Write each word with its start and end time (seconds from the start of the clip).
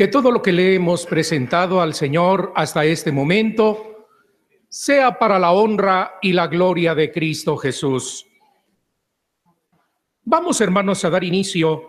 que 0.00 0.08
todo 0.08 0.32
lo 0.32 0.40
que 0.40 0.50
le 0.50 0.76
hemos 0.76 1.04
presentado 1.04 1.78
al 1.78 1.92
Señor 1.92 2.54
hasta 2.56 2.86
este 2.86 3.12
momento 3.12 4.08
sea 4.66 5.18
para 5.18 5.38
la 5.38 5.52
honra 5.52 6.14
y 6.22 6.32
la 6.32 6.46
gloria 6.46 6.94
de 6.94 7.12
Cristo 7.12 7.54
Jesús. 7.58 8.26
Vamos, 10.22 10.58
hermanos, 10.62 11.04
a 11.04 11.10
dar 11.10 11.22
inicio 11.22 11.82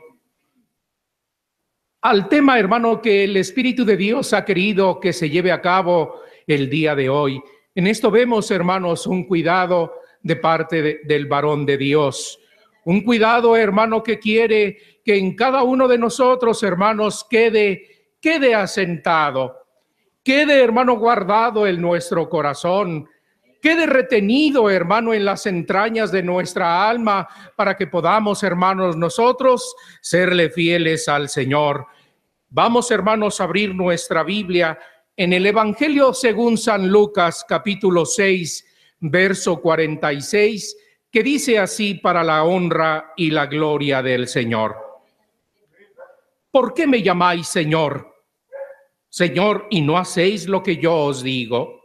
al 2.02 2.28
tema, 2.28 2.60
hermano, 2.60 3.02
que 3.02 3.24
el 3.24 3.38
Espíritu 3.38 3.86
de 3.86 3.96
Dios 3.96 4.34
ha 4.34 4.44
querido 4.44 5.00
que 5.00 5.14
se 5.14 5.30
lleve 5.30 5.54
a 5.54 5.62
cabo 5.62 6.20
el 6.46 6.70
día 6.70 6.96
de 6.96 7.08
hoy. 7.08 7.42
En 7.74 7.88
esto 7.88 8.12
vemos, 8.12 8.52
hermanos, 8.52 9.08
un 9.08 9.24
cuidado 9.24 9.94
de 10.22 10.36
parte 10.36 11.00
del 11.06 11.28
varón 11.28 11.66
de 11.66 11.78
Dios. 11.78 12.38
Un 12.84 13.06
cuidado, 13.06 13.56
hermano, 13.56 14.04
que 14.04 14.20
quiere 14.20 15.00
que 15.06 15.18
en 15.18 15.34
cada 15.34 15.64
uno 15.64 15.88
de 15.88 15.98
nosotros, 15.98 16.62
hermanos, 16.64 17.26
quede, 17.30 17.91
quede 18.22 18.56
asentado, 18.56 19.58
quede, 20.24 20.64
hermano, 20.64 20.98
guardado 20.98 21.68
en 21.68 21.82
nuestro 21.82 22.30
corazón, 22.30 23.10
quede 23.62 23.86
retenido, 23.86 24.70
hermano, 24.70 25.14
en 25.14 25.26
las 25.26 25.46
entrañas 25.46 26.12
de 26.12 26.24
nuestra 26.24 26.88
alma, 26.88 27.28
para 27.56 27.76
que 27.76 27.88
podamos, 27.88 28.44
hermanos, 28.44 28.96
nosotros 28.96 29.76
serle 30.02 30.50
fieles 30.50 31.10
al 31.10 31.28
Señor. 31.28 31.88
Vamos, 32.50 32.92
hermanos, 32.92 33.42
a 33.42 33.46
abrir 33.46 33.74
nuestra 33.74 34.24
Biblia 34.24 34.78
en 35.18 35.34
el 35.34 35.46
Evangelio 35.46 36.14
según 36.14 36.58
San 36.58 36.88
Lucas, 36.88 37.46
capítulo 37.48 38.06
6, 38.06 38.66
verso 39.00 39.60
46 39.60 40.78
que 41.12 41.24
dice 41.24 41.60
así 41.60 41.96
para 41.96 42.24
la 42.24 42.44
honra 42.44 43.14
y 43.18 43.32
la 43.32 43.46
gloria 43.46 44.02
del 44.02 44.28
Señor. 44.28 44.78
¿Por 46.50 46.74
qué 46.74 46.88
me 46.88 47.02
llamáis 47.02 47.48
Señor? 47.48 48.11
Señor, 49.12 49.68
y 49.70 49.82
no 49.82 49.98
hacéis 49.98 50.48
lo 50.48 50.64
que 50.64 50.78
yo 50.78 50.96
os 50.96 51.22
digo. 51.22 51.84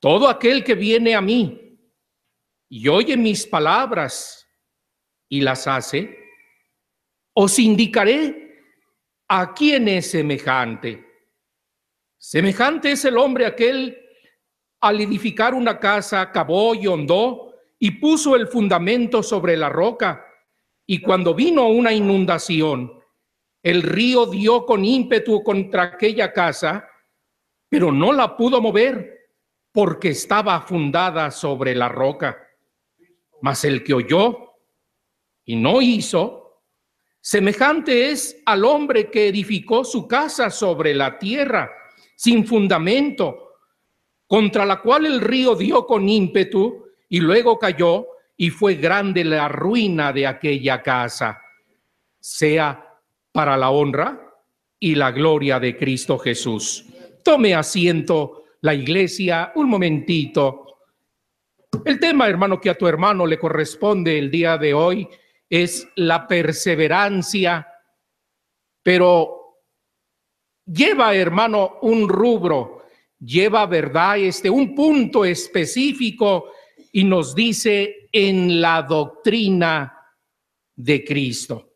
Todo 0.00 0.28
aquel 0.28 0.64
que 0.64 0.74
viene 0.74 1.14
a 1.14 1.20
mí 1.20 1.78
y 2.68 2.88
oye 2.88 3.16
mis 3.16 3.46
palabras 3.46 4.48
y 5.28 5.40
las 5.42 5.68
hace, 5.68 6.18
os 7.34 7.56
indicaré 7.60 8.64
a 9.28 9.54
quién 9.54 9.86
es 9.86 10.10
semejante. 10.10 11.06
Semejante 12.18 12.90
es 12.90 13.04
el 13.04 13.16
hombre 13.16 13.46
aquel 13.46 13.96
al 14.80 15.00
edificar 15.00 15.54
una 15.54 15.78
casa, 15.78 16.32
cavó 16.32 16.74
y 16.74 16.88
hondó 16.88 17.54
y 17.78 17.92
puso 17.92 18.34
el 18.34 18.48
fundamento 18.48 19.22
sobre 19.22 19.56
la 19.56 19.68
roca. 19.68 20.26
Y 20.84 21.00
cuando 21.00 21.32
vino 21.32 21.68
una 21.68 21.92
inundación, 21.92 23.03
el 23.64 23.82
río 23.82 24.26
dio 24.26 24.66
con 24.66 24.84
ímpetu 24.84 25.42
contra 25.42 25.84
aquella 25.84 26.34
casa, 26.34 26.86
pero 27.66 27.90
no 27.90 28.12
la 28.12 28.36
pudo 28.36 28.60
mover 28.60 29.30
porque 29.72 30.10
estaba 30.10 30.60
fundada 30.60 31.30
sobre 31.30 31.74
la 31.74 31.88
roca. 31.88 32.46
Mas 33.40 33.64
el 33.64 33.82
que 33.82 33.94
oyó 33.94 34.52
y 35.46 35.56
no 35.56 35.80
hizo, 35.80 36.60
semejante 37.22 38.10
es 38.10 38.36
al 38.44 38.66
hombre 38.66 39.10
que 39.10 39.28
edificó 39.28 39.82
su 39.82 40.06
casa 40.06 40.50
sobre 40.50 40.92
la 40.92 41.18
tierra, 41.18 41.72
sin 42.16 42.46
fundamento 42.46 43.54
contra 44.26 44.66
la 44.66 44.82
cual 44.82 45.06
el 45.06 45.22
río 45.22 45.54
dio 45.56 45.86
con 45.86 46.06
ímpetu 46.06 46.84
y 47.08 47.20
luego 47.20 47.58
cayó 47.58 48.08
y 48.36 48.50
fue 48.50 48.74
grande 48.74 49.24
la 49.24 49.48
ruina 49.48 50.12
de 50.12 50.26
aquella 50.26 50.82
casa, 50.82 51.40
sea 52.20 52.93
para 53.34 53.56
la 53.56 53.70
honra 53.70 54.32
y 54.78 54.94
la 54.94 55.10
gloria 55.10 55.58
de 55.58 55.76
Cristo 55.76 56.18
Jesús. 56.18 56.86
Tome 57.24 57.52
asiento 57.52 58.44
la 58.60 58.74
iglesia 58.74 59.50
un 59.56 59.68
momentito. 59.68 60.78
El 61.84 61.98
tema, 61.98 62.28
hermano, 62.28 62.60
que 62.60 62.70
a 62.70 62.78
tu 62.78 62.86
hermano 62.86 63.26
le 63.26 63.36
corresponde 63.36 64.16
el 64.16 64.30
día 64.30 64.56
de 64.56 64.72
hoy 64.72 65.08
es 65.50 65.88
la 65.96 66.28
perseverancia, 66.28 67.66
pero 68.84 69.58
lleva, 70.64 71.12
hermano, 71.12 71.78
un 71.82 72.08
rubro 72.08 72.84
lleva 73.18 73.66
verdad 73.66 74.18
este 74.18 74.48
un 74.48 74.74
punto 74.74 75.24
específico 75.24 76.52
y 76.92 77.02
nos 77.02 77.34
dice 77.34 78.08
en 78.12 78.60
la 78.60 78.82
doctrina 78.82 79.98
de 80.76 81.04
Cristo. 81.04 81.73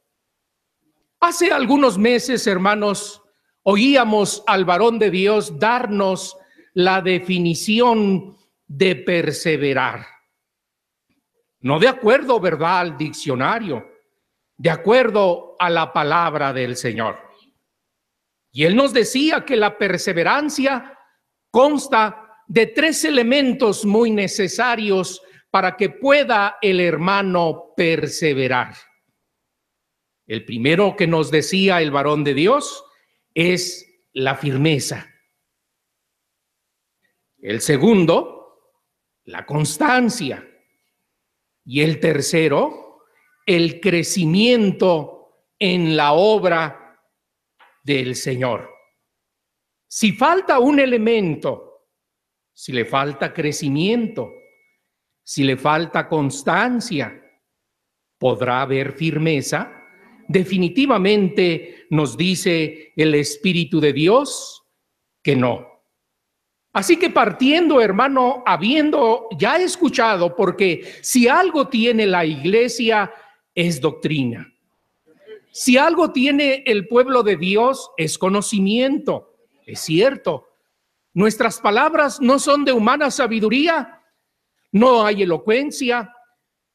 Hace 1.20 1.50
algunos 1.50 1.98
meses, 1.98 2.46
hermanos, 2.46 3.20
oíamos 3.64 4.42
al 4.46 4.64
varón 4.64 4.98
de 4.98 5.10
Dios 5.10 5.58
darnos 5.58 6.36
la 6.74 7.00
definición 7.00 8.36
de 8.68 8.94
perseverar. 8.96 10.06
No 11.60 11.80
de 11.80 11.88
acuerdo, 11.88 12.38
¿verdad?, 12.38 12.78
al 12.78 12.96
diccionario, 12.96 13.84
de 14.56 14.70
acuerdo 14.70 15.56
a 15.58 15.68
la 15.68 15.92
palabra 15.92 16.52
del 16.52 16.76
Señor. 16.76 17.18
Y 18.52 18.64
él 18.64 18.76
nos 18.76 18.92
decía 18.92 19.44
que 19.44 19.56
la 19.56 19.76
perseverancia 19.76 20.96
consta 21.50 22.42
de 22.46 22.66
tres 22.66 23.04
elementos 23.04 23.84
muy 23.84 24.12
necesarios 24.12 25.20
para 25.50 25.76
que 25.76 25.90
pueda 25.90 26.58
el 26.62 26.78
hermano 26.78 27.72
perseverar. 27.76 28.74
El 30.28 30.44
primero 30.44 30.94
que 30.94 31.06
nos 31.06 31.30
decía 31.30 31.80
el 31.80 31.90
varón 31.90 32.22
de 32.22 32.34
Dios 32.34 32.84
es 33.32 34.02
la 34.12 34.36
firmeza. 34.36 35.08
El 37.38 37.62
segundo, 37.62 38.76
la 39.24 39.46
constancia. 39.46 40.46
Y 41.64 41.80
el 41.80 41.98
tercero, 41.98 43.04
el 43.46 43.80
crecimiento 43.80 45.46
en 45.58 45.96
la 45.96 46.12
obra 46.12 47.02
del 47.82 48.14
Señor. 48.14 48.70
Si 49.86 50.12
falta 50.12 50.58
un 50.58 50.78
elemento, 50.78 51.88
si 52.52 52.72
le 52.72 52.84
falta 52.84 53.32
crecimiento, 53.32 54.30
si 55.22 55.44
le 55.44 55.56
falta 55.56 56.06
constancia, 56.06 57.22
¿podrá 58.18 58.60
haber 58.60 58.92
firmeza? 58.92 59.77
Definitivamente 60.28 61.86
nos 61.90 62.16
dice 62.16 62.92
el 62.94 63.14
Espíritu 63.14 63.80
de 63.80 63.92
Dios 63.92 64.62
que 65.22 65.34
no. 65.34 65.66
Así 66.72 66.96
que 66.96 67.10
partiendo, 67.10 67.80
hermano, 67.80 68.42
habiendo 68.46 69.26
ya 69.36 69.56
escuchado, 69.56 70.36
porque 70.36 70.98
si 71.00 71.26
algo 71.26 71.68
tiene 71.68 72.06
la 72.06 72.24
iglesia 72.24 73.12
es 73.54 73.80
doctrina. 73.80 74.52
Si 75.50 75.76
algo 75.76 76.12
tiene 76.12 76.62
el 76.66 76.86
pueblo 76.86 77.22
de 77.22 77.36
Dios 77.36 77.90
es 77.96 78.18
conocimiento. 78.18 79.34
Es 79.66 79.80
cierto, 79.80 80.50
nuestras 81.14 81.58
palabras 81.58 82.20
no 82.20 82.38
son 82.38 82.64
de 82.64 82.72
humana 82.72 83.10
sabiduría, 83.10 84.02
no 84.70 85.04
hay 85.04 85.22
elocuencia, 85.22 86.14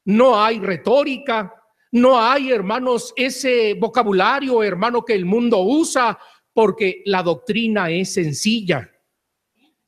no 0.04 0.42
hay 0.42 0.58
retórica, 0.58 1.54
no 1.94 2.20
hay, 2.20 2.50
hermanos, 2.50 3.12
ese 3.14 3.74
vocabulario, 3.74 4.64
hermano, 4.64 5.04
que 5.04 5.14
el 5.14 5.24
mundo 5.24 5.60
usa, 5.60 6.18
porque 6.52 7.02
la 7.04 7.22
doctrina 7.22 7.88
es 7.88 8.14
sencilla. 8.14 8.90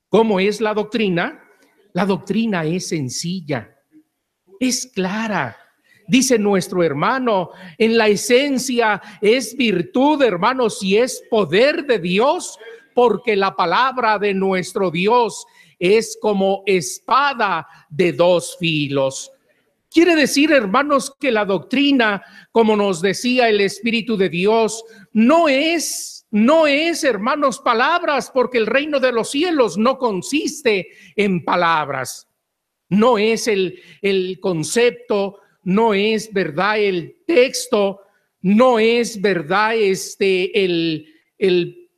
¿Cómo 0.09 0.39
es 0.39 0.61
la 0.61 0.73
doctrina? 0.73 1.43
La 1.95 2.07
doctrina 2.07 2.65
es 2.65 2.87
sencilla, 2.91 3.77
es 4.61 4.87
clara. 4.95 5.57
Dice 6.07 6.39
nuestro 6.39 6.85
hermano, 6.85 7.51
en 7.77 7.99
la 7.99 8.07
esencia 8.07 9.03
es 9.21 9.57
virtud, 9.57 10.23
hermanos, 10.23 10.85
y 10.85 10.99
es 10.99 11.25
poder 11.29 11.87
de 11.87 11.99
Dios 11.99 12.57
porque 12.95 13.35
la 13.35 13.57
palabra 13.57 14.17
de 14.21 14.33
nuestro 14.33 14.93
Dios 14.93 15.45
es 15.81 16.17
como 16.23 16.63
espada 16.67 17.67
de 17.91 18.13
dos 18.13 18.57
filos. 18.61 19.33
Quiere 19.97 20.15
decir, 20.15 20.53
hermanos, 20.53 21.17
que 21.19 21.33
la 21.33 21.47
doctrina, 21.47 22.23
como 22.53 22.77
nos 22.77 23.01
decía 23.01 23.49
el 23.49 23.63
Espíritu 23.63 24.19
de 24.19 24.29
Dios, 24.29 24.85
no 25.15 25.49
es, 25.49 26.27
no 26.31 26.67
es, 26.67 27.03
hermanos, 27.03 27.61
palabras, 27.61 28.31
porque 28.31 28.59
el 28.59 28.67
reino 28.67 29.01
de 29.01 29.11
los 29.11 29.31
cielos 29.31 29.79
no 29.79 29.97
consiste 29.97 30.89
en 31.17 31.43
palabras. 31.43 32.29
No 32.91 33.17
es 33.17 33.49
el, 33.49 33.81
el 34.03 34.39
concepto, 34.39 35.39
no 35.63 35.95
es 35.95 36.31
verdad 36.31 36.79
el 36.79 37.23
texto, 37.27 38.03
no 38.43 38.79
es 38.79 39.19
verdad 39.19 39.77
este, 39.77 40.63
el, 40.63 41.07
el 41.39 41.89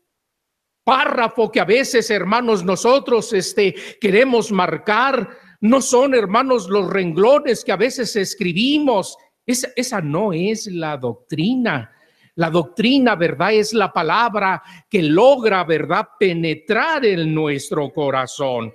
párrafo 0.84 1.50
que 1.50 1.58
a 1.58 1.64
veces, 1.64 2.10
hermanos, 2.10 2.62
nosotros 2.62 3.32
este, 3.32 3.74
queremos 4.00 4.52
marcar, 4.52 5.47
no 5.60 5.80
son, 5.80 6.14
hermanos, 6.14 6.68
los 6.68 6.88
renglones 6.88 7.64
que 7.64 7.72
a 7.72 7.76
veces 7.76 8.14
escribimos. 8.16 9.16
Esa, 9.44 10.00
no 10.00 10.32
es 10.32 10.66
la 10.66 10.96
doctrina. 10.96 11.92
La 12.36 12.50
doctrina, 12.50 13.16
¿verdad? 13.16 13.54
Es 13.54 13.72
la 13.72 13.92
palabra 13.92 14.62
que 14.88 15.02
logra, 15.02 15.64
¿verdad? 15.64 16.08
Penetrar 16.18 17.04
en 17.04 17.34
nuestro 17.34 17.92
corazón. 17.92 18.72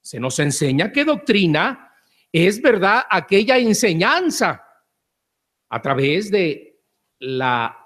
Se 0.00 0.20
nos 0.20 0.38
enseña 0.38 0.92
que 0.92 1.04
doctrina 1.04 1.92
es, 2.30 2.62
¿verdad? 2.62 3.04
Aquella 3.10 3.58
enseñanza 3.58 4.64
a 5.68 5.82
través 5.82 6.30
de 6.30 6.82
la, 7.18 7.76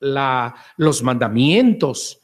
la, 0.00 0.54
los 0.76 1.02
mandamientos, 1.02 2.19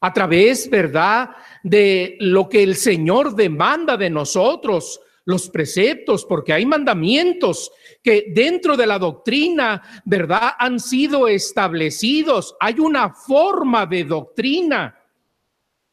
a 0.00 0.12
través, 0.12 0.68
¿verdad? 0.70 1.30
De 1.62 2.16
lo 2.20 2.48
que 2.48 2.62
el 2.62 2.76
Señor 2.76 3.34
demanda 3.34 3.96
de 3.96 4.10
nosotros, 4.10 5.00
los 5.24 5.50
preceptos, 5.50 6.24
porque 6.24 6.52
hay 6.52 6.64
mandamientos 6.64 7.70
que 8.02 8.32
dentro 8.34 8.76
de 8.76 8.86
la 8.86 8.98
doctrina, 8.98 9.82
¿verdad? 10.04 10.52
Han 10.58 10.80
sido 10.80 11.28
establecidos. 11.28 12.56
Hay 12.60 12.80
una 12.80 13.12
forma 13.12 13.86
de 13.86 14.04
doctrina. 14.04 14.98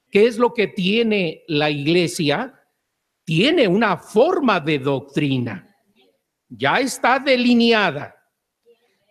¿Qué 0.09 0.25
es 0.25 0.37
lo 0.37 0.53
que 0.53 0.67
tiene 0.67 1.43
la 1.47 1.69
iglesia? 1.69 2.53
Tiene 3.25 3.67
una 3.67 3.97
forma 3.97 4.61
de 4.61 4.79
doctrina. 4.79 5.75
Ya 6.47 6.79
está 6.79 7.19
delineada. 7.19 8.15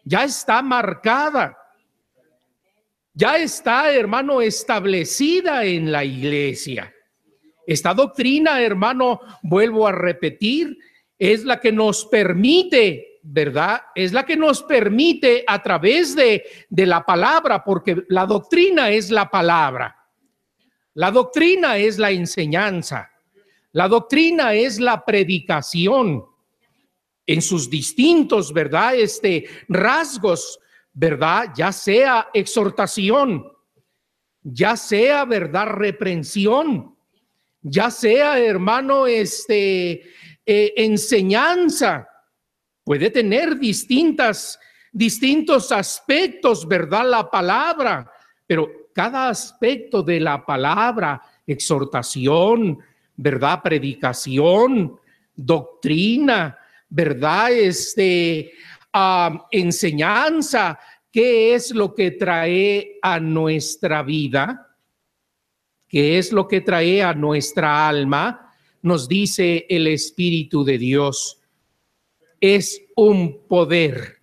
Ya 0.04 0.25
está 0.25 0.62
marcada. 0.62 1.56
Ya 3.19 3.39
está, 3.39 3.95
hermano, 3.95 4.43
establecida 4.43 5.65
en 5.65 5.91
la 5.91 6.05
iglesia. 6.05 6.95
Esta 7.67 7.95
doctrina, 7.95 8.61
hermano, 8.61 9.21
vuelvo 9.43 9.87
a 9.87 9.93
repetir, 9.93 10.77
es 11.19 11.43
la 11.43 11.59
que 11.59 11.73
nos 11.73 12.05
permite, 12.05 13.21
¿verdad? 13.23 13.81
Es 13.95 14.13
la 14.13 14.27
que 14.27 14.37
nos 14.37 14.63
permite 14.65 15.45
a 15.47 15.63
través 15.63 16.15
de, 16.15 16.45
de 16.69 16.85
la 16.85 17.07
palabra, 17.07 17.65
porque 17.65 18.05
la 18.11 18.27
doctrina 18.27 18.91
es 18.91 19.11
la 19.11 19.31
palabra. 19.31 19.97
La 20.93 21.11
doctrina 21.11 21.79
es 21.79 21.99
la 21.99 22.11
enseñanza. 22.11 23.11
La 23.73 23.89
doctrina 23.89 24.53
es 24.53 24.79
la 24.79 25.03
predicación 25.07 26.23
en 27.25 27.41
sus 27.41 27.71
distintos, 27.71 28.53
¿verdad? 28.53 28.95
Este 28.95 29.47
rasgos, 29.69 30.61
¿verdad? 30.98 31.52
Ya 31.54 31.72
sea 31.72 32.28
exhortación, 32.32 33.46
ya 34.43 34.78
sea, 34.78 35.26
¿verdad? 35.26 35.66
Reprensión, 35.66 36.96
ya 37.60 37.90
sea, 37.90 38.38
hermano, 38.38 39.06
este, 39.06 40.04
eh, 40.46 40.72
enseñanza, 40.75 42.08
puede 42.82 43.10
tener 43.10 43.58
distintas, 43.58 44.58
distintos 44.90 45.70
aspectos, 45.70 46.66
¿verdad? 46.66 47.04
La 47.10 47.31
palabra, 47.31 48.10
pero 48.46 48.88
cada 48.94 49.28
aspecto 49.28 50.02
de 50.02 50.19
la 50.19 50.46
palabra, 50.46 51.20
exhortación, 51.46 52.78
¿verdad? 53.16 53.60
Predicación, 53.62 54.98
doctrina, 55.34 56.58
¿verdad? 56.88 57.52
Este, 57.52 58.52
enseñanza, 59.50 60.78
¿qué 61.10 61.54
es 61.54 61.70
lo 61.72 61.94
que 61.94 62.12
trae 62.12 62.98
a 63.02 63.19
nuestra 63.20 64.02
vida? 64.02 64.66
que 65.88 66.19
es 66.19 66.32
lo 66.32 66.48
que 66.48 66.60
trae 66.60 67.02
a 67.02 67.14
nuestra 67.14 67.88
alma, 67.88 68.54
nos 68.82 69.08
dice 69.08 69.66
el 69.69 69.87
Espíritu 69.87 70.64
de 70.64 70.78
Dios, 70.78 71.40
es 72.40 72.82
un 72.96 73.46
poder, 73.46 74.20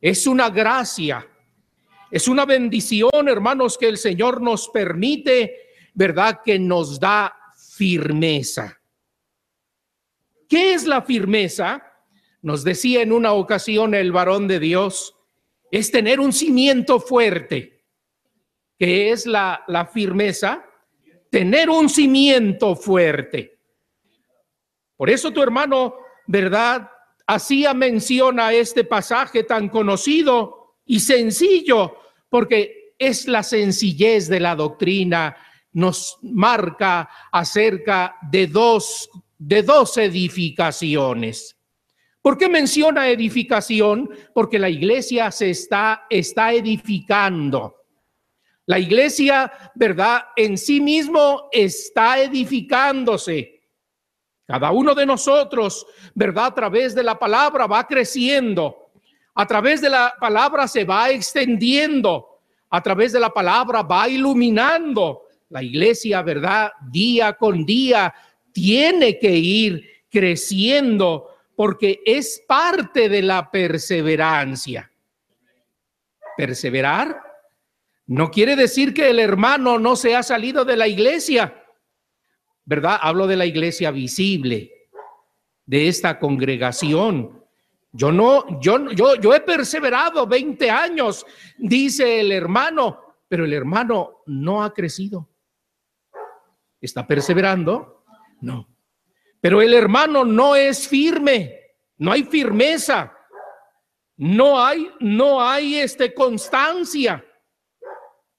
es 0.00 0.26
una 0.26 0.50
gracia, 0.50 1.26
es 2.10 2.28
una 2.28 2.44
bendición, 2.44 3.28
hermanos, 3.28 3.76
que 3.76 3.88
el 3.88 3.98
Señor 3.98 4.40
nos 4.40 4.68
permite, 4.68 5.56
¿verdad? 5.94 6.40
Que 6.44 6.58
nos 6.58 7.00
da 7.00 7.34
firmeza. 7.56 8.78
¿Qué 10.48 10.74
es 10.74 10.86
la 10.86 11.02
firmeza? 11.02 11.82
Nos 12.42 12.64
decía 12.64 13.02
en 13.02 13.12
una 13.12 13.32
ocasión 13.32 13.94
el 13.94 14.12
varón 14.12 14.48
de 14.48 14.60
Dios, 14.60 15.16
es 15.70 15.90
tener 15.90 16.20
un 16.20 16.32
cimiento 16.32 17.00
fuerte 17.00 17.76
que 18.78 19.10
es 19.10 19.26
la, 19.26 19.90
firmeza, 19.92 20.64
tener 21.30 21.70
un 21.70 21.88
cimiento 21.88 22.76
fuerte. 22.76 23.58
Por 24.96 25.10
eso 25.10 25.30
tu 25.32 25.42
hermano, 25.42 25.94
¿verdad? 26.26 26.90
Hacía 27.26 27.74
mención 27.74 28.38
a 28.38 28.52
este 28.52 28.84
pasaje 28.84 29.44
tan 29.44 29.68
conocido 29.68 30.76
y 30.84 31.00
sencillo, 31.00 31.96
porque 32.28 32.94
es 32.98 33.26
la 33.26 33.42
sencillez 33.42 34.28
de 34.28 34.40
la 34.40 34.54
doctrina, 34.54 35.36
nos 35.72 36.18
marca 36.22 37.08
acerca 37.32 38.16
de 38.30 38.46
dos, 38.46 39.10
de 39.38 39.62
dos 39.62 39.96
edificaciones. 39.98 41.55
¿Por 42.26 42.36
qué 42.36 42.48
menciona 42.48 43.08
edificación? 43.08 44.10
Porque 44.34 44.58
la 44.58 44.68
iglesia 44.68 45.30
se 45.30 45.50
está, 45.50 46.06
está 46.10 46.52
edificando. 46.52 47.84
La 48.64 48.80
iglesia, 48.80 49.52
¿verdad? 49.76 50.24
En 50.34 50.58
sí 50.58 50.80
mismo 50.80 51.48
está 51.52 52.20
edificándose. 52.20 53.62
Cada 54.44 54.72
uno 54.72 54.92
de 54.92 55.06
nosotros, 55.06 55.86
¿verdad? 56.16 56.46
A 56.46 56.54
través 56.56 56.96
de 56.96 57.04
la 57.04 57.16
palabra 57.16 57.68
va 57.68 57.86
creciendo. 57.86 58.90
A 59.32 59.46
través 59.46 59.80
de 59.80 59.90
la 59.90 60.12
palabra 60.18 60.66
se 60.66 60.82
va 60.82 61.10
extendiendo. 61.10 62.40
A 62.70 62.82
través 62.82 63.12
de 63.12 63.20
la 63.20 63.30
palabra 63.30 63.82
va 63.82 64.08
iluminando. 64.08 65.28
La 65.50 65.62
iglesia, 65.62 66.22
¿verdad? 66.22 66.72
Día 66.90 67.34
con 67.34 67.64
día 67.64 68.12
tiene 68.52 69.16
que 69.16 69.30
ir 69.30 69.88
creciendo 70.10 71.35
porque 71.56 72.02
es 72.04 72.44
parte 72.46 73.08
de 73.08 73.22
la 73.22 73.50
perseverancia. 73.50 74.92
Perseverar 76.36 77.22
no 78.06 78.30
quiere 78.30 78.54
decir 78.54 78.94
que 78.94 79.10
el 79.10 79.18
hermano 79.18 79.78
no 79.78 79.96
se 79.96 80.14
ha 80.14 80.22
salido 80.22 80.64
de 80.64 80.76
la 80.76 80.86
iglesia, 80.86 81.64
¿verdad? 82.64 82.98
Hablo 83.00 83.26
de 83.26 83.36
la 83.36 83.46
iglesia 83.46 83.90
visible, 83.90 84.90
de 85.64 85.88
esta 85.88 86.18
congregación. 86.20 87.42
Yo 87.90 88.12
no, 88.12 88.60
yo, 88.60 88.92
yo, 88.92 89.16
yo 89.16 89.34
he 89.34 89.40
perseverado 89.40 90.26
20 90.26 90.70
años, 90.70 91.26
dice 91.58 92.20
el 92.20 92.30
hermano, 92.30 93.00
pero 93.26 93.44
el 93.44 93.52
hermano 93.52 94.22
no 94.26 94.62
ha 94.62 94.72
crecido. 94.72 95.28
¿Está 96.80 97.06
perseverando? 97.06 98.04
No. 98.40 98.75
Pero 99.46 99.62
el 99.62 99.74
hermano 99.74 100.24
no 100.24 100.56
es 100.56 100.88
firme, 100.88 101.60
no 101.98 102.10
hay 102.10 102.24
firmeza, 102.24 103.12
no 104.16 104.60
hay, 104.60 104.88
no 104.98 105.40
hay 105.40 105.76
este 105.76 106.12
constancia. 106.12 107.24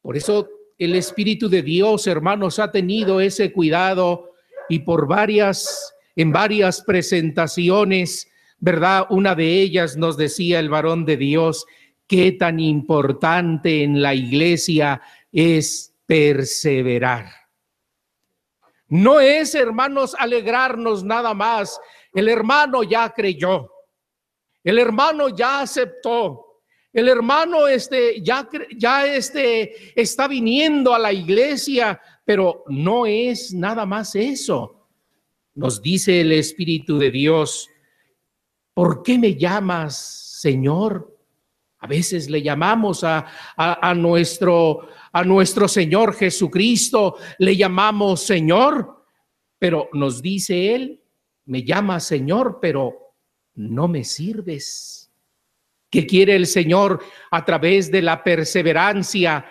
Por 0.01 0.17
eso 0.17 0.49
el 0.77 0.95
Espíritu 0.95 1.47
de 1.47 1.61
Dios, 1.61 2.07
hermanos, 2.07 2.59
ha 2.59 2.73
tenido 2.73 3.21
ese 3.21 3.53
cuidado 3.53 4.33
y 4.67 4.79
por 4.79 5.07
varias, 5.07 5.93
en 6.13 6.33
varias 6.33 6.81
presentaciones, 6.81 8.29
¿verdad? 8.57 9.05
Una 9.09 9.33
de 9.33 9.61
ellas 9.61 9.95
nos 9.95 10.17
decía 10.17 10.59
el 10.59 10.67
varón 10.67 11.05
de 11.05 11.15
Dios, 11.15 11.65
qué 12.05 12.33
tan 12.33 12.59
importante 12.59 13.81
en 13.81 14.01
la 14.01 14.13
iglesia 14.13 15.01
es 15.31 15.95
perseverar. 16.05 17.46
No 18.89 19.19
es, 19.19 19.53
hermanos, 19.55 20.15
alegrarnos 20.17 21.03
nada 21.03 21.33
más. 21.33 21.79
El 22.13 22.29
hermano 22.29 22.83
ya 22.83 23.09
creyó. 23.09 23.71
El 24.63 24.79
hermano 24.79 25.29
ya 25.29 25.61
aceptó. 25.61 26.61
El 26.93 27.09
hermano 27.09 27.67
este 27.67 28.21
ya 28.23 28.49
ya 28.75 29.05
este 29.05 29.99
está 29.99 30.27
viniendo 30.27 30.95
a 30.95 30.99
la 30.99 31.13
iglesia, 31.13 32.01
pero 32.25 32.63
no 32.67 33.05
es 33.05 33.53
nada 33.53 33.85
más 33.85 34.15
eso. 34.15 34.87
Nos 35.53 35.81
dice 35.81 36.21
el 36.21 36.31
espíritu 36.31 36.97
de 36.97 37.11
Dios, 37.11 37.69
¿por 38.73 39.03
qué 39.03 39.17
me 39.17 39.35
llamas, 39.35 40.39
Señor? 40.39 41.16
A 41.79 41.87
veces 41.87 42.29
le 42.29 42.41
llamamos 42.41 43.03
a, 43.03 43.25
a, 43.55 43.93
nuestro, 43.93 44.87
a 45.11 45.23
nuestro 45.23 45.67
Señor 45.67 46.15
Jesucristo, 46.15 47.17
le 47.37 47.55
llamamos 47.55 48.23
Señor, 48.23 49.05
pero 49.59 49.89
nos 49.93 50.21
dice 50.21 50.73
Él, 50.73 51.01
me 51.45 51.63
llama 51.63 51.99
Señor, 51.99 52.59
pero 52.59 53.13
no 53.55 53.87
me 53.87 54.03
sirves 54.03 55.11
que 55.89 56.05
quiere 56.05 56.35
el 56.35 56.47
Señor 56.47 57.03
a 57.31 57.45
través 57.45 57.91
de 57.91 58.01
la 58.01 58.23
perseverancia 58.23 59.45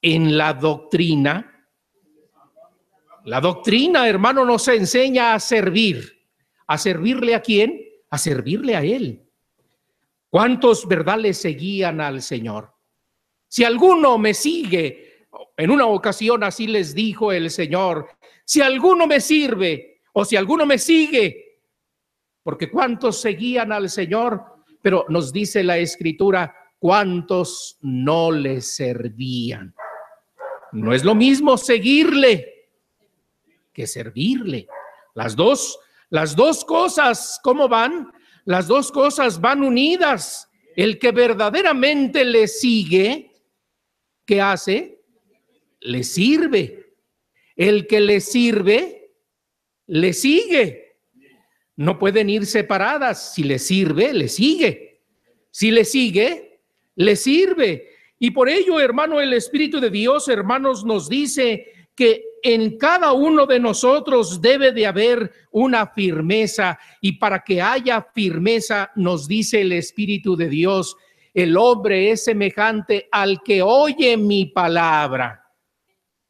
en 0.00 0.36
la 0.36 0.54
doctrina. 0.54 1.68
La 3.24 3.40
doctrina, 3.40 4.08
hermano, 4.08 4.44
nos 4.44 4.68
enseña 4.68 5.34
a 5.34 5.40
servir. 5.40 6.20
¿A 6.66 6.78
servirle 6.78 7.34
a 7.34 7.40
quién? 7.40 7.80
A 8.10 8.18
servirle 8.18 8.76
a 8.76 8.82
Él. 8.82 9.22
¿Cuántos, 10.32 10.88
verdad, 10.88 11.18
le 11.18 11.34
seguían 11.34 12.00
al 12.00 12.22
Señor? 12.22 12.72
Si 13.48 13.64
alguno 13.64 14.16
me 14.16 14.32
sigue, 14.32 15.26
en 15.58 15.70
una 15.70 15.84
ocasión 15.84 16.42
así 16.42 16.66
les 16.66 16.94
dijo 16.94 17.32
el 17.32 17.50
Señor, 17.50 18.08
si 18.42 18.62
alguno 18.62 19.06
me 19.06 19.20
sirve 19.20 20.00
o 20.14 20.24
si 20.24 20.36
alguno 20.36 20.64
me 20.64 20.78
sigue, 20.78 21.58
porque 22.42 22.70
cuántos 22.70 23.20
seguían 23.20 23.72
al 23.72 23.90
Señor, 23.90 24.42
pero 24.80 25.04
nos 25.10 25.34
dice 25.34 25.62
la 25.62 25.76
escritura, 25.76 26.56
cuántos 26.78 27.76
no 27.82 28.32
le 28.32 28.62
servían. 28.62 29.74
No 30.72 30.94
es 30.94 31.04
lo 31.04 31.14
mismo 31.14 31.58
seguirle 31.58 32.70
que 33.70 33.86
servirle. 33.86 34.66
Las 35.12 35.36
dos, 35.36 35.78
las 36.08 36.34
dos 36.34 36.64
cosas, 36.64 37.38
¿cómo 37.42 37.68
van? 37.68 38.10
Las 38.44 38.66
dos 38.66 38.90
cosas 38.90 39.40
van 39.40 39.62
unidas. 39.62 40.48
El 40.74 40.98
que 40.98 41.12
verdaderamente 41.12 42.24
le 42.24 42.48
sigue, 42.48 43.30
¿qué 44.24 44.40
hace? 44.40 45.00
Le 45.80 46.02
sirve. 46.02 46.94
El 47.56 47.86
que 47.86 48.00
le 48.00 48.20
sirve, 48.20 49.10
le 49.86 50.12
sigue. 50.12 50.96
No 51.76 51.98
pueden 51.98 52.30
ir 52.30 52.46
separadas. 52.46 53.34
Si 53.34 53.42
le 53.42 53.58
sirve, 53.58 54.12
le 54.12 54.28
sigue. 54.28 55.00
Si 55.50 55.70
le 55.70 55.84
sigue, 55.84 56.60
le 56.96 57.16
sirve. 57.16 57.88
Y 58.18 58.30
por 58.30 58.48
ello, 58.48 58.80
hermano, 58.80 59.20
el 59.20 59.32
Espíritu 59.32 59.80
de 59.80 59.90
Dios, 59.90 60.28
hermanos, 60.28 60.84
nos 60.84 61.08
dice 61.08 61.66
que 61.94 62.24
en 62.42 62.76
cada 62.76 63.12
uno 63.12 63.46
de 63.46 63.60
nosotros 63.60 64.40
debe 64.40 64.72
de 64.72 64.86
haber 64.86 65.32
una 65.52 65.86
firmeza 65.86 66.78
y 67.00 67.12
para 67.12 67.44
que 67.44 67.62
haya 67.62 68.02
firmeza, 68.14 68.90
nos 68.96 69.28
dice 69.28 69.60
el 69.60 69.72
Espíritu 69.72 70.36
de 70.36 70.48
Dios, 70.48 70.96
el 71.34 71.56
hombre 71.56 72.10
es 72.10 72.24
semejante 72.24 73.08
al 73.10 73.42
que 73.42 73.62
oye 73.62 74.16
mi 74.16 74.46
palabra. 74.46 75.46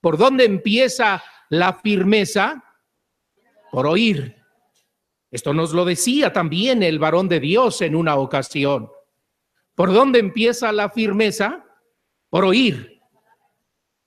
¿Por 0.01 0.19
dónde 0.19 0.45
empieza 0.45 1.23
la 1.49 1.75
firmeza? 1.75 2.63
Por 3.71 3.87
oír. 3.87 4.37
Esto 5.31 5.55
nos 5.55 5.73
lo 5.73 5.85
decía 5.85 6.33
también 6.33 6.83
el 6.83 6.99
varón 6.99 7.29
de 7.29 7.41
Dios 7.41 7.81
en 7.81 7.97
una 7.97 8.17
ocasión. 8.17 8.91
¿Por 9.75 9.93
dónde 9.93 10.19
empieza 10.19 10.71
la 10.73 10.91
firmeza? 10.91 11.65
Por 12.29 12.45
oír. 12.45 12.92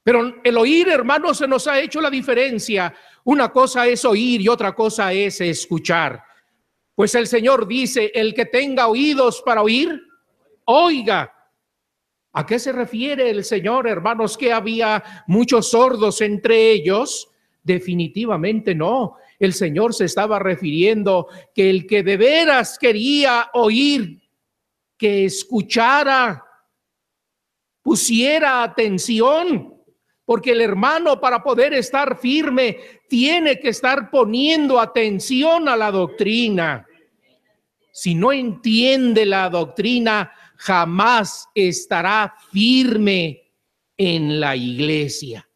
Pero 0.05 0.35
el 0.43 0.55
oír, 0.55 0.89
hermanos, 0.89 1.39
se 1.39 1.47
nos 1.47 1.65
ha 1.65 1.79
hecho 1.79 1.99
la 1.99 2.11
diferencia. 2.11 2.93
Una 3.23 3.51
cosa 3.51 3.87
es 3.87 4.05
oír 4.05 4.39
y 4.39 4.47
otra 4.47 4.75
cosa 4.75 5.11
es 5.11 5.41
escuchar. 5.41 6.23
Pues 6.93 7.15
el 7.15 7.25
Señor 7.25 7.67
dice, 7.67 8.11
el 8.13 8.35
que 8.35 8.45
tenga 8.45 8.85
oídos 8.85 9.41
para 9.43 9.63
oír, 9.63 9.99
oiga. 10.65 11.33
¿A 12.33 12.45
qué 12.45 12.59
se 12.59 12.71
refiere 12.71 13.31
el 13.31 13.43
Señor, 13.43 13.87
hermanos? 13.87 14.37
Que 14.37 14.53
había 14.53 15.03
muchos 15.25 15.71
sordos 15.71 16.21
entre 16.21 16.69
ellos. 16.69 17.27
Definitivamente 17.63 18.75
no. 18.75 19.15
El 19.39 19.53
Señor 19.53 19.95
se 19.95 20.05
estaba 20.05 20.37
refiriendo 20.37 21.29
que 21.55 21.67
el 21.67 21.87
que 21.87 22.03
de 22.03 22.17
veras 22.17 22.77
quería 22.77 23.49
oír, 23.53 24.21
que 24.99 25.25
escuchara, 25.25 26.45
pusiera 27.81 28.61
atención 28.61 29.74
porque 30.25 30.51
el 30.51 30.61
hermano 30.61 31.19
para 31.19 31.43
poder 31.43 31.73
estar 31.73 32.17
firme 32.17 32.79
tiene 33.07 33.59
que 33.59 33.69
estar 33.69 34.09
poniendo 34.09 34.79
atención 34.79 35.69
a 35.69 35.75
la 35.75 35.91
doctrina. 35.91 36.87
Si 37.91 38.15
no 38.15 38.31
entiende 38.31 39.25
la 39.25 39.49
doctrina, 39.49 40.31
jamás 40.57 41.47
estará 41.53 42.35
firme 42.51 43.53
en 43.95 44.39
la 44.39 44.55
iglesia. 44.55 45.47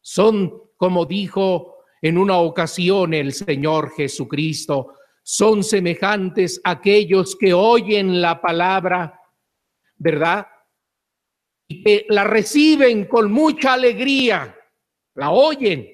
Son, 0.00 0.52
como 0.76 1.06
dijo 1.06 1.78
en 2.02 2.18
una 2.18 2.36
ocasión 2.36 3.14
el 3.14 3.32
Señor 3.32 3.90
Jesucristo, 3.96 4.94
son 5.22 5.64
semejantes 5.64 6.60
aquellos 6.62 7.34
que 7.34 7.54
oyen 7.54 8.20
la 8.20 8.42
palabra, 8.42 9.18
¿verdad? 9.96 10.46
Que 11.82 12.06
la 12.08 12.24
reciben 12.24 13.06
con 13.06 13.32
mucha 13.32 13.74
alegría, 13.74 14.56
la 15.14 15.30
oyen, 15.30 15.88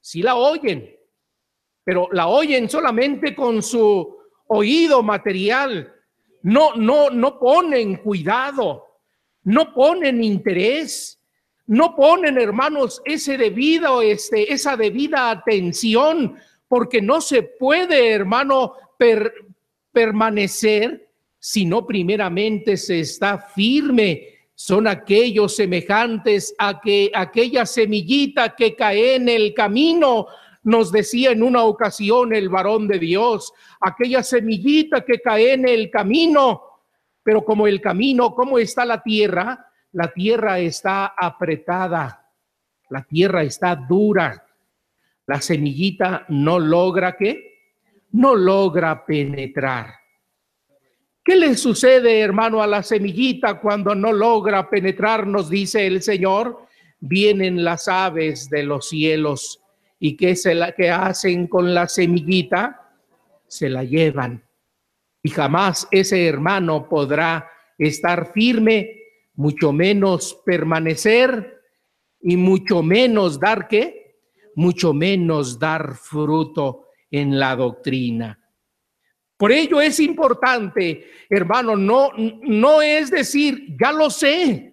sí 0.00 0.22
la 0.22 0.36
oyen, 0.36 0.94
pero 1.84 2.08
la 2.12 2.28
oyen 2.28 2.68
solamente 2.68 3.34
con 3.34 3.62
su 3.62 4.16
oído 4.48 5.02
material, 5.02 5.92
no, 6.42 6.74
no, 6.74 7.10
no 7.10 7.38
ponen 7.38 7.96
cuidado, 7.96 8.98
no 9.44 9.72
ponen 9.72 10.22
interés, 10.22 11.20
no 11.66 11.94
ponen, 11.96 12.38
hermanos, 12.38 13.00
ese 13.04 13.38
debido, 13.38 14.02
este, 14.02 14.52
esa 14.52 14.76
debida 14.76 15.30
atención, 15.30 16.36
porque 16.68 17.00
no 17.00 17.20
se 17.20 17.42
puede, 17.42 18.10
hermano, 18.10 18.74
permanecer 19.92 21.08
si 21.38 21.64
no 21.64 21.86
primeramente 21.86 22.76
se 22.76 23.00
está 23.00 23.38
firme 23.38 24.31
son 24.62 24.86
aquellos 24.86 25.56
semejantes 25.56 26.54
a 26.56 26.80
que 26.80 27.10
aquella 27.12 27.66
semillita 27.66 28.54
que 28.54 28.76
cae 28.76 29.16
en 29.16 29.28
el 29.28 29.54
camino, 29.54 30.28
nos 30.62 30.92
decía 30.92 31.32
en 31.32 31.42
una 31.42 31.64
ocasión 31.64 32.32
el 32.32 32.48
varón 32.48 32.86
de 32.86 33.00
Dios, 33.00 33.52
aquella 33.80 34.22
semillita 34.22 35.04
que 35.04 35.18
cae 35.18 35.54
en 35.54 35.66
el 35.66 35.90
camino, 35.90 36.62
pero 37.24 37.44
como 37.44 37.66
el 37.66 37.80
camino, 37.80 38.36
¿cómo 38.36 38.56
está 38.56 38.84
la 38.84 39.02
tierra? 39.02 39.66
La 39.90 40.12
tierra 40.12 40.60
está 40.60 41.06
apretada, 41.06 42.30
la 42.88 43.02
tierra 43.02 43.42
está 43.42 43.74
dura, 43.74 44.46
la 45.26 45.40
semillita 45.40 46.24
no 46.28 46.60
logra 46.60 47.16
qué? 47.16 47.72
No 48.12 48.36
logra 48.36 49.04
penetrar. 49.04 50.01
¿Qué 51.24 51.36
le 51.36 51.56
sucede, 51.56 52.20
hermano, 52.20 52.62
a 52.62 52.66
la 52.66 52.82
semillita 52.82 53.60
cuando 53.60 53.94
no 53.94 54.12
logra 54.12 54.68
penetrar? 54.68 55.26
Nos 55.26 55.48
dice 55.48 55.86
el 55.86 56.02
Señor. 56.02 56.66
Vienen 56.98 57.62
las 57.62 57.86
aves 57.88 58.50
de 58.50 58.64
los 58.64 58.88
cielos 58.88 59.62
y 60.04 60.16
¿qué, 60.16 60.34
se 60.34 60.52
la, 60.52 60.72
que 60.72 60.90
hacen 60.90 61.46
con 61.46 61.72
la 61.72 61.86
semillita? 61.86 62.90
Se 63.46 63.68
la 63.68 63.84
llevan. 63.84 64.44
Y 65.22 65.30
jamás 65.30 65.86
ese 65.92 66.26
hermano 66.26 66.88
podrá 66.88 67.48
estar 67.78 68.32
firme, 68.32 68.96
mucho 69.34 69.72
menos 69.72 70.40
permanecer 70.44 71.60
y 72.20 72.36
mucho 72.36 72.82
menos 72.82 73.38
dar 73.38 73.68
qué? 73.68 74.16
Mucho 74.56 74.92
menos 74.92 75.56
dar 75.60 75.94
fruto 75.94 76.88
en 77.08 77.38
la 77.38 77.54
doctrina. 77.54 78.41
Por 79.36 79.52
ello 79.52 79.80
es 79.80 79.98
importante, 80.00 81.10
hermano, 81.28 81.76
no, 81.76 82.10
no 82.16 82.80
es 82.80 83.10
decir, 83.10 83.76
ya 83.80 83.90
lo 83.90 84.08
sé, 84.10 84.72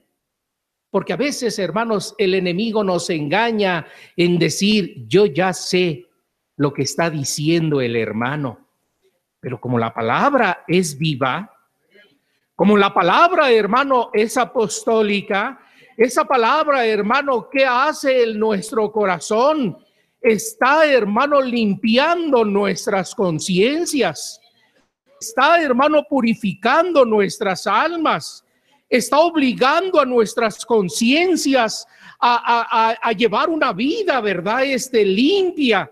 porque 0.91 1.13
a 1.13 1.17
veces, 1.17 1.59
hermanos, 1.59 2.15
el 2.17 2.33
enemigo 2.33 2.83
nos 2.83 3.09
engaña 3.09 3.85
en 4.15 4.39
decir, 4.39 5.05
yo 5.07 5.25
ya 5.27 5.53
sé 5.53 6.05
lo 6.57 6.73
que 6.73 6.81
está 6.83 7.09
diciendo 7.09 7.79
el 7.79 7.95
hermano. 7.95 8.67
Pero 9.39 9.61
como 9.61 9.77
la 9.77 9.93
palabra 9.93 10.63
es 10.67 10.97
viva, 10.97 11.55
como 12.55 12.75
la 12.75 12.93
palabra, 12.93 13.51
hermano, 13.51 14.09
es 14.13 14.35
apostólica, 14.35 15.59
esa 15.95 16.25
palabra, 16.25 16.85
hermano, 16.85 17.49
¿qué 17.51 17.65
hace 17.65 18.23
en 18.23 18.39
nuestro 18.39 18.91
corazón? 18.91 19.77
Está, 20.21 20.85
hermano, 20.85 21.39
limpiando 21.39 22.43
nuestras 22.43 23.13
conciencias 23.13 24.41
está, 25.19 25.61
hermano, 25.61 26.03
purificando 26.09 27.05
nuestras 27.05 27.67
almas, 27.67 28.43
está 28.89 29.19
obligando 29.19 29.99
a 29.99 30.05
nuestras 30.05 30.65
conciencias 30.65 31.85
a, 32.19 33.11
llevar 33.17 33.49
una 33.49 33.71
vida, 33.71 34.19
¿verdad? 34.21 34.65
Este 34.65 35.05
limpia. 35.05 35.91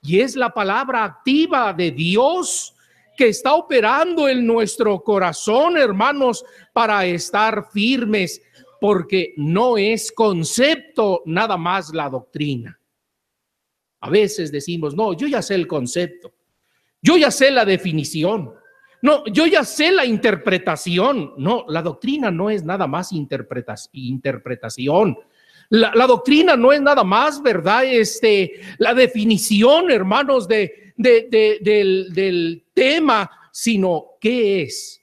Y 0.00 0.20
es 0.20 0.34
la 0.34 0.50
palabra 0.50 1.04
activa 1.04 1.72
de 1.72 1.92
Dios 1.92 2.74
que 3.16 3.28
está 3.28 3.54
operando 3.54 4.28
en 4.28 4.46
nuestro 4.46 5.02
corazón, 5.02 5.76
hermanos, 5.76 6.44
para 6.72 7.04
estar 7.06 7.70
firmes, 7.70 8.42
porque 8.80 9.34
no 9.36 9.76
es 9.78 10.10
concepto 10.10 11.22
nada 11.26 11.56
más 11.56 11.92
la 11.94 12.08
doctrina. 12.08 12.80
A 14.00 14.10
veces 14.10 14.50
decimos, 14.50 14.96
no, 14.96 15.12
yo 15.12 15.28
ya 15.28 15.40
sé 15.42 15.54
el 15.54 15.68
concepto. 15.68 16.32
Yo 17.02 17.16
ya 17.16 17.30
sé 17.30 17.50
la 17.50 17.64
definición. 17.64 18.54
No, 19.02 19.24
yo 19.26 19.46
ya 19.46 19.64
sé 19.64 19.90
la 19.90 20.06
interpretación. 20.06 21.34
No, 21.36 21.64
la 21.68 21.82
doctrina 21.82 22.30
no 22.30 22.48
es 22.48 22.64
nada 22.64 22.86
más 22.86 23.12
interpretación. 23.12 25.18
La, 25.68 26.06
doctrina 26.06 26.56
no 26.56 26.72
es 26.72 26.80
nada 26.80 27.02
más, 27.02 27.42
¿verdad? 27.42 27.84
Este, 27.84 28.60
la 28.78 28.94
definición, 28.94 29.90
hermanos, 29.90 30.46
de, 30.46 30.94
del, 30.96 32.12
del 32.12 32.64
tema, 32.72 33.30
sino 33.50 34.12
qué 34.20 34.62
es. 34.62 35.02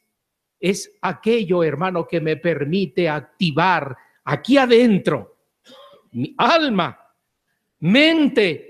es 0.59 0.91
aquello, 1.01 1.63
hermano, 1.63 2.07
que 2.07 2.21
me 2.21 2.37
permite 2.37 3.09
activar 3.09 3.97
aquí 4.23 4.57
adentro 4.57 5.35
mi 6.11 6.33
alma, 6.37 6.97
mente, 7.79 8.68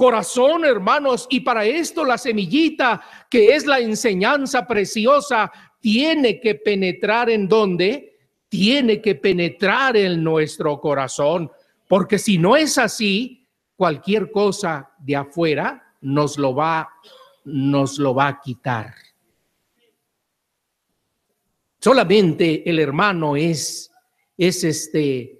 corazón, 0.00 0.64
hermanos, 0.64 1.26
y 1.28 1.40
para 1.40 1.66
esto 1.66 2.06
la 2.06 2.16
semillita, 2.16 3.02
que 3.28 3.54
es 3.54 3.66
la 3.66 3.80
enseñanza 3.80 4.66
preciosa, 4.66 5.52
tiene 5.78 6.40
que 6.40 6.54
penetrar 6.54 7.28
en 7.28 7.46
donde? 7.46 8.18
Tiene 8.48 9.02
que 9.02 9.14
penetrar 9.14 9.98
en 9.98 10.24
nuestro 10.24 10.80
corazón, 10.80 11.52
porque 11.86 12.18
si 12.18 12.38
no 12.38 12.56
es 12.56 12.78
así, 12.78 13.46
cualquier 13.76 14.30
cosa 14.30 14.90
de 14.98 15.16
afuera 15.16 15.94
nos 16.00 16.38
lo 16.38 16.54
va 16.54 16.88
nos 17.44 17.98
lo 17.98 18.14
va 18.14 18.28
a 18.28 18.40
quitar. 18.40 18.94
Solamente 21.78 22.70
el 22.70 22.78
hermano 22.78 23.36
es 23.36 23.92
es 24.38 24.64
este 24.64 25.39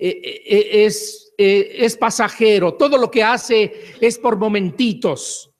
es 0.00 1.30
es 1.42 1.96
pasajero, 1.96 2.74
todo 2.74 2.98
lo 2.98 3.10
que 3.10 3.22
hace 3.22 3.94
es 3.98 4.18
por 4.18 4.36
momentitos. 4.36 5.50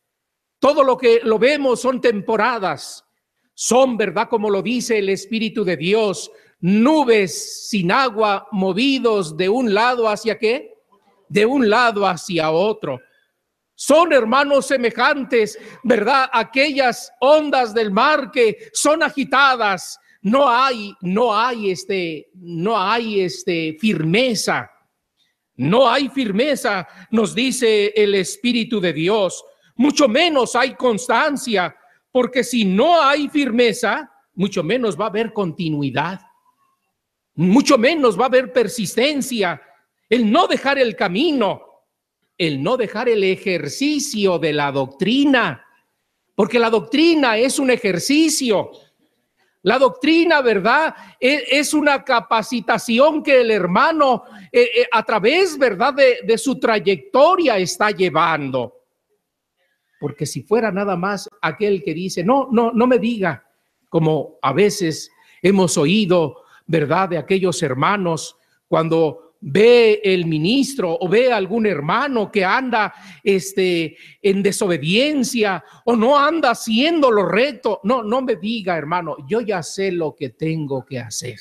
Todo 0.58 0.84
lo 0.84 0.98
que 0.98 1.20
lo 1.22 1.38
vemos 1.38 1.80
son 1.80 2.02
temporadas. 2.02 3.02
Son, 3.54 3.96
¿verdad? 3.96 4.28
Como 4.28 4.50
lo 4.50 4.60
dice 4.60 4.98
el 4.98 5.08
Espíritu 5.08 5.64
de 5.64 5.78
Dios, 5.78 6.30
nubes 6.60 7.68
sin 7.68 7.90
agua 7.92 8.46
movidos 8.52 9.38
de 9.38 9.48
un 9.48 9.72
lado 9.72 10.06
hacia 10.06 10.38
qué? 10.38 10.74
De 11.30 11.46
un 11.46 11.70
lado 11.70 12.06
hacia 12.06 12.50
otro. 12.50 13.00
Son 13.74 14.12
hermanos 14.12 14.66
semejantes, 14.66 15.58
¿verdad? 15.82 16.28
Aquellas 16.30 17.10
ondas 17.20 17.72
del 17.72 17.90
mar 17.90 18.30
que 18.30 18.68
son 18.74 19.02
agitadas. 19.02 19.98
No 20.22 20.48
hay, 20.48 20.92
no 21.00 21.36
hay 21.36 21.70
este, 21.70 22.28
no 22.34 22.78
hay 22.78 23.20
este 23.20 23.76
firmeza. 23.80 24.70
No 25.56 25.86
hay 25.86 26.08
firmeza, 26.08 26.88
nos 27.10 27.34
dice 27.34 27.92
el 27.94 28.14
Espíritu 28.14 28.80
de 28.80 28.94
Dios. 28.94 29.44
Mucho 29.76 30.08
menos 30.08 30.56
hay 30.56 30.74
constancia, 30.74 31.76
porque 32.10 32.42
si 32.42 32.64
no 32.64 33.02
hay 33.02 33.28
firmeza, 33.28 34.10
mucho 34.34 34.62
menos 34.62 34.98
va 34.98 35.04
a 35.04 35.08
haber 35.08 35.34
continuidad. 35.34 36.18
Mucho 37.34 37.76
menos 37.76 38.18
va 38.18 38.22
a 38.22 38.28
haber 38.28 38.54
persistencia. 38.54 39.60
El 40.08 40.30
no 40.30 40.46
dejar 40.46 40.78
el 40.78 40.96
camino, 40.96 41.60
el 42.38 42.62
no 42.62 42.78
dejar 42.78 43.10
el 43.10 43.22
ejercicio 43.22 44.38
de 44.38 44.54
la 44.54 44.72
doctrina, 44.72 45.62
porque 46.34 46.58
la 46.58 46.70
doctrina 46.70 47.36
es 47.36 47.58
un 47.58 47.70
ejercicio. 47.70 48.70
La 49.62 49.78
doctrina, 49.78 50.40
¿verdad? 50.40 50.94
E, 51.20 51.44
es, 51.50 51.74
una 51.74 52.02
capacitación 52.02 53.22
que 53.22 53.42
el 53.42 53.50
hermano 53.50 54.24
eh, 54.50 54.70
eh, 54.74 54.88
a 54.90 55.02
través, 55.02 55.58
¿verdad? 55.58 55.94
De, 55.94 56.20
de 56.24 56.38
su 56.38 56.58
trayectoria 56.58 57.58
está 57.58 57.90
llevando. 57.90 58.74
Porque 59.98 60.24
si 60.24 60.42
fuera 60.42 60.72
nada 60.72 60.96
más 60.96 61.28
aquel 61.42 61.82
que 61.82 61.92
dice, 61.92 62.24
no, 62.24 62.48
no, 62.50 62.72
no 62.72 62.86
me 62.86 62.98
diga, 62.98 63.44
como 63.90 64.38
a 64.40 64.54
veces 64.54 65.10
hemos 65.42 65.76
oído, 65.76 66.42
¿verdad? 66.66 67.10
De 67.10 67.18
aquellos 67.18 67.62
hermanos 67.62 68.36
cuando 68.66 69.29
ve 69.40 70.00
el 70.04 70.26
ministro 70.26 70.96
o 71.00 71.08
ve 71.08 71.32
algún 71.32 71.66
hermano 71.66 72.30
que 72.30 72.44
anda 72.44 72.92
este 73.22 73.96
en 74.20 74.42
desobediencia 74.42 75.64
o 75.84 75.96
no 75.96 76.18
anda 76.18 76.50
haciendo 76.50 77.10
lo 77.10 77.26
recto, 77.26 77.80
no 77.84 78.02
no 78.02 78.20
me 78.22 78.36
diga, 78.36 78.76
hermano, 78.76 79.16
yo 79.26 79.40
ya 79.40 79.62
sé 79.62 79.92
lo 79.92 80.14
que 80.14 80.30
tengo 80.30 80.84
que 80.84 80.98
hacer. 80.98 81.38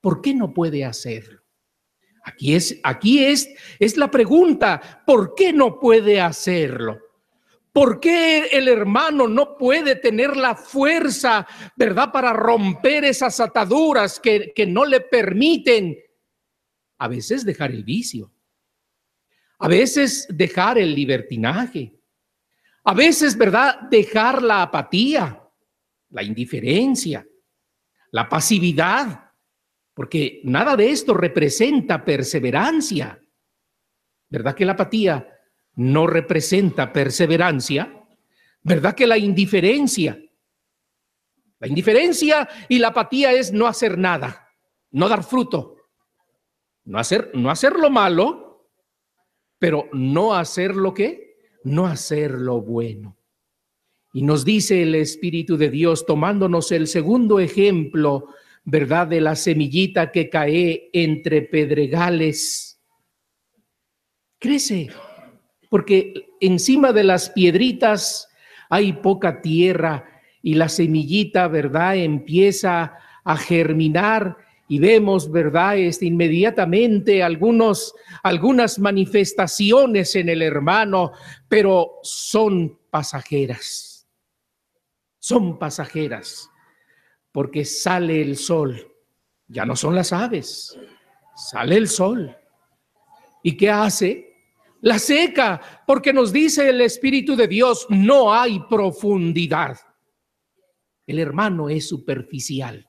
¿Por 0.00 0.20
qué 0.20 0.34
no 0.34 0.52
puede 0.52 0.84
hacerlo? 0.84 1.40
Aquí 2.22 2.54
es 2.54 2.78
aquí 2.82 3.24
es 3.24 3.48
es 3.78 3.96
la 3.96 4.10
pregunta, 4.10 5.02
¿por 5.04 5.34
qué 5.34 5.52
no 5.52 5.80
puede 5.80 6.20
hacerlo? 6.20 7.03
¿Por 7.74 7.98
qué 7.98 8.46
el 8.52 8.68
hermano 8.68 9.26
no 9.26 9.58
puede 9.58 9.96
tener 9.96 10.36
la 10.36 10.54
fuerza, 10.54 11.44
verdad, 11.74 12.12
para 12.12 12.32
romper 12.32 13.04
esas 13.04 13.40
ataduras 13.40 14.20
que, 14.20 14.52
que 14.54 14.64
no 14.64 14.84
le 14.84 15.00
permiten 15.00 15.98
a 16.98 17.08
veces 17.08 17.44
dejar 17.44 17.72
el 17.72 17.82
vicio, 17.82 18.32
a 19.58 19.66
veces 19.66 20.24
dejar 20.30 20.78
el 20.78 20.94
libertinaje, 20.94 21.98
a 22.84 22.94
veces, 22.94 23.36
verdad, 23.36 23.80
dejar 23.90 24.40
la 24.40 24.62
apatía, 24.62 25.42
la 26.10 26.22
indiferencia, 26.22 27.26
la 28.12 28.28
pasividad, 28.28 29.32
porque 29.94 30.40
nada 30.44 30.76
de 30.76 30.90
esto 30.90 31.12
representa 31.12 32.04
perseverancia. 32.04 33.20
¿Verdad 34.28 34.54
que 34.54 34.64
la 34.64 34.74
apatía 34.74 35.33
no 35.76 36.06
representa 36.06 36.92
perseverancia, 36.92 38.06
¿verdad 38.62 38.94
que 38.94 39.06
la 39.06 39.18
indiferencia? 39.18 40.20
La 41.60 41.68
indiferencia 41.68 42.48
y 42.68 42.78
la 42.78 42.88
apatía 42.88 43.32
es 43.32 43.52
no 43.52 43.66
hacer 43.66 43.98
nada, 43.98 44.48
no 44.90 45.08
dar 45.08 45.24
fruto, 45.24 45.76
no 46.84 46.98
hacer, 46.98 47.30
no 47.34 47.50
hacer 47.50 47.74
lo 47.74 47.90
malo, 47.90 48.68
pero 49.58 49.88
no 49.92 50.34
hacer 50.34 50.76
lo 50.76 50.92
que, 50.92 51.36
no 51.64 51.86
hacer 51.86 52.32
lo 52.32 52.60
bueno. 52.60 53.16
Y 54.12 54.22
nos 54.22 54.44
dice 54.44 54.82
el 54.82 54.94
Espíritu 54.94 55.56
de 55.56 55.70
Dios, 55.70 56.06
tomándonos 56.06 56.70
el 56.70 56.86
segundo 56.86 57.40
ejemplo, 57.40 58.28
¿verdad? 58.64 59.08
De 59.08 59.20
la 59.20 59.34
semillita 59.34 60.12
que 60.12 60.28
cae 60.28 60.90
entre 60.92 61.42
pedregales. 61.42 62.80
Crece, 64.38 64.90
porque 65.74 66.36
encima 66.38 66.92
de 66.92 67.02
las 67.02 67.30
piedritas 67.30 68.28
hay 68.70 68.92
poca 68.92 69.42
tierra 69.42 70.08
y 70.40 70.54
la 70.54 70.68
semillita, 70.68 71.48
¿verdad? 71.48 71.96
Empieza 71.96 72.96
a 73.24 73.36
germinar 73.36 74.36
y 74.68 74.78
vemos, 74.78 75.32
¿verdad? 75.32 75.76
Este, 75.76 76.06
inmediatamente 76.06 77.24
algunos, 77.24 77.92
algunas 78.22 78.78
manifestaciones 78.78 80.14
en 80.14 80.28
el 80.28 80.42
hermano, 80.42 81.10
pero 81.48 81.98
son 82.04 82.78
pasajeras. 82.88 84.06
Son 85.18 85.58
pasajeras, 85.58 86.48
porque 87.32 87.64
sale 87.64 88.22
el 88.22 88.36
sol. 88.36 88.94
Ya 89.48 89.66
no 89.66 89.74
son 89.74 89.96
las 89.96 90.12
aves, 90.12 90.78
sale 91.34 91.76
el 91.76 91.88
sol. 91.88 92.38
¿Y 93.42 93.56
qué 93.56 93.70
hace? 93.70 94.33
La 94.84 94.98
seca, 94.98 95.82
porque 95.86 96.12
nos 96.12 96.30
dice 96.30 96.68
el 96.68 96.82
Espíritu 96.82 97.34
de 97.36 97.48
Dios, 97.48 97.86
no 97.88 98.34
hay 98.34 98.60
profundidad. 98.68 99.78
El 101.06 101.18
hermano 101.18 101.70
es 101.70 101.88
superficial. 101.88 102.86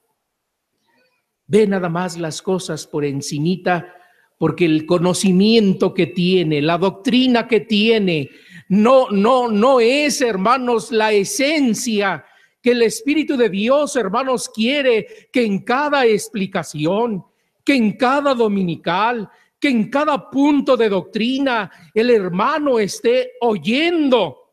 Ve 1.48 1.66
nada 1.66 1.88
más 1.88 2.18
las 2.18 2.42
cosas 2.42 2.86
por 2.86 3.06
encimita, 3.06 3.96
porque 4.38 4.66
el 4.66 4.86
conocimiento 4.86 5.94
que 5.94 6.08
tiene, 6.08 6.62
la 6.62 6.78
doctrina 6.78 7.48
que 7.48 7.62
tiene, 7.62 8.30
no, 8.68 9.10
no, 9.10 9.48
no 9.48 9.80
es, 9.80 10.20
hermanos, 10.20 10.92
la 10.92 11.14
esencia 11.14 12.26
que 12.62 12.72
el 12.72 12.82
Espíritu 12.82 13.38
de 13.38 13.48
Dios, 13.48 13.96
hermanos, 13.96 14.50
quiere 14.50 15.30
que 15.32 15.46
en 15.46 15.60
cada 15.60 16.06
explicación, 16.06 17.24
que 17.64 17.74
en 17.74 17.94
cada 17.94 18.36
dominical, 18.36 19.30
que 19.66 19.72
en 19.72 19.90
cada 19.90 20.30
punto 20.30 20.78
de 20.78 20.90
doctrina 20.90 21.72
el 21.92 22.12
hermano 22.12 22.78
esté 22.78 23.32
oyendo. 23.42 24.52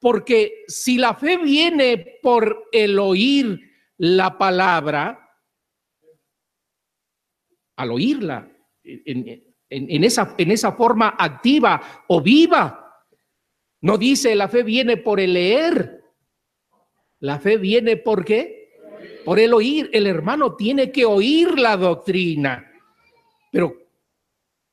Porque 0.00 0.64
si 0.66 0.98
la 0.98 1.14
fe 1.14 1.36
viene 1.36 2.18
por 2.20 2.66
el 2.72 2.98
oír 2.98 3.60
la 3.98 4.36
palabra, 4.36 5.24
al 7.76 7.92
oírla 7.92 8.50
en, 8.82 10.04
esa, 10.04 10.34
en 10.36 10.50
esa 10.50 10.72
forma 10.72 11.14
activa 11.16 12.04
o 12.08 12.20
viva, 12.20 13.04
no 13.82 13.96
dice 13.98 14.34
la 14.34 14.48
fe 14.48 14.64
viene 14.64 14.96
por 14.96 15.20
el 15.20 15.34
leer, 15.34 16.02
la 17.20 17.38
fe 17.38 17.56
viene 17.56 17.98
por 17.98 18.24
qué? 18.24 18.72
Por 19.24 19.38
el 19.38 19.54
oír. 19.54 19.90
El 19.92 20.08
hermano 20.08 20.56
tiene 20.56 20.90
que 20.90 21.04
oír 21.04 21.56
la 21.56 21.76
doctrina. 21.76 22.66
Pero 23.50 23.74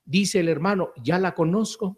dice 0.05 0.39
el 0.39 0.49
hermano, 0.49 0.91
ya 1.03 1.19
la 1.19 1.33
conozco. 1.33 1.97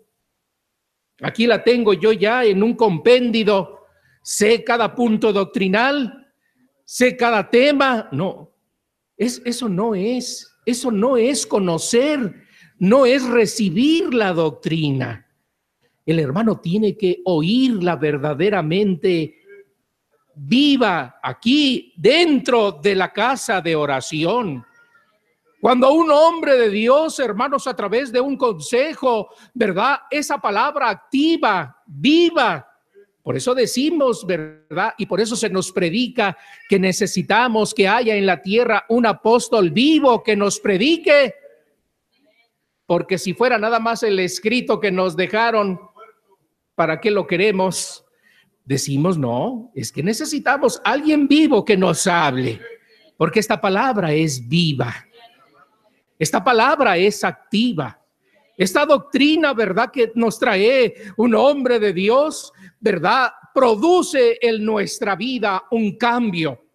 Aquí 1.22 1.48
la 1.48 1.64
tengo 1.64 1.94
yo 1.94 2.12
ya 2.12 2.46
en 2.46 2.64
un 2.64 2.76
compéndido. 2.76 3.86
Sé 4.22 4.64
cada 4.64 4.96
punto 4.96 5.34
doctrinal, 5.34 6.28
sé 6.86 7.18
cada 7.18 7.50
tema. 7.50 8.10
No, 8.12 8.52
es, 9.18 9.42
eso 9.46 9.68
no 9.68 9.96
es, 9.96 10.50
eso 10.66 10.92
no 10.92 11.18
es 11.18 11.46
conocer, 11.46 12.44
no 12.78 13.06
es 13.06 13.26
recibir 13.26 14.14
la 14.14 14.34
doctrina. 14.34 15.28
El 16.06 16.20
hermano 16.20 16.60
tiene 16.60 16.98
que 16.98 17.22
oírla 17.26 17.96
verdaderamente 17.96 19.36
viva 20.34 21.20
aquí 21.22 21.94
dentro 21.98 22.72
de 22.72 22.96
la 22.96 23.12
casa 23.12 23.62
de 23.62 23.76
oración. 23.76 24.66
Cuando 25.62 25.92
un 25.92 26.10
hombre 26.10 26.58
de 26.58 26.70
Dios, 26.70 27.20
hermanos, 27.20 27.68
a 27.68 27.76
través 27.76 28.12
de 28.14 28.22
un 28.22 28.38
consejo, 28.38 29.30
¿verdad? 29.54 30.00
Esa 30.10 30.40
palabra 30.40 30.90
activa, 30.90 31.84
viva. 31.86 32.66
Por 33.22 33.36
eso 33.36 33.54
decimos, 33.54 34.26
¿verdad? 34.26 34.94
Y 34.98 35.06
por 35.06 35.20
eso 35.20 35.36
se 35.36 35.50
nos 35.50 35.72
predica 35.74 36.38
que 36.70 36.80
necesitamos 36.80 37.74
que 37.74 37.88
haya 37.90 38.16
en 38.16 38.26
la 38.26 38.42
tierra 38.42 38.86
un 38.88 39.06
apóstol 39.06 39.70
vivo 39.72 40.24
que 40.24 40.38
nos 40.38 40.62
predique. 40.62 41.36
Porque 42.86 43.18
si 43.18 43.34
fuera 43.34 43.58
nada 43.58 43.80
más 43.80 44.02
el 44.04 44.18
escrito 44.20 44.80
que 44.80 44.92
nos 44.92 45.18
dejaron, 45.18 45.80
¿para 46.74 47.02
qué 47.02 47.12
lo 47.12 47.28
queremos? 47.28 48.06
Decimos, 48.64 49.18
no, 49.18 49.72
es 49.76 49.92
que 49.92 50.04
necesitamos 50.04 50.82
alguien 50.86 51.28
vivo 51.28 51.66
que 51.66 51.76
nos 51.76 52.08
hable, 52.08 52.62
porque 53.18 53.40
esta 53.42 53.60
palabra 53.60 54.14
es 54.14 54.48
viva. 54.48 55.09
Esta 56.20 56.44
palabra 56.44 56.98
es 56.98 57.24
activa. 57.24 58.00
Esta 58.56 58.86
doctrina, 58.86 59.54
¿verdad? 59.54 59.90
Que 59.90 60.12
nos 60.14 60.38
trae 60.38 60.94
un 61.18 61.34
hombre 61.34 61.80
de 61.80 61.94
Dios, 61.94 62.54
¿verdad? 62.80 63.32
Produce 63.54 64.38
en 64.42 64.64
nuestra 64.64 65.16
vida 65.16 65.64
un 65.72 65.98
cambio. 65.98 66.66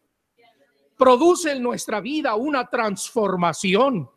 Produce 0.97 1.53
en 1.53 1.63
nuestra 1.63 2.01
vida 2.01 2.35
una 2.35 2.69
transformación. 2.69 4.11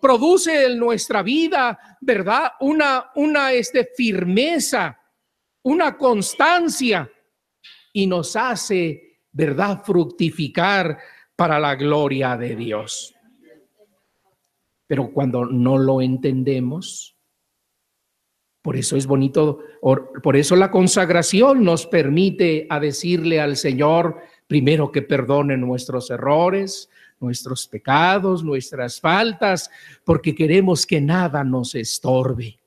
Produce 0.00 0.64
en 0.64 0.78
nuestra 0.78 1.22
vida, 1.22 1.98
¿verdad? 2.00 2.52
Una, 2.60 3.10
una 3.16 3.52
este, 3.52 3.90
firmeza 3.96 4.98
una 5.62 5.96
constancia 5.96 7.10
y 7.92 8.06
nos 8.06 8.36
hace, 8.36 9.20
¿verdad?, 9.30 9.82
fructificar 9.84 10.98
para 11.36 11.58
la 11.58 11.74
gloria 11.76 12.36
de 12.36 12.56
Dios. 12.56 13.11
Pero 14.92 15.10
cuando 15.10 15.46
no 15.46 15.78
lo 15.78 16.02
entendemos, 16.02 17.16
por 18.60 18.76
eso 18.76 18.94
es 18.94 19.06
bonito, 19.06 19.60
por 19.80 20.36
eso 20.36 20.54
la 20.54 20.70
consagración 20.70 21.64
nos 21.64 21.86
permite 21.86 22.66
a 22.68 22.78
decirle 22.78 23.40
al 23.40 23.56
Señor, 23.56 24.18
primero 24.46 24.92
que 24.92 25.00
perdone 25.00 25.56
nuestros 25.56 26.10
errores, 26.10 26.90
nuestros 27.20 27.66
pecados, 27.66 28.44
nuestras 28.44 29.00
faltas, 29.00 29.70
porque 30.04 30.34
queremos 30.34 30.84
que 30.84 31.00
nada 31.00 31.42
nos 31.42 31.74
estorbe. 31.74 32.58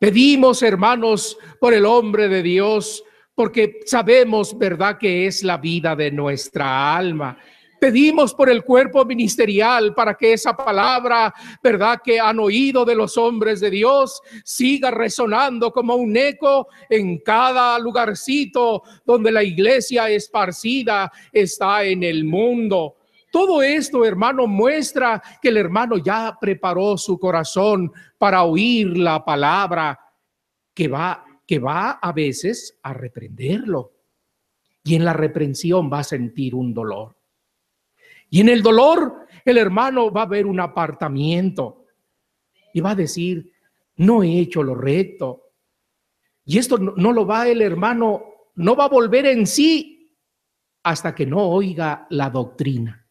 Pedimos, 0.00 0.60
hermanos, 0.60 1.38
por 1.60 1.72
el 1.72 1.86
hombre 1.86 2.26
de 2.26 2.42
Dios, 2.42 3.04
porque 3.32 3.78
sabemos, 3.86 4.58
¿verdad?, 4.58 4.98
que 4.98 5.28
es 5.28 5.44
la 5.44 5.58
vida 5.58 5.94
de 5.94 6.10
nuestra 6.10 6.96
alma. 6.96 7.38
Pedimos 7.80 8.34
por 8.34 8.48
el 8.48 8.64
cuerpo 8.64 9.04
ministerial 9.04 9.94
para 9.94 10.14
que 10.14 10.32
esa 10.32 10.56
palabra, 10.56 11.32
¿verdad?, 11.62 12.00
que 12.02 12.18
han 12.18 12.38
oído 12.38 12.84
de 12.84 12.94
los 12.94 13.16
hombres 13.16 13.60
de 13.60 13.70
Dios, 13.70 14.20
siga 14.44 14.90
resonando 14.90 15.70
como 15.72 15.94
un 15.96 16.16
eco 16.16 16.68
en 16.88 17.18
cada 17.18 17.78
lugarcito 17.78 18.82
donde 19.04 19.32
la 19.32 19.42
iglesia 19.42 20.08
esparcida 20.08 21.12
está 21.32 21.84
en 21.84 22.02
el 22.02 22.24
mundo. 22.24 22.96
Todo 23.30 23.62
esto, 23.62 24.04
hermano, 24.04 24.46
muestra 24.46 25.22
que 25.42 25.48
el 25.48 25.58
hermano 25.58 25.98
ya 25.98 26.38
preparó 26.40 26.96
su 26.96 27.18
corazón 27.18 27.92
para 28.16 28.44
oír 28.44 28.96
la 28.96 29.24
palabra 29.24 29.98
que 30.72 30.88
va, 30.88 31.24
que 31.46 31.58
va 31.58 31.92
a 31.92 32.12
veces 32.12 32.78
a 32.82 32.94
reprenderlo. 32.94 33.92
Y 34.84 34.94
en 34.94 35.04
la 35.04 35.12
reprensión 35.12 35.90
va 35.92 35.98
a 35.98 36.04
sentir 36.04 36.54
un 36.54 36.72
dolor. 36.72 37.15
Y 38.36 38.40
en 38.42 38.50
el 38.50 38.62
dolor, 38.62 39.26
el 39.46 39.56
hermano 39.56 40.10
va 40.10 40.24
a 40.24 40.26
ver 40.26 40.44
un 40.44 40.60
apartamiento 40.60 41.86
y 42.74 42.82
va 42.82 42.90
a 42.90 42.94
decir, 42.94 43.50
no 43.96 44.22
he 44.22 44.40
hecho 44.40 44.62
lo 44.62 44.74
recto. 44.74 45.52
Y 46.44 46.58
esto 46.58 46.76
no, 46.76 46.92
no 46.98 47.12
lo 47.14 47.24
va 47.24 47.48
el 47.48 47.62
hermano, 47.62 48.26
no 48.56 48.76
va 48.76 48.84
a 48.84 48.88
volver 48.90 49.24
en 49.24 49.46
sí 49.46 50.14
hasta 50.82 51.14
que 51.14 51.24
no 51.24 51.48
oiga 51.48 52.06
la 52.10 52.28
doctrina. 52.28 53.08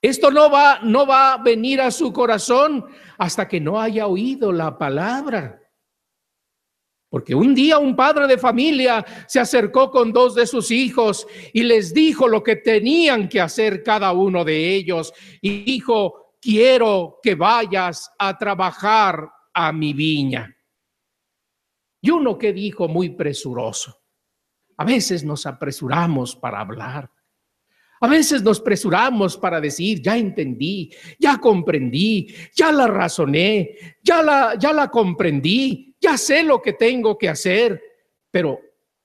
Esto 0.00 0.30
no 0.30 0.50
va, 0.50 0.80
no 0.82 1.06
va 1.06 1.34
a 1.34 1.42
venir 1.42 1.82
a 1.82 1.90
su 1.90 2.14
corazón 2.14 2.86
hasta 3.18 3.46
que 3.46 3.60
no 3.60 3.78
haya 3.78 4.06
oído 4.06 4.52
la 4.52 4.78
palabra. 4.78 5.61
Porque 7.12 7.34
un 7.34 7.54
día 7.54 7.76
un 7.76 7.94
padre 7.94 8.26
de 8.26 8.38
familia 8.38 9.04
se 9.28 9.38
acercó 9.38 9.90
con 9.90 10.14
dos 10.14 10.34
de 10.34 10.46
sus 10.46 10.70
hijos 10.70 11.26
y 11.52 11.62
les 11.62 11.92
dijo 11.92 12.26
lo 12.26 12.42
que 12.42 12.56
tenían 12.56 13.28
que 13.28 13.38
hacer 13.38 13.82
cada 13.82 14.12
uno 14.12 14.46
de 14.46 14.74
ellos. 14.74 15.12
Y 15.42 15.62
dijo, 15.62 16.38
quiero 16.40 17.18
que 17.22 17.34
vayas 17.34 18.10
a 18.18 18.38
trabajar 18.38 19.28
a 19.52 19.72
mi 19.72 19.92
viña. 19.92 20.56
Y 22.00 22.08
uno 22.08 22.38
que 22.38 22.54
dijo 22.54 22.88
muy 22.88 23.10
presuroso. 23.10 23.94
A 24.78 24.84
veces 24.86 25.22
nos 25.22 25.44
apresuramos 25.44 26.34
para 26.34 26.60
hablar. 26.60 27.10
A 28.00 28.08
veces 28.08 28.42
nos 28.42 28.58
presuramos 28.58 29.36
para 29.36 29.60
decir, 29.60 30.00
ya 30.00 30.16
entendí, 30.16 30.90
ya 31.18 31.36
comprendí, 31.36 32.34
ya 32.56 32.72
la 32.72 32.86
razoné, 32.86 33.76
ya 34.02 34.22
la, 34.22 34.54
ya 34.58 34.72
la 34.72 34.88
comprendí, 34.88 35.91
ya 36.02 36.18
sé 36.18 36.42
lo 36.42 36.60
que 36.60 36.72
tengo 36.72 37.16
que 37.16 37.28
hacer, 37.28 37.80
pero 38.30 38.60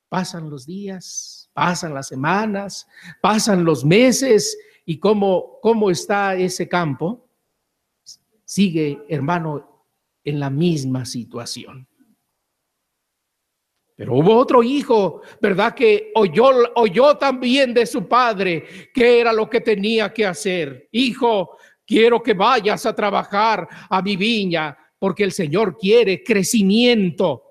pasan 0.09 0.49
los 0.49 0.65
días, 0.65 1.49
pasan 1.53 1.93
las 1.93 2.07
semanas, 2.07 2.87
pasan 3.21 3.63
los 3.63 3.85
meses 3.85 4.57
y 4.83 4.97
cómo, 4.97 5.59
cómo 5.61 5.91
está 5.91 6.35
ese 6.35 6.67
campo, 6.67 7.29
sigue, 8.43 9.05
hermano, 9.07 9.85
en 10.23 10.39
la 10.39 10.49
misma 10.49 11.05
situación. 11.05 11.87
Pero 13.95 14.15
hubo 14.15 14.35
otro 14.35 14.63
hijo, 14.63 15.21
¿verdad? 15.41 15.73
Que 15.73 16.11
oyó, 16.15 16.49
oyó 16.75 17.17
también 17.17 17.73
de 17.73 17.85
su 17.85 18.07
padre 18.07 18.89
que 18.93 19.19
era 19.19 19.33
lo 19.33 19.49
que 19.49 19.61
tenía 19.61 20.13
que 20.13 20.25
hacer. 20.25 20.87
Hijo, 20.91 21.57
quiero 21.85 22.21
que 22.21 22.33
vayas 22.33 22.85
a 22.85 22.95
trabajar 22.95 23.67
a 23.89 24.01
mi 24.01 24.15
viña 24.15 24.77
porque 24.99 25.23
el 25.23 25.31
Señor 25.31 25.77
quiere 25.77 26.23
crecimiento. 26.23 27.43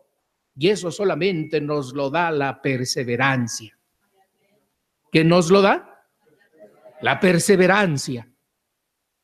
Y 0.56 0.68
eso 0.68 0.90
solamente 0.90 1.60
nos 1.60 1.92
lo 1.92 2.10
da 2.10 2.30
la 2.30 2.60
perseverancia. 2.60 3.78
¿Qué 5.12 5.24
nos 5.24 5.50
lo 5.50 5.62
da? 5.62 6.06
La 7.02 7.20
perseverancia. 7.20 8.28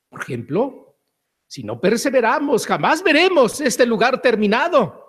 Por 0.08 0.20
ejemplo, 0.20 0.96
si 1.46 1.64
no 1.64 1.80
perseveramos, 1.80 2.66
jamás 2.66 3.02
veremos 3.02 3.61
este 3.61 3.87
lugar 3.87 4.20
terminado 4.20 5.02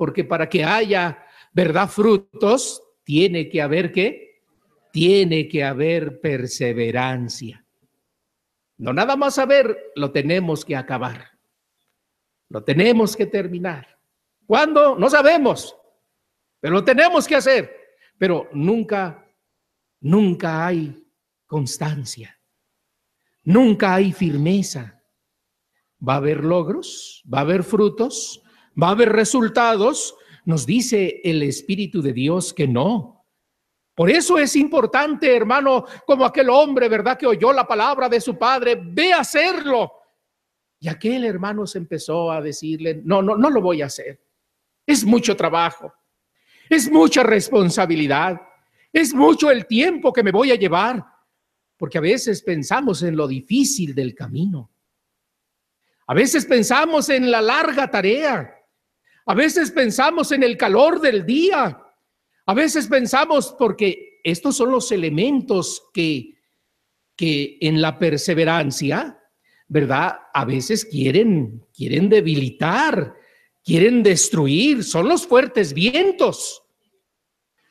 porque 0.00 0.24
para 0.24 0.48
que 0.48 0.64
haya, 0.64 1.26
¿verdad?, 1.52 1.86
frutos, 1.86 2.82
tiene 3.04 3.50
que 3.50 3.60
haber 3.60 3.92
qué? 3.92 4.40
Tiene 4.90 5.46
que 5.46 5.62
haber 5.62 6.22
perseverancia. 6.22 7.66
No 8.78 8.94
nada 8.94 9.14
más 9.14 9.34
saber, 9.34 9.92
lo 9.96 10.10
tenemos 10.10 10.64
que 10.64 10.74
acabar. 10.74 11.32
Lo 12.50 12.62
tenemos 12.62 13.16
que 13.16 13.26
terminar. 13.26 13.86
¿Cuándo? 14.44 14.96
No 14.96 15.08
sabemos, 15.08 15.76
pero 16.58 16.74
lo 16.74 16.84
tenemos 16.84 17.26
que 17.26 17.36
hacer. 17.36 17.76
Pero 18.18 18.48
nunca, 18.52 19.24
nunca 20.00 20.66
hay 20.66 21.06
constancia. 21.46 22.38
Nunca 23.44 23.94
hay 23.94 24.12
firmeza. 24.12 25.00
Va 26.06 26.14
a 26.14 26.16
haber 26.16 26.44
logros, 26.44 27.22
va 27.32 27.38
a 27.38 27.42
haber 27.42 27.62
frutos, 27.62 28.42
va 28.80 28.88
a 28.88 28.92
haber 28.92 29.10
resultados, 29.10 30.16
nos 30.44 30.66
dice 30.66 31.20
el 31.22 31.42
Espíritu 31.42 32.02
de 32.02 32.12
Dios 32.12 32.52
que 32.52 32.66
no. 32.66 33.26
Por 33.94 34.10
eso 34.10 34.38
es 34.38 34.56
importante, 34.56 35.34
hermano, 35.34 35.84
como 36.06 36.24
aquel 36.24 36.50
hombre, 36.50 36.88
¿verdad? 36.88 37.16
Que 37.16 37.26
oyó 37.26 37.52
la 37.52 37.66
palabra 37.66 38.08
de 38.08 38.20
su 38.20 38.36
padre, 38.36 38.80
ve 38.82 39.12
a 39.12 39.20
hacerlo. 39.20 39.99
Y 40.80 40.88
aquel 40.88 41.24
hermano 41.24 41.66
se 41.66 41.78
empezó 41.78 42.32
a 42.32 42.40
decirle, 42.40 43.02
no, 43.04 43.20
no, 43.20 43.36
no 43.36 43.50
lo 43.50 43.60
voy 43.60 43.82
a 43.82 43.86
hacer. 43.86 44.18
Es 44.86 45.04
mucho 45.04 45.36
trabajo, 45.36 45.92
es 46.70 46.90
mucha 46.90 47.22
responsabilidad, 47.22 48.40
es 48.90 49.12
mucho 49.12 49.50
el 49.50 49.66
tiempo 49.66 50.12
que 50.12 50.22
me 50.22 50.32
voy 50.32 50.50
a 50.50 50.56
llevar, 50.56 51.04
porque 51.76 51.98
a 51.98 52.00
veces 52.00 52.42
pensamos 52.42 53.02
en 53.02 53.14
lo 53.14 53.28
difícil 53.28 53.94
del 53.94 54.14
camino. 54.14 54.70
A 56.06 56.14
veces 56.14 56.44
pensamos 56.46 57.08
en 57.10 57.30
la 57.30 57.40
larga 57.40 57.88
tarea. 57.88 58.56
A 59.26 59.34
veces 59.34 59.70
pensamos 59.70 60.32
en 60.32 60.42
el 60.42 60.56
calor 60.56 61.00
del 61.00 61.24
día. 61.24 61.80
A 62.46 62.54
veces 62.54 62.88
pensamos 62.88 63.54
porque 63.56 64.20
estos 64.24 64.56
son 64.56 64.72
los 64.72 64.90
elementos 64.90 65.88
que, 65.94 66.34
que 67.14 67.58
en 67.60 67.80
la 67.80 67.96
perseverancia, 67.96 69.19
¿verdad? 69.70 70.18
A 70.34 70.44
veces 70.44 70.84
quieren, 70.84 71.64
quieren 71.72 72.08
debilitar, 72.08 73.14
quieren 73.64 74.02
destruir, 74.02 74.82
son 74.82 75.08
los 75.08 75.24
fuertes 75.24 75.72
vientos. 75.72 76.64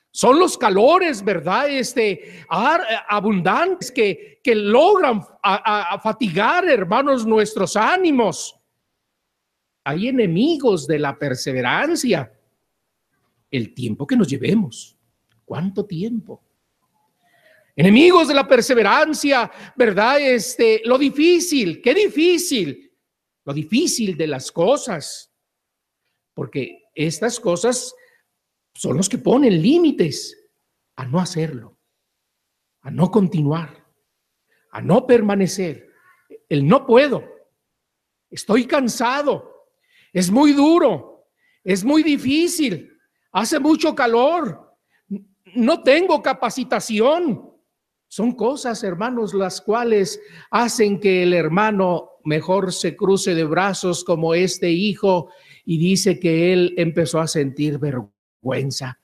Son 0.10 0.40
los 0.40 0.58
calores, 0.58 1.24
¿verdad? 1.24 1.70
Este, 1.70 2.46
abundantes 2.48 3.92
que, 3.92 4.40
que 4.42 4.56
logran 4.56 5.22
a 5.44 6.00
fatigar, 6.02 6.68
hermanos, 6.70 7.26
nuestros 7.28 7.76
ánimos. 7.76 8.56
Hay 9.84 10.08
enemigos 10.08 10.88
de 10.88 11.00
la 11.00 11.20
perseverancia. 11.20 12.32
El 13.52 13.74
tiempo 13.74 14.08
que 14.08 14.16
nos 14.16 14.28
llevemos. 14.30 14.98
¿Cuánto 15.44 15.86
tiempo? 15.86 16.49
Enemigos 17.76 18.28
de 18.28 18.34
la 18.34 18.48
perseverancia, 18.48 19.52
¿verdad? 19.76 20.20
Este, 20.20 20.82
lo 20.86 20.98
difícil, 20.98 21.82
qué 21.82 21.94
difícil, 21.94 22.92
lo 23.46 23.54
difícil 23.54 24.18
de 24.18 24.28
las 24.28 24.52
cosas, 24.52 25.32
porque 26.34 26.84
estas 26.94 27.40
cosas 27.40 27.94
son 28.74 28.98
los 28.98 29.08
que 29.08 29.18
ponen 29.18 29.62
límites 29.62 30.38
a 30.96 31.06
no 31.06 31.20
hacerlo, 31.20 31.78
a 32.82 32.92
no 32.92 33.10
continuar, 33.10 33.86
a 34.72 34.82
no 34.82 35.08
permanecer. 35.08 35.90
El 36.48 36.68
no 36.68 36.86
puedo, 36.86 37.24
estoy 38.30 38.66
cansado, 38.66 39.68
es 40.12 40.30
muy 40.30 40.54
duro, 40.54 41.28
es 41.64 41.84
muy 41.84 42.04
difícil, 42.04 42.92
hace 43.32 43.60
mucho 43.60 43.96
calor, 43.96 44.78
no 45.56 45.82
tengo 45.84 46.22
capacitación. 46.22 47.49
Son 48.12 48.32
cosas, 48.32 48.84
hermanos, 48.84 49.36
las 49.36 49.62
cuales 49.62 50.20
hacen 50.50 51.00
que 51.00 51.22
el 51.22 51.32
hermano 51.32 52.14
mejor 52.24 52.74
se 52.74 52.96
cruce 52.96 53.36
de 53.36 53.44
brazos 53.44 54.04
como 54.04 54.34
este 54.34 54.72
hijo 54.72 55.30
y 55.64 55.78
dice 55.78 56.20
que 56.20 56.52
él 56.52 56.74
empezó 56.76 57.20
a 57.20 57.28
sentir 57.28 57.78
vergüenza. 57.78 59.00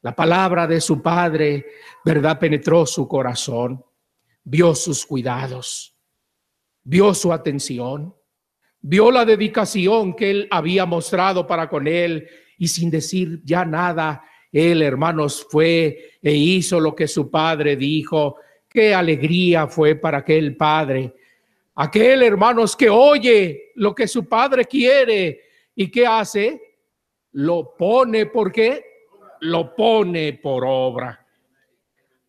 La 0.00 0.16
palabra 0.16 0.66
de 0.66 0.80
su 0.80 1.02
padre, 1.02 1.66
¿verdad? 2.06 2.38
Penetró 2.38 2.86
su 2.86 3.06
corazón, 3.06 3.84
vio 4.44 4.74
sus 4.74 5.04
cuidados, 5.04 5.94
vio 6.84 7.12
su 7.12 7.34
atención, 7.34 8.16
vio 8.80 9.10
la 9.10 9.26
dedicación 9.26 10.16
que 10.16 10.30
él 10.30 10.48
había 10.50 10.86
mostrado 10.86 11.46
para 11.46 11.68
con 11.68 11.86
él 11.86 12.26
y 12.56 12.68
sin 12.68 12.90
decir 12.90 13.42
ya 13.44 13.66
nada, 13.66 14.24
él, 14.52 14.82
hermanos, 14.82 15.46
fue 15.48 16.18
e 16.20 16.32
hizo 16.34 16.78
lo 16.78 16.94
que 16.94 17.08
su 17.08 17.30
padre 17.30 17.74
dijo. 17.74 18.36
Qué 18.68 18.94
alegría 18.94 19.66
fue 19.66 19.94
para 19.94 20.18
aquel 20.18 20.56
padre. 20.56 21.14
Aquel, 21.74 22.22
hermanos, 22.22 22.76
que 22.76 22.90
oye 22.90 23.72
lo 23.76 23.94
que 23.94 24.06
su 24.06 24.28
padre 24.28 24.66
quiere 24.66 25.40
y 25.74 25.90
qué 25.90 26.06
hace, 26.06 26.60
lo 27.32 27.74
pone, 27.76 28.26
¿por 28.26 28.52
qué? 28.52 28.84
Lo 29.40 29.74
pone 29.74 30.34
por 30.34 30.64
obra. 30.66 31.26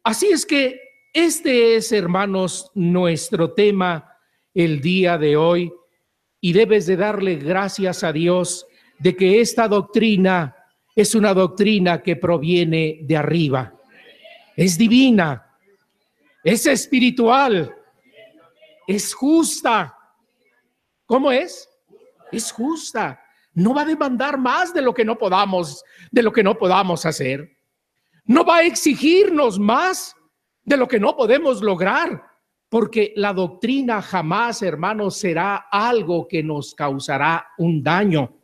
Así 0.01 0.27
es 0.27 0.45
que 0.45 0.79
este 1.13 1.75
es, 1.75 1.91
hermanos, 1.91 2.71
nuestro 2.73 3.51
tema 3.51 4.17
el 4.53 4.79
día 4.79 5.17
de 5.17 5.35
hoy 5.35 5.73
y 6.39 6.53
debes 6.53 6.85
de 6.85 6.95
darle 6.95 7.35
gracias 7.35 8.03
a 8.03 8.13
Dios 8.13 8.65
de 8.99 9.15
que 9.15 9.41
esta 9.41 9.67
doctrina 9.67 10.55
es 10.95 11.15
una 11.15 11.33
doctrina 11.33 12.01
que 12.01 12.15
proviene 12.15 12.99
de 13.01 13.17
arriba. 13.17 13.73
Es 14.55 14.77
divina, 14.77 15.57
es 16.43 16.65
espiritual, 16.67 17.75
es 18.87 19.13
justa. 19.13 19.97
¿Cómo 21.05 21.31
es? 21.31 21.69
Es 22.31 22.51
justa. 22.51 23.19
No 23.53 23.73
va 23.73 23.81
a 23.81 23.85
demandar 23.85 24.37
más 24.37 24.73
de 24.73 24.81
lo 24.81 24.93
que 24.93 25.05
no 25.05 25.17
podamos, 25.17 25.83
de 26.11 26.23
lo 26.23 26.31
que 26.31 26.43
no 26.43 26.57
podamos 26.57 27.05
hacer. 27.05 27.57
No 28.25 28.45
va 28.45 28.57
a 28.57 28.63
exigirnos 28.63 29.59
más 29.59 30.15
de 30.63 30.77
lo 30.77 30.87
que 30.87 30.99
no 30.99 31.15
podemos 31.15 31.61
lograr, 31.61 32.23
porque 32.69 33.13
la 33.15 33.33
doctrina 33.33 34.01
jamás, 34.01 34.61
hermanos, 34.61 35.17
será 35.17 35.67
algo 35.71 36.27
que 36.27 36.41
nos 36.41 36.73
causará 36.73 37.47
un 37.57 37.83
daño 37.83 38.42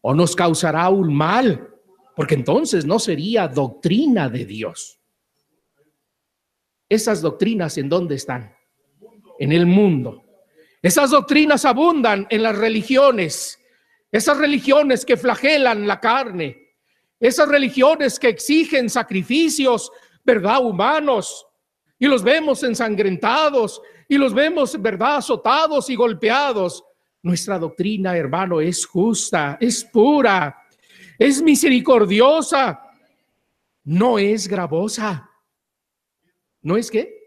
o 0.00 0.14
nos 0.14 0.34
causará 0.34 0.88
un 0.88 1.14
mal, 1.14 1.68
porque 2.16 2.34
entonces 2.34 2.84
no 2.84 2.98
sería 2.98 3.48
doctrina 3.48 4.28
de 4.28 4.44
Dios. 4.44 4.98
Esas 6.88 7.20
doctrinas 7.20 7.78
en 7.78 7.88
dónde 7.88 8.16
están? 8.16 8.54
En 9.38 9.52
el 9.52 9.66
mundo. 9.66 10.24
Esas 10.82 11.10
doctrinas 11.10 11.64
abundan 11.64 12.26
en 12.30 12.42
las 12.42 12.56
religiones, 12.56 13.58
esas 14.10 14.38
religiones 14.38 15.04
que 15.04 15.16
flagelan 15.16 15.86
la 15.86 16.00
carne, 16.00 16.74
esas 17.20 17.48
religiones 17.48 18.18
que 18.18 18.28
exigen 18.28 18.88
sacrificios, 18.88 19.92
¿verdad? 20.24 20.64
Humanos, 20.64 21.46
y 21.98 22.06
los 22.06 22.22
vemos 22.22 22.62
ensangrentados, 22.62 23.80
y 24.08 24.16
los 24.16 24.34
vemos, 24.34 24.80
¿verdad? 24.80 25.16
Azotados 25.16 25.88
y 25.90 25.94
golpeados. 25.94 26.82
Nuestra 27.22 27.58
doctrina, 27.58 28.16
hermano, 28.16 28.60
es 28.60 28.86
justa, 28.86 29.58
es 29.60 29.84
pura, 29.84 30.66
es 31.18 31.42
misericordiosa, 31.42 32.80
no 33.84 34.18
es 34.18 34.48
gravosa. 34.48 35.30
¿No 36.62 36.76
es 36.76 36.90
qué? 36.90 37.20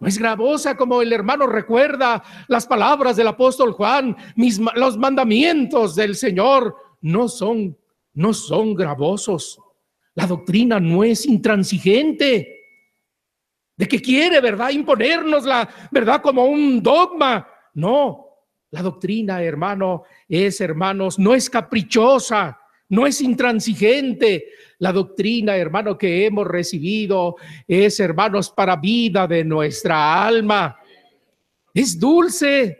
No 0.00 0.08
es 0.08 0.18
gravosa 0.18 0.76
como 0.76 1.00
el 1.00 1.12
hermano 1.12 1.46
recuerda 1.46 2.22
las 2.48 2.66
palabras 2.66 3.16
del 3.16 3.28
apóstol 3.28 3.72
Juan, 3.72 4.16
mis, 4.36 4.60
los 4.74 4.98
mandamientos 4.98 5.94
del 5.94 6.16
Señor 6.16 6.76
no 7.00 7.28
son, 7.28 7.76
no 8.12 8.34
son 8.34 8.74
gravosos. 8.74 9.58
La 10.14 10.26
doctrina 10.26 10.78
no 10.78 11.04
es 11.04 11.26
intransigente. 11.26 12.50
De 13.76 13.88
que 13.88 14.00
quiere, 14.00 14.40
¿verdad? 14.40 14.70
Imponernos 14.70 15.44
la 15.44 15.68
verdad 15.90 16.22
como 16.22 16.44
un 16.44 16.82
dogma. 16.82 17.48
No, 17.74 18.23
la 18.74 18.82
doctrina, 18.82 19.40
hermano, 19.40 20.02
es, 20.28 20.60
hermanos, 20.60 21.16
no 21.16 21.32
es 21.32 21.48
caprichosa, 21.48 22.58
no 22.88 23.06
es 23.06 23.20
intransigente. 23.20 24.46
La 24.80 24.90
doctrina, 24.90 25.56
hermano, 25.56 25.96
que 25.96 26.26
hemos 26.26 26.44
recibido 26.44 27.36
es, 27.68 28.00
hermanos, 28.00 28.50
para 28.50 28.74
vida 28.74 29.28
de 29.28 29.44
nuestra 29.44 30.26
alma. 30.26 30.76
Es 31.72 32.00
dulce, 32.00 32.76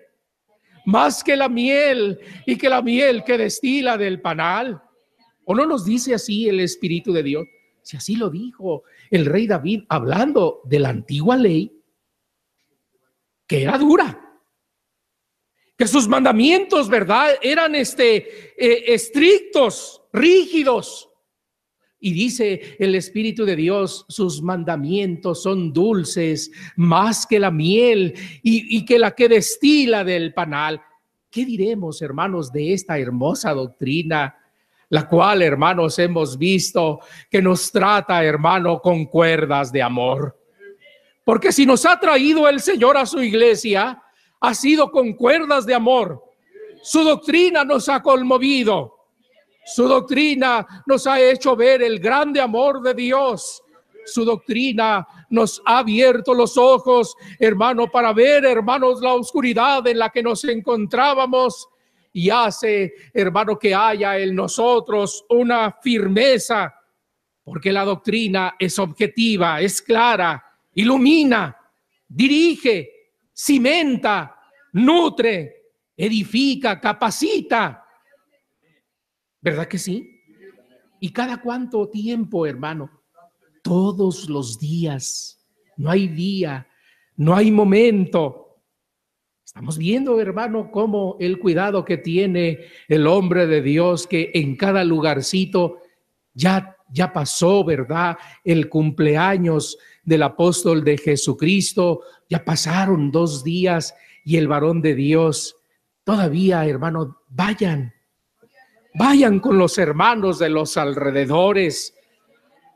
más 0.86 1.22
que 1.22 1.36
la 1.36 1.48
miel 1.48 2.18
y 2.44 2.58
que 2.58 2.68
la 2.68 2.82
miel 2.82 3.22
que 3.22 3.38
destila 3.38 3.96
del 3.96 4.20
panal. 4.20 4.82
¿O 5.44 5.54
no 5.54 5.64
nos 5.64 5.84
dice 5.84 6.12
así 6.12 6.48
el 6.48 6.58
Espíritu 6.58 7.12
de 7.12 7.22
Dios? 7.22 7.46
Si 7.82 7.96
así 7.96 8.16
lo 8.16 8.30
dijo 8.30 8.82
el 9.12 9.26
rey 9.26 9.46
David 9.46 9.84
hablando 9.88 10.60
de 10.64 10.80
la 10.80 10.88
antigua 10.88 11.36
ley, 11.36 11.70
que 13.46 13.62
era 13.62 13.78
dura 13.78 14.23
que 15.76 15.88
sus 15.88 16.06
mandamientos, 16.08 16.88
¿verdad? 16.88 17.34
Eran 17.42 17.74
este, 17.74 18.54
eh, 18.56 18.94
estrictos, 18.94 20.02
rígidos. 20.12 21.10
Y 21.98 22.12
dice 22.12 22.76
el 22.78 22.94
Espíritu 22.94 23.44
de 23.44 23.56
Dios, 23.56 24.04
sus 24.08 24.42
mandamientos 24.42 25.42
son 25.42 25.72
dulces 25.72 26.50
más 26.76 27.26
que 27.26 27.38
la 27.38 27.50
miel 27.50 28.14
y, 28.42 28.76
y 28.76 28.84
que 28.84 28.98
la 28.98 29.12
que 29.12 29.28
destila 29.28 30.04
del 30.04 30.34
panal. 30.34 30.82
¿Qué 31.30 31.44
diremos, 31.44 32.02
hermanos, 32.02 32.52
de 32.52 32.74
esta 32.74 32.98
hermosa 32.98 33.52
doctrina? 33.52 34.36
La 34.90 35.08
cual, 35.08 35.42
hermanos, 35.42 35.98
hemos 35.98 36.38
visto 36.38 37.00
que 37.28 37.42
nos 37.42 37.72
trata, 37.72 38.22
hermano, 38.22 38.80
con 38.80 39.06
cuerdas 39.06 39.72
de 39.72 39.82
amor. 39.82 40.38
Porque 41.24 41.50
si 41.50 41.64
nos 41.64 41.86
ha 41.86 41.98
traído 41.98 42.48
el 42.48 42.60
Señor 42.60 42.98
a 42.98 43.06
su 43.06 43.20
iglesia, 43.20 44.03
ha 44.46 44.54
sido 44.54 44.90
con 44.90 45.14
cuerdas 45.14 45.64
de 45.64 45.74
amor. 45.74 46.22
Su 46.82 47.02
doctrina 47.02 47.64
nos 47.64 47.88
ha 47.88 48.02
conmovido. 48.02 48.94
Su 49.64 49.88
doctrina 49.88 50.82
nos 50.84 51.06
ha 51.06 51.18
hecho 51.18 51.56
ver 51.56 51.82
el 51.82 51.98
grande 51.98 52.42
amor 52.42 52.82
de 52.82 52.92
Dios. 52.92 53.62
Su 54.04 54.22
doctrina 54.22 55.06
nos 55.30 55.62
ha 55.64 55.78
abierto 55.78 56.34
los 56.34 56.58
ojos, 56.58 57.16
hermano, 57.38 57.90
para 57.90 58.12
ver, 58.12 58.44
hermanos, 58.44 59.00
la 59.00 59.14
oscuridad 59.14 59.86
en 59.86 59.98
la 59.98 60.10
que 60.10 60.22
nos 60.22 60.44
encontrábamos 60.44 61.66
y 62.12 62.28
hace, 62.28 62.92
hermano, 63.14 63.58
que 63.58 63.74
haya 63.74 64.18
en 64.18 64.34
nosotros 64.34 65.24
una 65.30 65.72
firmeza, 65.72 66.74
porque 67.42 67.72
la 67.72 67.86
doctrina 67.86 68.56
es 68.58 68.78
objetiva, 68.78 69.62
es 69.62 69.80
clara, 69.80 70.44
ilumina, 70.74 71.56
dirige, 72.06 72.90
cimenta, 73.34 74.33
nutre, 74.74 75.72
edifica, 75.96 76.80
capacita. 76.80 77.84
¿Verdad 79.40 79.66
que 79.66 79.78
sí? 79.78 80.20
¿Y 81.00 81.10
cada 81.10 81.40
cuánto 81.40 81.88
tiempo, 81.88 82.46
hermano? 82.46 82.90
Todos 83.62 84.28
los 84.28 84.58
días. 84.58 85.44
No 85.76 85.90
hay 85.90 86.08
día, 86.08 86.68
no 87.16 87.34
hay 87.34 87.50
momento. 87.50 88.60
Estamos 89.44 89.76
viendo, 89.76 90.20
hermano, 90.20 90.70
cómo 90.70 91.16
el 91.20 91.38
cuidado 91.38 91.84
que 91.84 91.96
tiene 91.98 92.66
el 92.88 93.06
hombre 93.06 93.46
de 93.46 93.60
Dios, 93.60 94.06
que 94.06 94.30
en 94.34 94.56
cada 94.56 94.84
lugarcito 94.84 95.78
ya 96.32 96.74
ya 96.94 97.12
pasó, 97.12 97.64
¿verdad? 97.64 98.16
El 98.44 98.68
cumpleaños 98.68 99.76
del 100.04 100.22
apóstol 100.22 100.84
de 100.84 100.96
Jesucristo, 100.96 102.02
ya 102.28 102.44
pasaron 102.44 103.10
dos 103.10 103.42
días 103.42 103.94
y 104.24 104.38
el 104.38 104.48
varón 104.48 104.80
de 104.80 104.94
Dios, 104.94 105.56
todavía, 106.02 106.66
hermano, 106.66 107.22
vayan, 107.28 107.92
vayan 108.94 109.38
con 109.38 109.58
los 109.58 109.76
hermanos 109.78 110.38
de 110.38 110.48
los 110.48 110.76
alrededores, 110.76 111.94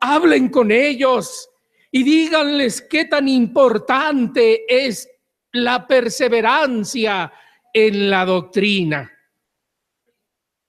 hablen 0.00 0.50
con 0.50 0.70
ellos 0.70 1.48
y 1.90 2.02
díganles 2.02 2.82
qué 2.82 3.06
tan 3.06 3.28
importante 3.28 4.64
es 4.68 5.08
la 5.52 5.86
perseverancia 5.86 7.32
en 7.72 8.10
la 8.10 8.26
doctrina. 8.26 9.10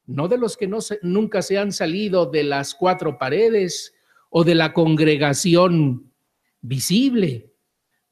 No 0.05 0.27
de 0.27 0.37
los 0.37 0.57
que 0.57 0.67
no 0.67 0.79
nunca 1.01 1.41
se 1.41 1.57
han 1.57 1.71
salido 1.71 2.25
de 2.25 2.43
las 2.43 2.73
cuatro 2.73 3.17
paredes 3.17 3.93
o 4.29 4.43
de 4.43 4.55
la 4.55 4.73
congregación 4.73 6.11
visible, 6.61 7.53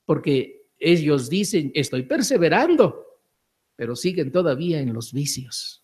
porque 0.05 0.56
ellos 0.79 1.29
dicen, 1.29 1.71
estoy 1.73 2.03
perseverando, 2.03 3.05
pero 3.75 3.95
siguen 3.95 4.31
todavía 4.31 4.79
en 4.79 4.93
los 4.93 5.13
vicios. 5.13 5.83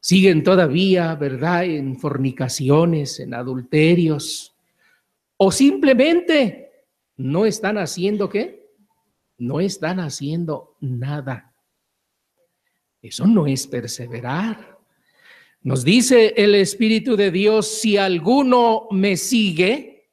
Siguen 0.00 0.42
todavía, 0.42 1.14
¿verdad?, 1.14 1.64
en 1.64 1.98
fornicaciones, 1.98 3.20
en 3.20 3.34
adulterios, 3.34 4.54
o 5.36 5.52
simplemente 5.52 6.86
no 7.16 7.46
están 7.46 7.78
haciendo 7.78 8.28
qué? 8.28 8.68
No 9.38 9.60
están 9.60 10.00
haciendo 10.00 10.76
nada. 10.80 11.54
Eso 13.00 13.26
no 13.26 13.46
es 13.46 13.66
perseverar. 13.66 14.78
Nos 15.62 15.84
dice 15.84 16.34
el 16.36 16.54
Espíritu 16.54 17.16
de 17.16 17.30
Dios, 17.30 17.66
si 17.66 17.96
alguno 17.96 18.88
me 18.90 19.16
sigue, 19.16 20.10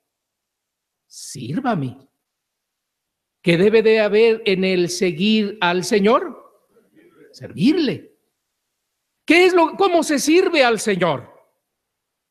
sírvame. 1.07 2.04
¿Qué 3.45 3.57
debe 3.57 3.83
de 3.83 3.99
haber 3.99 4.41
en 4.45 4.63
el 4.63 4.89
seguir 4.89 5.59
al 5.61 5.83
Señor? 5.83 6.59
Servirle. 7.31 8.17
¿Qué 9.23 9.45
es 9.45 9.53
lo, 9.53 9.75
cómo 9.75 10.01
se 10.01 10.17
sirve 10.17 10.63
al 10.63 10.79
Señor? 10.79 11.31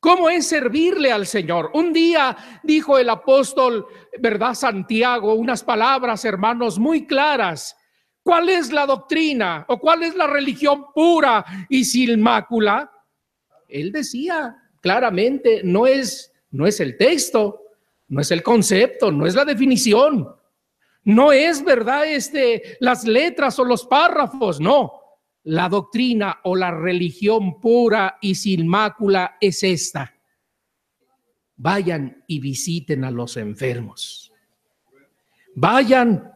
¿Cómo 0.00 0.28
es 0.28 0.48
servirle 0.48 1.12
al 1.12 1.26
Señor? 1.26 1.70
Un 1.72 1.92
día 1.92 2.36
dijo 2.64 2.98
el 2.98 3.08
apóstol, 3.08 3.86
¿verdad? 4.18 4.54
Santiago, 4.54 5.34
unas 5.34 5.62
palabras, 5.62 6.24
hermanos, 6.24 6.80
muy 6.80 7.06
claras 7.06 7.76
¿Cuál 8.24 8.48
es 8.48 8.72
la 8.72 8.86
doctrina 8.86 9.66
o 9.68 9.78
cuál 9.78 10.02
es 10.02 10.16
la 10.16 10.26
religión 10.26 10.86
pura 10.94 11.44
y 11.68 11.84
sin 11.84 12.22
mácula? 12.22 12.90
Él 13.68 13.92
decía 13.92 14.56
claramente, 14.80 15.60
no 15.62 15.86
es, 15.86 16.32
no 16.50 16.66
es 16.66 16.80
el 16.80 16.96
texto, 16.96 17.60
no 18.08 18.22
es 18.22 18.30
el 18.30 18.42
concepto, 18.42 19.12
no 19.12 19.26
es 19.26 19.34
la 19.34 19.44
definición, 19.44 20.34
no 21.04 21.32
es 21.32 21.62
verdad 21.62 22.06
este, 22.06 22.76
las 22.80 23.04
letras 23.04 23.58
o 23.58 23.64
los 23.64 23.86
párrafos, 23.86 24.60
no. 24.60 25.00
La 25.44 25.68
doctrina 25.68 26.40
o 26.44 26.56
la 26.56 26.70
religión 26.70 27.60
pura 27.60 28.16
y 28.22 28.34
sin 28.34 28.66
mácula 28.66 29.36
es 29.40 29.62
esta. 29.62 30.14
Vayan 31.56 32.24
y 32.26 32.40
visiten 32.40 33.04
a 33.04 33.10
los 33.10 33.36
enfermos. 33.36 34.32
Vayan 35.54 36.32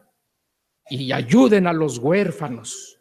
y 0.89 1.11
ayuden 1.11 1.65
a 1.65 1.73
los 1.73 1.97
huérfanos. 1.97 2.99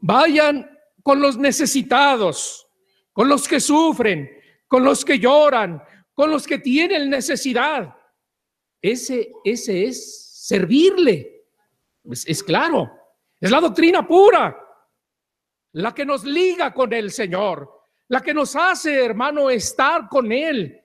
Vayan 0.00 0.70
con 1.02 1.20
los 1.20 1.38
necesitados, 1.38 2.68
con 3.12 3.28
los 3.28 3.48
que 3.48 3.60
sufren, 3.60 4.30
con 4.68 4.84
los 4.84 5.04
que 5.04 5.18
lloran, 5.18 5.82
con 6.12 6.30
los 6.30 6.46
que 6.46 6.58
tienen 6.58 7.08
necesidad. 7.08 7.96
Ese, 8.82 9.32
ese 9.44 9.84
es 9.84 10.21
servirle. 10.42 11.44
Es, 12.10 12.26
es 12.26 12.42
claro, 12.42 12.90
es 13.40 13.48
la 13.48 13.60
doctrina 13.60 14.04
pura, 14.04 14.58
la 15.74 15.94
que 15.94 16.04
nos 16.04 16.24
liga 16.24 16.74
con 16.74 16.92
el 16.92 17.12
Señor, 17.12 17.70
la 18.08 18.20
que 18.20 18.34
nos 18.34 18.56
hace, 18.56 19.04
hermano, 19.04 19.48
estar 19.50 20.08
con 20.08 20.32
Él, 20.32 20.80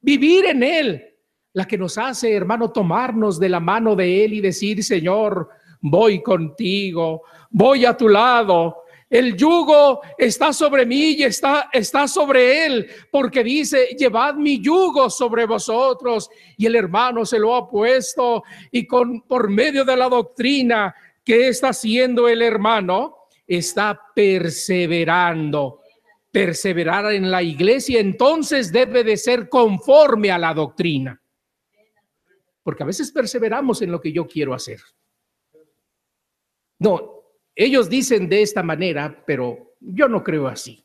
vivir 0.00 0.46
en 0.46 0.62
Él, 0.62 1.16
la 1.52 1.64
que 1.64 1.76
nos 1.76 1.98
hace, 1.98 2.32
hermano, 2.32 2.70
tomarnos 2.70 3.40
de 3.40 3.48
la 3.48 3.58
mano 3.58 3.96
de 3.96 4.24
Él 4.24 4.34
y 4.34 4.40
decir, 4.40 4.84
Señor, 4.84 5.48
voy 5.80 6.22
contigo, 6.22 7.24
voy 7.50 7.84
a 7.84 7.96
tu 7.96 8.08
lado. 8.08 8.81
El 9.12 9.36
yugo 9.36 10.00
está 10.16 10.54
sobre 10.54 10.86
mí 10.86 11.10
y 11.10 11.24
está, 11.24 11.68
está 11.70 12.08
sobre 12.08 12.64
él, 12.64 12.90
porque 13.10 13.44
dice, 13.44 13.88
llevad 13.88 14.36
mi 14.36 14.58
yugo 14.58 15.10
sobre 15.10 15.44
vosotros. 15.44 16.30
Y 16.56 16.64
el 16.64 16.76
hermano 16.76 17.26
se 17.26 17.38
lo 17.38 17.54
ha 17.54 17.68
puesto 17.68 18.42
y 18.70 18.86
con, 18.86 19.20
por 19.20 19.50
medio 19.50 19.84
de 19.84 19.98
la 19.98 20.08
doctrina 20.08 20.94
que 21.22 21.48
está 21.48 21.68
haciendo 21.68 22.26
el 22.26 22.40
hermano, 22.40 23.26
está 23.46 24.00
perseverando. 24.14 25.80
Perseverar 26.30 27.12
en 27.12 27.30
la 27.30 27.42
iglesia 27.42 28.00
entonces 28.00 28.72
debe 28.72 29.04
de 29.04 29.18
ser 29.18 29.50
conforme 29.50 30.30
a 30.30 30.38
la 30.38 30.54
doctrina. 30.54 31.20
Porque 32.62 32.82
a 32.82 32.86
veces 32.86 33.12
perseveramos 33.12 33.82
en 33.82 33.92
lo 33.92 34.00
que 34.00 34.10
yo 34.10 34.26
quiero 34.26 34.54
hacer. 34.54 34.80
No, 36.78 37.11
ellos 37.54 37.88
dicen 37.88 38.28
de 38.28 38.42
esta 38.42 38.62
manera, 38.62 39.22
pero 39.26 39.74
yo 39.80 40.08
no 40.08 40.22
creo 40.22 40.48
así. 40.48 40.84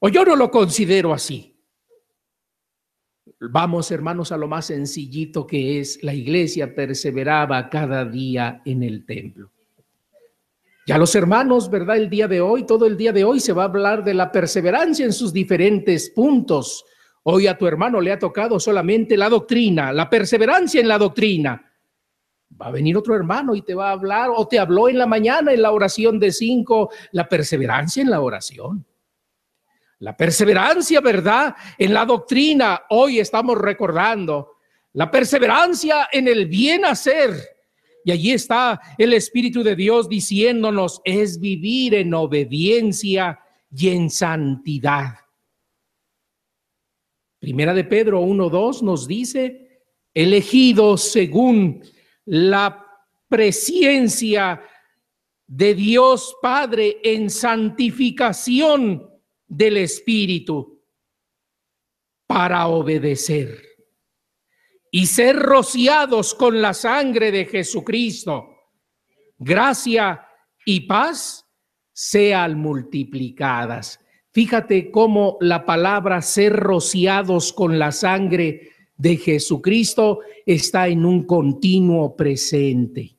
O 0.00 0.08
yo 0.08 0.24
no 0.24 0.36
lo 0.36 0.50
considero 0.50 1.14
así. 1.14 1.54
Vamos, 3.40 3.90
hermanos, 3.90 4.32
a 4.32 4.36
lo 4.36 4.48
más 4.48 4.66
sencillito 4.66 5.46
que 5.46 5.80
es 5.80 6.02
la 6.02 6.14
iglesia 6.14 6.74
perseveraba 6.74 7.68
cada 7.68 8.04
día 8.04 8.62
en 8.64 8.82
el 8.82 9.04
templo. 9.06 9.50
Ya 10.86 10.98
los 10.98 11.14
hermanos, 11.14 11.70
¿verdad? 11.70 11.96
El 11.96 12.10
día 12.10 12.28
de 12.28 12.42
hoy, 12.42 12.66
todo 12.66 12.86
el 12.86 12.96
día 12.96 13.12
de 13.12 13.24
hoy 13.24 13.40
se 13.40 13.54
va 13.54 13.62
a 13.62 13.66
hablar 13.66 14.04
de 14.04 14.12
la 14.12 14.30
perseverancia 14.30 15.06
en 15.06 15.14
sus 15.14 15.32
diferentes 15.32 16.10
puntos. 16.10 16.84
Hoy 17.22 17.46
a 17.46 17.56
tu 17.56 17.66
hermano 17.66 18.02
le 18.02 18.12
ha 18.12 18.18
tocado 18.18 18.60
solamente 18.60 19.16
la 19.16 19.30
doctrina, 19.30 19.92
la 19.92 20.10
perseverancia 20.10 20.82
en 20.82 20.88
la 20.88 20.98
doctrina. 20.98 21.73
Va 22.60 22.66
a 22.66 22.70
venir 22.70 22.96
otro 22.96 23.14
hermano 23.16 23.54
y 23.54 23.62
te 23.62 23.74
va 23.74 23.88
a 23.88 23.92
hablar 23.92 24.30
o 24.34 24.46
te 24.46 24.58
habló 24.58 24.88
en 24.88 24.98
la 24.98 25.06
mañana 25.06 25.52
en 25.52 25.62
la 25.62 25.72
oración 25.72 26.20
de 26.20 26.30
cinco, 26.30 26.90
la 27.12 27.28
perseverancia 27.28 28.02
en 28.02 28.10
la 28.10 28.20
oración. 28.20 28.86
La 29.98 30.16
perseverancia, 30.16 31.00
¿verdad? 31.00 31.54
En 31.78 31.94
la 31.94 32.04
doctrina, 32.04 32.82
hoy 32.90 33.18
estamos 33.20 33.58
recordando. 33.58 34.58
La 34.92 35.10
perseverancia 35.10 36.08
en 36.12 36.28
el 36.28 36.46
bien 36.46 36.84
hacer. 36.84 37.34
Y 38.04 38.12
allí 38.12 38.32
está 38.32 38.80
el 38.98 39.14
Espíritu 39.14 39.62
de 39.62 39.74
Dios 39.74 40.08
diciéndonos, 40.08 41.00
es 41.04 41.40
vivir 41.40 41.94
en 41.94 42.12
obediencia 42.12 43.40
y 43.74 43.88
en 43.88 44.10
santidad. 44.10 45.14
Primera 47.38 47.72
de 47.74 47.84
Pedro 47.84 48.22
1.2 48.22 48.82
nos 48.82 49.08
dice, 49.08 49.82
elegido 50.12 50.96
según 50.96 51.82
la 52.26 52.86
presencia 53.28 54.62
de 55.46 55.74
Dios 55.74 56.36
Padre 56.40 56.98
en 57.02 57.28
santificación 57.30 59.10
del 59.46 59.76
Espíritu 59.76 60.82
para 62.26 62.66
obedecer 62.68 63.62
y 64.90 65.06
ser 65.06 65.36
rociados 65.36 66.34
con 66.34 66.62
la 66.62 66.72
sangre 66.72 67.30
de 67.30 67.44
Jesucristo. 67.46 68.48
Gracia 69.38 70.26
y 70.64 70.80
paz 70.82 71.44
sean 71.92 72.58
multiplicadas. 72.58 74.00
Fíjate 74.30 74.90
cómo 74.90 75.36
la 75.40 75.64
palabra 75.64 76.22
ser 76.22 76.54
rociados 76.54 77.52
con 77.52 77.78
la 77.78 77.92
sangre 77.92 78.73
de 78.96 79.16
Jesucristo 79.16 80.20
está 80.46 80.88
en 80.88 81.04
un 81.04 81.24
continuo 81.24 82.14
presente. 82.16 83.18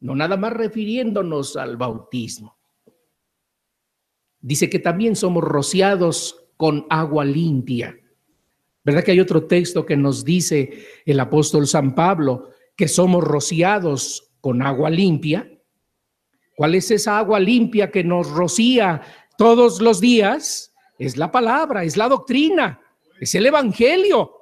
No 0.00 0.14
nada 0.14 0.36
más 0.36 0.52
refiriéndonos 0.52 1.56
al 1.56 1.76
bautismo. 1.76 2.58
Dice 4.40 4.68
que 4.68 4.78
también 4.78 5.16
somos 5.16 5.42
rociados 5.42 6.44
con 6.56 6.86
agua 6.90 7.24
limpia. 7.24 7.98
¿Verdad 8.84 9.02
que 9.02 9.12
hay 9.12 9.20
otro 9.20 9.46
texto 9.46 9.86
que 9.86 9.96
nos 9.96 10.24
dice 10.24 10.84
el 11.06 11.18
apóstol 11.20 11.66
San 11.66 11.94
Pablo 11.94 12.50
que 12.76 12.86
somos 12.88 13.24
rociados 13.24 14.30
con 14.40 14.60
agua 14.60 14.90
limpia? 14.90 15.50
¿Cuál 16.56 16.74
es 16.74 16.90
esa 16.90 17.18
agua 17.18 17.40
limpia 17.40 17.90
que 17.90 18.04
nos 18.04 18.30
rocía 18.30 19.00
todos 19.38 19.80
los 19.80 20.00
días? 20.00 20.74
Es 20.98 21.16
la 21.16 21.30
palabra, 21.32 21.84
es 21.84 21.96
la 21.96 22.08
doctrina 22.08 22.83
es 23.20 23.34
el 23.34 23.46
Evangelio, 23.46 24.32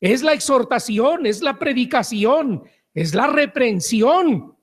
es 0.00 0.22
la 0.22 0.32
exhortación, 0.32 1.26
es 1.26 1.42
la 1.42 1.58
predicación, 1.58 2.64
es 2.92 3.14
la 3.14 3.26
reprensión. 3.26 4.56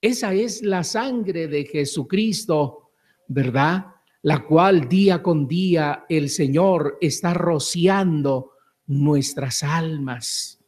Esa 0.00 0.32
es 0.32 0.62
la 0.62 0.84
sangre 0.84 1.48
de 1.48 1.64
Jesucristo, 1.64 2.92
¿verdad? 3.26 3.86
la 4.22 4.44
cual 4.44 4.88
día 4.88 5.22
con 5.22 5.46
día 5.46 6.04
el 6.08 6.28
Señor 6.28 6.98
está 7.00 7.34
rociando 7.34 8.52
nuestras 8.86 9.62
almas. 9.62 10.58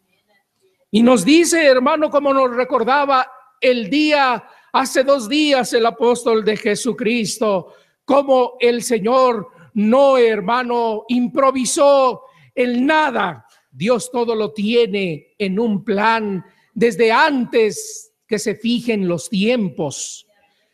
Y 0.90 1.02
nos 1.02 1.24
dice, 1.24 1.66
hermano, 1.66 2.10
como 2.10 2.32
nos 2.32 2.54
recordaba 2.54 3.26
el 3.60 3.90
día, 3.90 4.42
hace 4.72 5.04
dos 5.04 5.28
días 5.28 5.72
el 5.72 5.86
apóstol 5.86 6.44
de 6.44 6.56
Jesucristo, 6.56 7.74
como 8.04 8.54
el 8.60 8.82
Señor 8.82 9.48
no, 9.74 10.18
hermano, 10.18 11.04
improvisó 11.08 12.22
el 12.54 12.84
nada. 12.84 13.46
Dios 13.70 14.10
todo 14.10 14.34
lo 14.34 14.52
tiene 14.52 15.34
en 15.38 15.58
un 15.58 15.84
plan 15.84 16.44
desde 16.74 17.12
antes 17.12 18.12
que 18.26 18.38
se 18.38 18.54
fijen 18.54 19.06
los 19.08 19.28
tiempos 19.28 20.26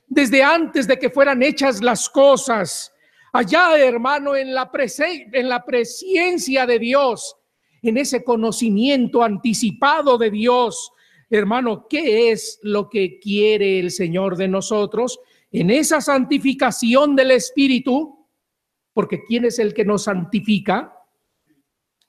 desde 0.07 0.42
antes 0.42 0.86
de 0.86 0.99
que 0.99 1.11
fueran 1.11 1.42
hechas 1.42 1.82
las 1.82 2.09
cosas. 2.09 2.92
Allá, 3.32 3.76
hermano, 3.76 4.34
en 4.36 4.55
la, 4.55 4.70
en 5.32 5.49
la 5.49 5.64
presencia 5.64 6.66
de 6.66 6.78
Dios, 6.78 7.36
en 7.82 7.99
ese 7.99 8.24
conocimiento 8.24 9.22
anticipado 9.22 10.16
de 10.16 10.30
Dios, 10.30 10.92
hermano, 11.28 11.86
¿qué 11.88 12.30
es 12.30 12.59
lo 12.62 12.88
que 12.88 13.18
quiere 13.18 13.78
el 13.78 13.90
Señor 13.90 14.36
de 14.36 14.49
nosotros? 14.49 15.18
En 15.53 15.70
esa 15.70 16.01
santificación 16.01 17.16
del 17.16 17.32
Espíritu, 17.32 18.15
porque 18.97 19.22
¿quién 19.22 19.44
es 19.44 19.59
el 19.59 19.74
que 19.74 19.84
nos 19.84 20.05
santifica? 20.05 20.97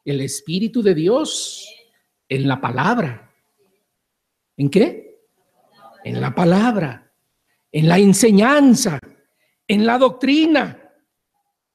El 0.06 0.22
Espíritu 0.22 0.82
de 0.82 0.96
Dios 0.96 1.68
en 2.30 2.48
la 2.48 2.62
palabra. 2.62 3.36
¿En 4.56 4.70
qué? 4.70 5.20
En 6.06 6.22
la 6.22 6.34
palabra 6.34 7.08
en 7.72 7.88
la 7.88 8.00
enseñanza, 8.00 9.00
en 9.68 9.86
la 9.86 9.98
doctrina. 9.98 10.84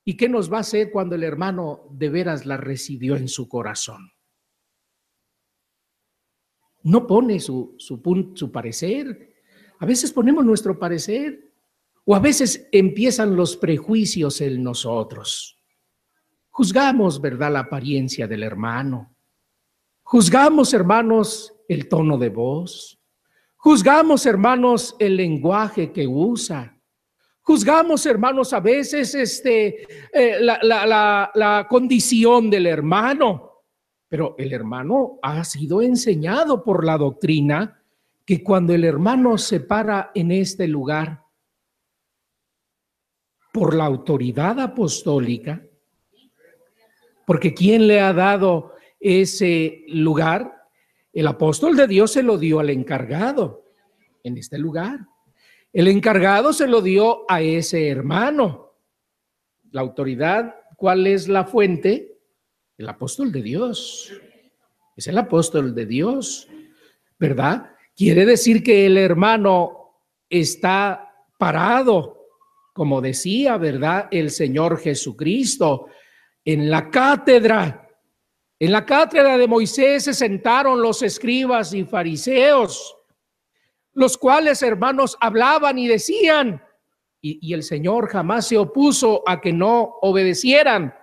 ¿Y 0.05 0.17
qué 0.17 0.29
nos 0.29 0.53
va 0.53 0.57
a 0.57 0.61
hacer 0.63 0.91
cuando 0.91 1.15
el 1.15 1.23
hermano 1.23 1.87
de 1.93 2.09
veras 2.09 2.45
la 2.45 2.57
recibió 2.57 3.15
en 3.17 3.29
su 3.29 3.49
corazón? 3.49 4.11
No 6.83 7.07
pone 7.07 7.39
su, 7.39 7.77
su, 7.79 8.33
su 8.35 8.51
parecer. 8.51 9.33
A 9.79 9.87
veces 9.87 10.13
ponemos 10.13 10.45
nuestro 10.45 10.77
parecer 10.77 11.52
o 12.05 12.15
a 12.15 12.19
veces 12.19 12.69
empiezan 12.73 13.37
los 13.37 13.57
prejuicios 13.57 14.41
en 14.41 14.63
nosotros. 14.63 15.59
Juzgamos, 16.51 17.21
¿verdad?, 17.21 17.53
la 17.53 17.61
apariencia 17.61 18.27
del 18.27 18.43
hermano. 18.43 19.15
Juzgamos, 20.03 20.75
hermanos, 20.75 21.55
el 21.69 21.89
tono 21.89 22.19
de 22.19 22.29
voz. 22.29 23.01
Juzgamos, 23.57 24.27
hermanos, 24.27 24.97
el 24.99 25.17
lenguaje 25.17 25.93
que 25.93 26.07
usa. 26.07 26.77
Juzgamos, 27.41 28.05
hermanos, 28.07 28.53
a 28.53 28.61
veces 28.61 29.15
este, 29.15 29.87
eh, 30.13 30.39
la, 30.41 31.67
condición 31.71 32.51
del 32.51 32.67
hermano. 32.67 33.63
Pero 34.09 34.35
el 34.37 34.53
hermano 34.53 35.19
ha 35.23 35.43
sido 35.45 35.81
enseñado 35.81 36.63
por 36.63 36.85
la 36.85 36.99
doctrina 36.99 37.83
que 38.27 38.43
cuando 38.45 38.75
el 38.75 38.85
hermano 38.85 39.39
se 39.39 39.61
para 39.61 40.11
en 40.15 40.33
este 40.33 40.69
lugar 40.69 41.22
por 43.53 43.75
la 43.75 43.85
autoridad 43.85 44.59
apostólica, 44.59 45.63
porque 47.27 47.55
¿quién 47.55 47.87
le 47.87 48.01
ha 48.01 48.13
dado 48.13 48.73
ese 48.99 49.85
lugar? 49.89 50.69
El 51.13 51.27
apóstol 51.27 51.77
de 51.77 51.87
Dios 51.87 52.13
se 52.13 52.23
lo 52.23 52.39
dio 52.39 52.59
al 52.59 52.71
encargado 52.71 53.65
en 54.25 54.39
este 54.39 54.59
lugar. 54.59 55.01
El 55.73 55.89
encargado 55.89 56.53
se 56.53 56.67
lo 56.67 56.81
dio 56.81 57.31
a 57.31 57.43
ese 57.43 57.89
hermano. 57.89 58.75
La 59.71 59.83
autoridad, 59.83 60.55
¿cuál 60.77 61.07
es 61.07 61.29
la 61.29 61.45
fuente? 61.45 62.19
El 62.77 62.89
apóstol 62.89 63.31
de 63.31 63.43
Dios. 63.43 64.13
Es 64.97 65.07
el 65.07 65.17
apóstol 65.19 65.75
de 65.75 65.87
Dios, 65.87 66.49
¿verdad? 67.19 67.75
Quiere 67.97 68.27
decir 68.27 68.63
que 68.63 68.87
el 68.87 68.97
hermano 68.99 69.97
está 70.29 71.15
parado, 71.39 72.22
como 72.73 73.01
decía, 73.01 73.57
¿verdad? 73.57 74.09
El 74.11 74.31
Señor 74.31 74.79
Jesucristo. 74.79 75.87
En 76.45 76.71
la 76.71 76.91
cátedra 76.91 77.83
en 78.63 78.71
la 78.71 78.87
cátedra 78.87 79.37
de 79.37 79.49
Moisés 79.49 80.05
se 80.05 80.15
sentaron 80.15 80.81
los 80.81 81.03
escribas 81.03 81.75
y 81.75 81.83
fariseos, 81.83 82.97
los 83.93 84.17
cuales, 84.17 84.63
hermanos, 84.63 85.17
hablaban 85.21 85.81
y 85.81 85.89
decían, 85.89 86.63
y, 87.21 87.53
el 87.53 87.65
Señor 87.65 88.07
jamás 88.07 88.47
se 88.47 88.57
opuso 88.57 89.25
a 89.27 89.41
que 89.41 89.53
no 89.53 89.99
obedecieran, 90.03 90.95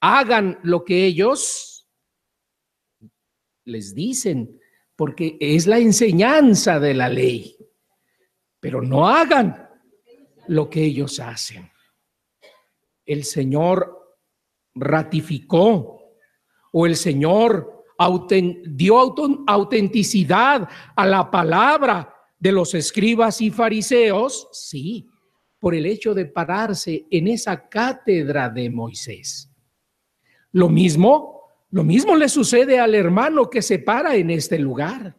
hagan 0.00 0.58
lo 0.64 0.84
que 0.84 1.04
ellos 1.04 1.88
les 3.64 3.94
dicen, 3.94 4.60
porque 4.96 5.36
es 5.38 5.68
la 5.68 5.78
enseñanza 5.78 6.80
de 6.80 6.94
la 6.94 7.08
ley, 7.08 7.56
pero 8.58 8.82
no 8.82 9.06
hagan 9.06 9.67
lo 10.48 10.68
que 10.68 10.82
ellos 10.82 11.20
hacen. 11.20 11.70
El 13.06 13.24
Señor 13.24 14.18
ratificó 14.74 16.14
o 16.72 16.86
el 16.86 16.96
Señor 16.96 17.84
dio 18.64 18.98
autenticidad 19.46 20.68
a 20.94 21.06
la 21.06 21.30
palabra 21.30 22.14
de 22.38 22.52
los 22.52 22.74
escribas 22.74 23.40
y 23.40 23.50
fariseos, 23.50 24.48
sí, 24.52 25.08
por 25.58 25.74
el 25.74 25.86
hecho 25.86 26.14
de 26.14 26.26
pararse 26.26 27.06
en 27.10 27.28
esa 27.28 27.68
cátedra 27.68 28.48
de 28.48 28.70
Moisés. 28.70 29.50
Lo 30.52 30.68
mismo, 30.68 31.42
lo 31.70 31.82
mismo 31.82 32.14
le 32.14 32.28
sucede 32.28 32.78
al 32.78 32.94
hermano 32.94 33.50
que 33.50 33.60
se 33.60 33.80
para 33.80 34.14
en 34.14 34.30
este 34.30 34.58
lugar. 34.58 35.16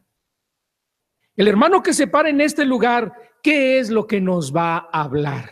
El 1.35 1.47
hermano 1.47 1.83
que 1.83 1.93
se 1.93 2.07
para 2.07 2.29
en 2.29 2.41
este 2.41 2.65
lugar, 2.65 3.13
¿qué 3.41 3.79
es 3.79 3.89
lo 3.89 4.07
que 4.07 4.21
nos 4.21 4.55
va 4.55 4.89
a 4.91 5.03
hablar? 5.03 5.51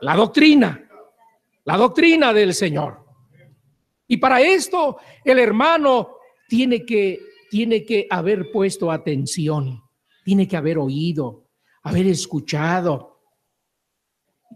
La 0.00 0.16
doctrina, 0.16 0.88
la 1.64 1.76
doctrina 1.76 2.32
del 2.32 2.54
Señor. 2.54 3.04
Y 4.06 4.16
para 4.16 4.40
esto 4.40 4.98
el 5.24 5.38
hermano 5.38 6.16
tiene 6.48 6.84
que, 6.84 7.20
tiene 7.48 7.84
que 7.84 8.06
haber 8.10 8.50
puesto 8.50 8.90
atención, 8.90 9.82
tiene 10.24 10.48
que 10.48 10.56
haber 10.56 10.78
oído, 10.78 11.46
haber 11.82 12.06
escuchado. 12.06 13.20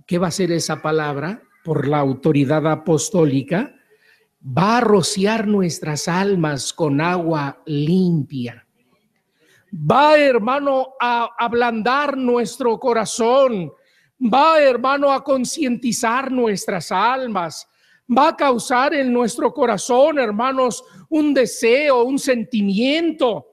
¿Qué 0.06 0.18
va 0.18 0.28
a 0.28 0.32
ser 0.32 0.50
esa 0.50 0.82
palabra? 0.82 1.42
Por 1.62 1.86
la 1.86 2.00
autoridad 2.00 2.66
apostólica, 2.66 3.74
va 4.44 4.78
a 4.78 4.80
rociar 4.80 5.46
nuestras 5.46 6.08
almas 6.08 6.72
con 6.72 7.00
agua 7.00 7.62
limpia. 7.64 8.63
Va, 9.74 10.16
hermano, 10.16 10.94
a 11.00 11.30
ablandar 11.38 12.16
nuestro 12.16 12.78
corazón. 12.78 13.72
Va, 14.20 14.60
hermano, 14.60 15.10
a 15.10 15.24
concientizar 15.24 16.30
nuestras 16.30 16.92
almas 16.92 17.68
va 18.06 18.28
a 18.28 18.36
causar 18.36 18.94
en 18.94 19.12
nuestro 19.12 19.52
corazón, 19.52 20.18
hermanos, 20.18 20.84
un 21.08 21.32
deseo, 21.32 22.04
un 22.04 22.18
sentimiento. 22.18 23.46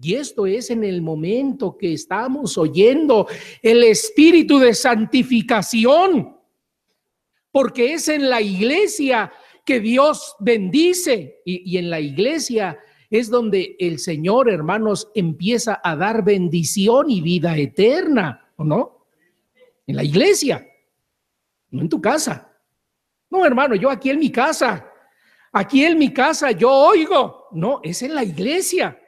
Y 0.00 0.14
esto 0.14 0.46
es 0.46 0.70
en 0.70 0.84
el 0.84 1.02
momento 1.02 1.76
que 1.76 1.92
estamos 1.92 2.58
oyendo 2.58 3.26
el 3.62 3.84
espíritu 3.84 4.58
de 4.58 4.74
santificación, 4.74 6.36
porque 7.50 7.94
es 7.94 8.08
en 8.08 8.28
la 8.28 8.40
iglesia 8.40 9.32
que 9.64 9.78
Dios 9.78 10.34
bendice 10.40 11.40
y, 11.44 11.76
en 11.76 11.88
la 11.88 12.00
iglesia 12.00 12.78
es 13.12 13.28
donde 13.28 13.76
el 13.78 13.98
Señor, 13.98 14.48
hermanos, 14.48 15.10
empieza 15.14 15.82
a 15.84 15.94
dar 15.96 16.24
bendición 16.24 17.10
y 17.10 17.20
vida 17.20 17.58
eterna, 17.58 18.50
¿o 18.56 18.64
no? 18.64 19.06
En 19.86 19.96
la 19.96 20.02
iglesia, 20.02 20.66
no 21.68 21.82
en 21.82 21.90
tu 21.90 22.00
casa. 22.00 22.50
No, 23.28 23.44
hermano, 23.44 23.74
yo 23.74 23.90
aquí 23.90 24.08
en 24.08 24.18
mi 24.18 24.32
casa, 24.32 24.90
aquí 25.52 25.84
en 25.84 25.98
mi 25.98 26.10
casa 26.10 26.52
yo 26.52 26.70
oigo. 26.70 27.48
No, 27.52 27.80
es 27.82 28.02
en 28.02 28.14
la 28.14 28.24
iglesia. 28.24 28.98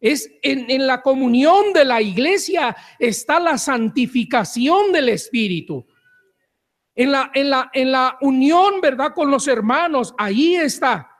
Es 0.00 0.28
en, 0.42 0.68
en 0.68 0.84
la 0.88 1.00
comunión 1.00 1.72
de 1.72 1.84
la 1.84 2.02
iglesia 2.02 2.76
está 2.98 3.38
la 3.38 3.56
santificación 3.56 4.90
del 4.90 5.10
Espíritu. 5.10 5.86
En 6.96 7.12
la, 7.12 7.30
en 7.34 7.50
la, 7.50 7.70
en 7.72 7.92
la 7.92 8.18
unión, 8.20 8.80
¿verdad? 8.80 9.14
Con 9.14 9.30
los 9.30 9.46
hermanos, 9.46 10.12
ahí 10.18 10.56
está. 10.56 11.13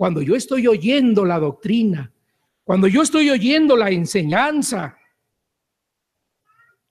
Cuando 0.00 0.22
yo 0.22 0.34
estoy 0.34 0.66
oyendo 0.66 1.26
la 1.26 1.38
doctrina, 1.38 2.10
cuando 2.64 2.86
yo 2.86 3.02
estoy 3.02 3.28
oyendo 3.28 3.76
la 3.76 3.90
enseñanza, 3.90 4.96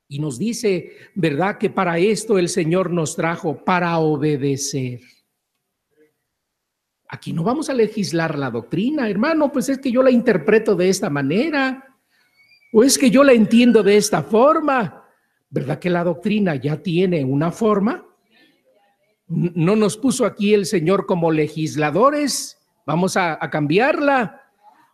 y 0.08 0.20
nos 0.20 0.38
dice, 0.38 0.92
¿verdad? 1.16 1.58
Que 1.58 1.72
para 1.72 1.98
esto 1.98 2.38
el 2.38 2.50
Señor 2.50 2.92
nos 2.92 3.16
trajo, 3.16 3.66
para 3.66 3.98
obedecer. 3.98 5.00
Aquí 7.08 7.34
no 7.34 7.42
vamos 7.42 7.68
a 7.72 7.74
legislar 7.74 8.38
la 8.38 8.52
doctrina, 8.52 9.10
hermano, 9.10 9.52
pues 9.52 9.70
es 9.70 9.80
que 9.80 9.92
yo 9.92 10.04
la 10.04 10.12
interpreto 10.12 10.76
de 10.76 10.90
esta 10.90 11.10
manera, 11.10 11.98
o 12.72 12.84
es 12.84 12.96
que 12.96 13.10
yo 13.10 13.24
la 13.24 13.34
entiendo 13.34 13.82
de 13.82 13.98
esta 13.98 14.22
forma. 14.22 15.04
¿Verdad 15.50 15.80
que 15.80 15.90
la 15.90 16.04
doctrina 16.04 16.58
ya 16.58 16.78
tiene 16.78 17.26
una 17.26 17.52
forma? 17.52 18.06
No 19.26 19.76
nos 19.76 19.98
puso 19.98 20.28
aquí 20.28 20.54
el 20.54 20.68
Señor 20.68 21.08
como 21.08 21.32
legisladores. 21.32 22.59
Vamos 22.90 23.18
a, 23.18 23.38
cambiarla 23.52 24.42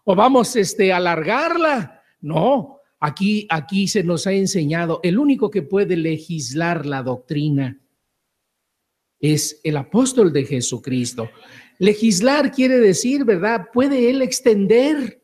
o 0.03 0.15
vamos 0.17 0.53
este, 0.57 0.91
a 0.91 0.97
alargarla. 0.97 2.03
No, 2.19 2.81
aquí, 2.99 3.47
aquí 3.49 3.87
se 3.87 4.03
nos 4.03 4.27
ha 4.27 4.33
enseñado, 4.33 4.99
el 5.01 5.17
único 5.17 5.49
que 5.49 5.61
puede 5.61 5.95
legislar 5.95 6.85
la 6.85 7.01
doctrina 7.01 7.79
es 9.17 9.61
el 9.63 9.77
apóstol 9.77 10.33
de 10.33 10.43
Jesucristo. 10.43 11.29
Legislar 11.79 12.51
quiere 12.51 12.79
decir, 12.79 13.23
¿verdad? 13.23 13.67
Puede 13.71 14.09
él 14.09 14.21
extender, 14.21 15.23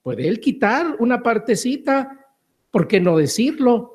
puede 0.00 0.28
él 0.28 0.40
quitar 0.40 0.96
una 0.98 1.22
partecita, 1.22 2.26
¿por 2.70 2.88
qué 2.88 3.00
no 3.00 3.18
decirlo? 3.18 3.91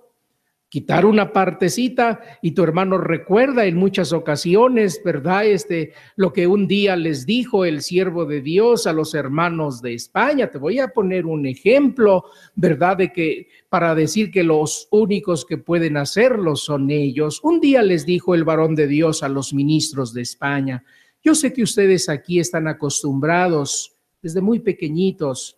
Quitar 0.70 1.06
una 1.06 1.32
partecita 1.32 2.20
y 2.42 2.52
tu 2.52 2.64
hermano 2.64 2.98
recuerda 2.98 3.66
en 3.66 3.78
muchas 3.78 4.12
ocasiones, 4.12 5.02
¿verdad? 5.04 5.46
Este, 5.46 5.94
lo 6.18 6.34
que 6.34 6.46
un 6.46 6.68
día 6.68 6.96
les 6.98 7.26
dijo 7.26 7.64
el 7.64 7.82
siervo 7.82 8.26
de 8.26 8.42
Dios 8.42 8.86
a 8.86 8.94
los 8.94 9.14
hermanos 9.14 9.82
de 9.82 9.94
España. 9.94 10.52
Te 10.52 10.58
voy 10.58 10.80
a 10.80 10.90
poner 10.90 11.26
un 11.26 11.46
ejemplo, 11.46 12.26
¿verdad? 12.56 12.98
De 12.98 13.14
que 13.14 13.48
para 13.70 13.96
decir 13.96 14.30
que 14.30 14.44
los 14.44 14.90
únicos 14.92 15.46
que 15.46 15.58
pueden 15.58 15.96
hacerlo 15.96 16.58
son 16.58 16.92
ellos. 16.92 17.40
Un 17.44 17.62
día 17.62 17.82
les 17.82 18.06
dijo 18.06 18.36
el 18.36 18.44
varón 18.44 18.76
de 18.76 18.88
Dios 18.88 19.24
a 19.24 19.30
los 19.30 19.54
ministros 19.54 20.14
de 20.14 20.22
España, 20.22 20.84
yo 21.24 21.34
sé 21.34 21.54
que 21.54 21.64
ustedes 21.64 22.10
aquí 22.10 22.40
están 22.40 22.68
acostumbrados 22.68 23.94
desde 24.22 24.42
muy 24.42 24.60
pequeñitos. 24.60 25.58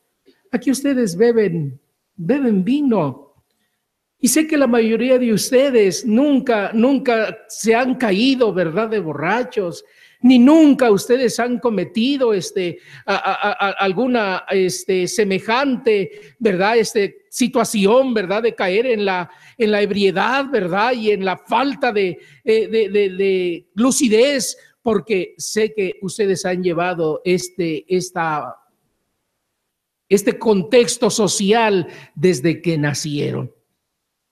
Aquí 0.52 0.72
ustedes 0.72 1.16
beben, 1.16 1.80
beben 2.16 2.64
vino, 2.64 3.29
y 4.22 4.28
sé 4.28 4.48
que 4.48 4.58
la 4.58 4.68
mayoría 4.68 5.18
de 5.18 5.32
ustedes 5.32 6.06
nunca, 6.06 6.72
nunca 6.74 7.46
se 7.48 7.74
han 7.74 7.96
caído, 7.96 8.54
¿verdad?, 8.54 8.90
de 8.90 9.00
borrachos, 9.00 9.86
ni 10.22 10.38
nunca 10.38 10.92
ustedes 10.92 11.40
han 11.40 11.60
cometido 11.60 12.34
este, 12.34 12.80
alguna 13.06 14.44
este, 14.50 15.08
semejante, 15.08 16.36
¿verdad?, 16.38 16.78
este, 16.78 17.20
situación, 17.30 18.14
¿verdad?, 18.14 18.44
de 18.44 18.56
caer 18.56 18.88
en 18.88 19.06
la, 19.06 19.30
en 19.58 19.72
la 19.72 19.82
ebriedad, 19.82 20.50
¿verdad?, 20.50 20.92
y 20.92 21.12
en 21.12 21.24
la 21.24 21.38
falta 21.38 21.94
de, 21.94 22.20
eh, 22.44 22.68
de, 22.68 22.90
de 22.90 23.68
lucidez, 23.76 24.58
porque 24.82 25.34
sé 25.38 25.74
que 25.74 25.98
ustedes 26.02 26.44
han 26.46 26.62
llevado 26.62 27.22
este, 27.24 27.86
esta, 27.88 28.56
este 30.10 30.38
contexto 30.38 31.10
social 31.10 31.88
desde 32.16 32.62
que 32.62 32.78
nacieron. 32.78 33.54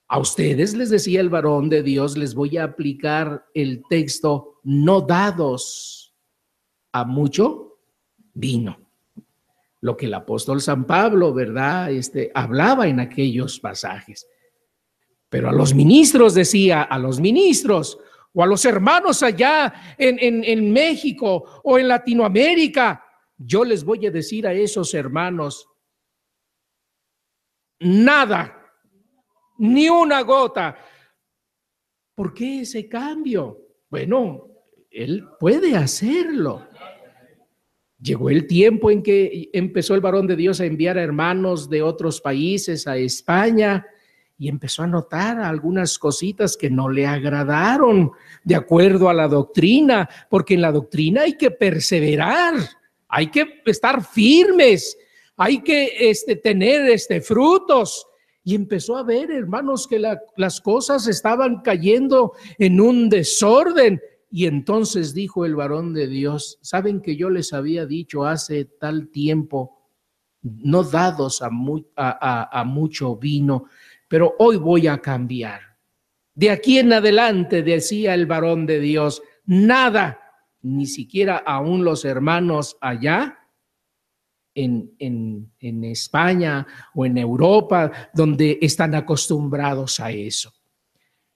A 0.09 0.19
ustedes 0.19 0.73
les 0.73 0.89
decía 0.89 1.19
el 1.19 1.29
varón 1.29 1.67
de 1.69 1.83
Dios, 1.83 2.17
les 2.17 2.33
voy 2.33 2.57
a 2.57 2.63
aplicar 2.63 3.45
el 3.53 3.83
texto, 3.89 4.61
no 4.63 5.01
dados 5.01 6.15
a 6.93 7.03
mucho 7.03 7.79
vino. 8.33 8.79
Lo 9.81 9.97
que 9.97 10.05
el 10.05 10.13
apóstol 10.13 10.61
San 10.61 10.85
Pablo, 10.85 11.33
¿verdad? 11.33 11.91
Este, 11.91 12.31
hablaba 12.33 12.87
en 12.87 13.01
aquellos 13.01 13.59
pasajes. 13.59 14.25
Pero 15.29 15.49
a 15.49 15.51
los 15.51 15.73
ministros 15.73 16.33
decía, 16.33 16.83
a 16.83 16.97
los 16.97 17.19
ministros 17.19 17.99
o 18.33 18.43
a 18.43 18.47
los 18.47 18.63
hermanos 18.63 19.21
allá 19.23 19.95
en, 19.97 20.17
en, 20.19 20.43
en 20.45 20.71
México 20.71 21.61
o 21.63 21.77
en 21.77 21.89
Latinoamérica, 21.89 23.03
yo 23.37 23.65
les 23.65 23.83
voy 23.83 24.05
a 24.05 24.11
decir 24.11 24.47
a 24.47 24.53
esos 24.53 24.93
hermanos, 24.93 25.67
nada 27.79 28.56
ni 29.59 29.89
una 29.89 30.21
gota. 30.21 30.77
¿Por 32.15 32.33
qué 32.33 32.61
ese 32.61 32.87
cambio? 32.89 33.59
Bueno, 33.89 34.47
él 34.89 35.23
puede 35.39 35.75
hacerlo. 35.75 36.67
Llegó 37.99 38.29
el 38.29 38.45
tiempo 38.47 38.91
en 38.91 39.01
que 39.01 39.49
empezó 39.53 39.95
el 39.95 40.01
varón 40.01 40.27
de 40.27 40.35
Dios 40.35 40.59
a 40.59 40.65
enviar 40.65 40.97
a 40.97 41.03
hermanos 41.03 41.69
de 41.69 41.81
otros 41.81 42.21
países 42.21 42.87
a 42.87 42.97
España 42.97 43.85
y 44.37 44.49
empezó 44.49 44.83
a 44.83 44.87
notar 44.87 45.39
algunas 45.39 45.97
cositas 45.97 46.55
que 46.55 46.69
no 46.69 46.89
le 46.89 47.07
agradaron 47.07 48.11
de 48.43 48.55
acuerdo 48.55 49.09
a 49.09 49.13
la 49.13 49.27
doctrina, 49.27 50.07
porque 50.29 50.53
en 50.53 50.61
la 50.61 50.71
doctrina 50.71 51.23
hay 51.23 51.37
que 51.37 51.49
perseverar, 51.49 52.53
hay 53.07 53.27
que 53.27 53.61
estar 53.65 54.03
firmes, 54.05 54.95
hay 55.35 55.61
que 55.61 56.09
este, 56.09 56.35
tener 56.35 56.87
este, 56.89 57.19
frutos 57.21 58.05
y 58.47 58.55
empezó 58.55 58.95
a 58.95 59.03
ver, 59.03 59.29
hermanos, 59.29 59.89
que 59.89 59.99
las 59.99 60.61
cosas 60.61 61.05
estaban 61.09 61.59
cayendo 61.63 62.31
en 62.57 62.79
un 62.79 63.09
desorden. 63.09 63.99
Y 64.31 64.45
entonces 64.45 65.13
dijo 65.13 65.43
el 65.43 65.53
varón 65.53 65.93
de 65.93 66.07
Dios, 66.07 66.57
saben 66.61 67.01
que 67.01 67.17
yo 67.17 67.29
les 67.29 67.51
había 67.51 67.85
dicho 67.85 68.25
hace 68.25 68.63
tal 68.63 69.09
tiempo, 69.09 69.89
no 70.41 70.83
dados 70.83 71.41
a, 71.41 72.59
a 72.59 72.63
mucho 72.63 73.17
vino, 73.17 73.65
pero 74.07 74.33
hoy 74.39 74.55
voy 74.55 74.87
a 74.87 74.99
cambiar. 74.99 75.59
De 76.33 76.49
aquí 76.49 76.79
en 76.79 76.93
adelante, 76.93 77.63
decía 77.63 78.13
el 78.13 78.27
varón 78.27 78.65
de 78.65 78.79
Dios, 78.79 79.21
nada, 79.45 80.21
ni 80.61 80.85
siquiera 80.85 81.35
aún 81.35 81.83
los 81.83 82.05
hermanos 82.05 82.77
allá 82.79 83.39
en, 84.57 85.83
España 85.83 86.65
o 86.95 87.05
en 87.05 87.17
Europa, 87.17 87.91
donde 88.13 88.57
están 88.61 88.95
acostumbrados 88.95 89.99
a 89.99 90.11
eso. 90.11 90.51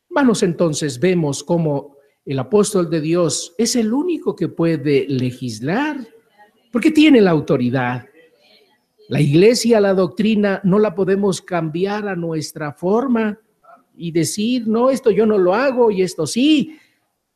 Hermanos, 0.09 0.43
entonces 0.43 0.99
vemos 0.99 1.43
cómo 1.43 1.97
el 2.25 2.39
apóstol 2.39 2.89
de 2.89 3.01
Dios 3.01 3.53
es 3.57 3.75
el 3.75 3.93
único 3.93 4.35
que 4.35 4.47
puede 4.47 5.05
legislar, 5.07 5.97
porque 6.71 6.91
tiene 6.91 7.21
la 7.21 7.31
autoridad. 7.31 8.05
La 9.09 9.21
iglesia, 9.21 9.79
la 9.81 9.93
doctrina, 9.93 10.61
no 10.63 10.79
la 10.79 10.95
podemos 10.95 11.41
cambiar 11.41 12.07
a 12.07 12.15
nuestra 12.15 12.73
forma 12.73 13.37
y 13.95 14.11
decir, 14.11 14.67
no, 14.67 14.89
esto 14.89 15.11
yo 15.11 15.25
no 15.25 15.37
lo 15.37 15.53
hago 15.53 15.91
y 15.91 16.01
esto 16.01 16.25
sí. 16.25 16.77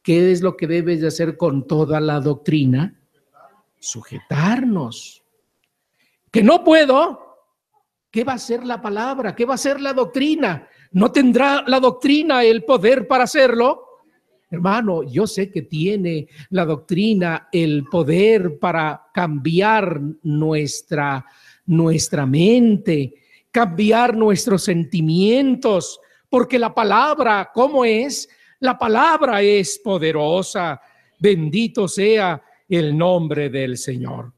¿Qué 0.01 0.31
es 0.31 0.41
lo 0.41 0.55
que 0.55 0.67
debes 0.67 1.01
de 1.01 1.07
hacer 1.07 1.35
con 1.35 1.67
toda 1.67 1.99
la 1.99 2.19
doctrina? 2.19 2.97
Sujetarnos 3.79 5.24
que 6.35 6.43
no 6.43 6.65
puedo, 6.65 7.37
¿qué 8.11 8.25
va 8.25 8.33
a 8.33 8.37
ser 8.37 8.65
la 8.65 8.81
palabra? 8.81 9.33
¿Qué 9.33 9.45
va 9.45 9.53
a 9.53 9.57
ser 9.57 9.79
la 9.79 9.93
doctrina? 9.93 10.67
¿No 10.91 11.09
tendrá 11.09 11.63
la 11.65 11.79
doctrina 11.79 12.43
el 12.43 12.65
poder 12.65 13.07
para 13.07 13.23
hacerlo? 13.23 14.01
Hermano, 14.51 15.03
yo 15.03 15.27
sé 15.27 15.49
que 15.49 15.61
tiene 15.61 16.27
la 16.49 16.65
doctrina 16.65 17.47
el 17.53 17.85
poder 17.85 18.59
para 18.59 19.01
cambiar 19.13 20.01
nuestra, 20.23 21.25
nuestra 21.67 22.25
mente, 22.25 23.13
cambiar 23.49 24.17
nuestros 24.17 24.61
sentimientos, 24.61 26.01
porque 26.29 26.59
la 26.59 26.75
palabra, 26.75 27.49
¿cómo 27.53 27.85
es? 27.85 28.27
La 28.59 28.77
palabra 28.77 29.41
es 29.41 29.79
poderosa. 29.81 30.81
Bendito 31.17 31.87
sea 31.87 32.43
el 32.67 32.97
nombre 32.97 33.49
del 33.49 33.77
Señor. 33.77 34.34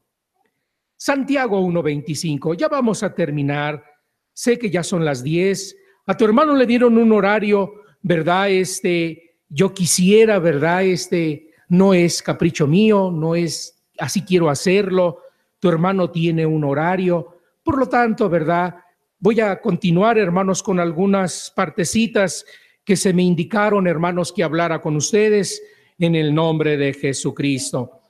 Santiago 1.00 1.60
1.25, 1.60 2.56
ya 2.56 2.66
vamos 2.66 3.04
a 3.04 3.14
terminar. 3.14 3.84
Sé 4.32 4.58
que 4.58 4.68
ya 4.68 4.82
son 4.82 5.04
las 5.04 5.22
10. 5.22 5.76
A 6.06 6.16
tu 6.16 6.24
hermano 6.24 6.56
le 6.56 6.66
dieron 6.66 6.98
un 6.98 7.12
horario, 7.12 7.72
¿verdad? 8.02 8.50
Este, 8.50 9.36
yo 9.48 9.72
quisiera, 9.72 10.40
¿verdad? 10.40 10.82
Este, 10.82 11.52
no 11.68 11.94
es 11.94 12.20
capricho 12.20 12.66
mío, 12.66 13.12
no 13.12 13.36
es 13.36 13.80
así 13.96 14.22
quiero 14.22 14.50
hacerlo. 14.50 15.20
Tu 15.60 15.68
hermano 15.68 16.10
tiene 16.10 16.44
un 16.44 16.64
horario. 16.64 17.36
Por 17.62 17.78
lo 17.78 17.88
tanto, 17.88 18.28
¿verdad? 18.28 18.74
Voy 19.20 19.38
a 19.38 19.60
continuar, 19.60 20.18
hermanos, 20.18 20.64
con 20.64 20.80
algunas 20.80 21.52
partecitas 21.54 22.44
que 22.84 22.96
se 22.96 23.12
me 23.12 23.22
indicaron, 23.22 23.86
hermanos, 23.86 24.32
que 24.32 24.42
hablara 24.42 24.80
con 24.80 24.96
ustedes 24.96 25.62
en 25.96 26.16
el 26.16 26.34
nombre 26.34 26.76
de 26.76 26.92
Jesucristo. 26.92 28.00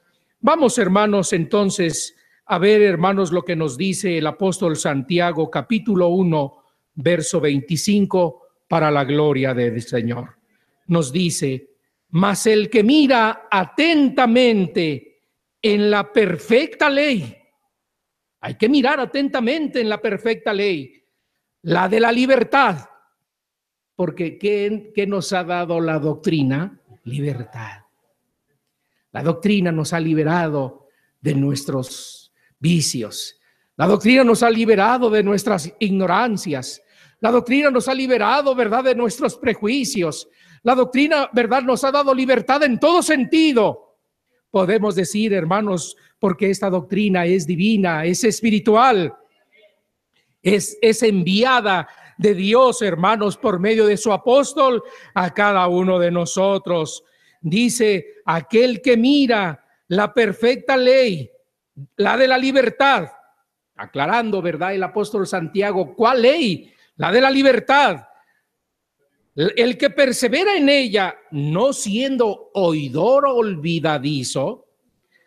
Vamos, 0.40 0.78
hermanos, 0.78 1.34
entonces 1.34 2.14
a 2.50 2.58
ver, 2.58 2.80
hermanos, 2.80 3.30
lo 3.30 3.44
que 3.44 3.54
nos 3.54 3.76
dice 3.76 4.16
el 4.16 4.26
apóstol 4.26 4.76
Santiago, 4.76 5.50
capítulo 5.50 6.08
1, 6.08 6.64
verso 6.94 7.42
25, 7.42 8.42
para 8.66 8.90
la 8.90 9.04
gloria 9.04 9.52
del 9.52 9.82
Señor. 9.82 10.38
Nos 10.86 11.12
dice, 11.12 11.76
mas 12.08 12.46
el 12.46 12.70
que 12.70 12.82
mira 12.82 13.48
atentamente 13.50 15.24
en 15.60 15.90
la 15.90 16.10
perfecta 16.10 16.88
ley, 16.88 17.36
hay 18.40 18.54
que 18.54 18.70
mirar 18.70 18.98
atentamente 18.98 19.82
en 19.82 19.90
la 19.90 20.00
perfecta 20.00 20.54
ley, 20.54 21.04
la 21.62 21.86
de 21.86 22.00
la 22.00 22.10
libertad, 22.10 22.88
porque 23.94 24.38
¿qué, 24.38 24.90
qué 24.94 25.06
nos 25.06 25.34
ha 25.34 25.44
dado 25.44 25.80
la 25.80 25.98
doctrina? 25.98 26.80
Libertad. 27.04 27.82
La 29.12 29.22
doctrina 29.22 29.70
nos 29.70 29.92
ha 29.92 30.00
liberado 30.00 30.86
de 31.20 31.34
nuestros 31.34 32.17
vicios. 32.58 33.38
La 33.76 33.86
doctrina 33.86 34.24
nos 34.24 34.42
ha 34.42 34.50
liberado 34.50 35.08
de 35.08 35.22
nuestras 35.22 35.72
ignorancias. 35.78 36.82
La 37.20 37.30
doctrina 37.30 37.70
nos 37.70 37.88
ha 37.88 37.94
liberado, 37.94 38.54
¿verdad?, 38.54 38.84
de 38.84 38.94
nuestros 38.94 39.36
prejuicios. 39.36 40.28
La 40.62 40.74
doctrina, 40.74 41.30
¿verdad?, 41.32 41.62
nos 41.62 41.84
ha 41.84 41.92
dado 41.92 42.14
libertad 42.14 42.62
en 42.64 42.80
todo 42.80 43.02
sentido. 43.02 43.96
Podemos 44.50 44.94
decir, 44.94 45.32
hermanos, 45.32 45.96
porque 46.18 46.50
esta 46.50 46.70
doctrina 46.70 47.26
es 47.26 47.46
divina, 47.46 48.04
es 48.04 48.24
espiritual, 48.24 49.14
es, 50.42 50.76
es 50.80 51.02
enviada 51.02 51.88
de 52.16 52.34
Dios, 52.34 52.82
hermanos, 52.82 53.36
por 53.36 53.60
medio 53.60 53.86
de 53.86 53.96
su 53.96 54.12
apóstol 54.12 54.82
a 55.14 55.32
cada 55.32 55.68
uno 55.68 55.98
de 55.98 56.10
nosotros. 56.10 57.04
Dice, 57.40 58.06
aquel 58.24 58.82
que 58.82 58.96
mira 58.96 59.64
la 59.86 60.12
perfecta 60.12 60.76
ley, 60.76 61.30
la 61.96 62.16
de 62.16 62.28
la 62.28 62.38
libertad, 62.38 63.08
aclarando, 63.76 64.42
¿verdad? 64.42 64.74
El 64.74 64.82
apóstol 64.82 65.26
Santiago, 65.26 65.94
¿cuál 65.94 66.22
ley? 66.22 66.72
La 66.96 67.12
de 67.12 67.20
la 67.20 67.30
libertad. 67.30 68.04
El 69.34 69.78
que 69.78 69.90
persevera 69.90 70.56
en 70.56 70.68
ella, 70.68 71.16
no 71.30 71.72
siendo 71.72 72.50
oidor 72.54 73.26
olvidadizo, 73.26 74.66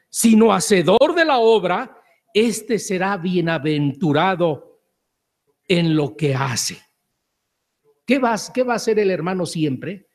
sino 0.10 0.52
hacedor 0.52 1.16
de 1.16 1.24
la 1.24 1.38
obra, 1.39 1.97
este 2.34 2.78
será 2.78 3.16
bienaventurado 3.18 4.82
en 5.68 5.95
lo 5.95 6.18
que 6.18 6.36
hace. 6.36 6.78
¿Qué 8.06 8.20
va, 8.20 8.36
¿Qué 8.54 8.64
va 8.64 8.74
a 8.74 8.76
hacer 8.76 8.99
el 8.99 9.10
hermano 9.10 9.45
siempre? 9.45 10.08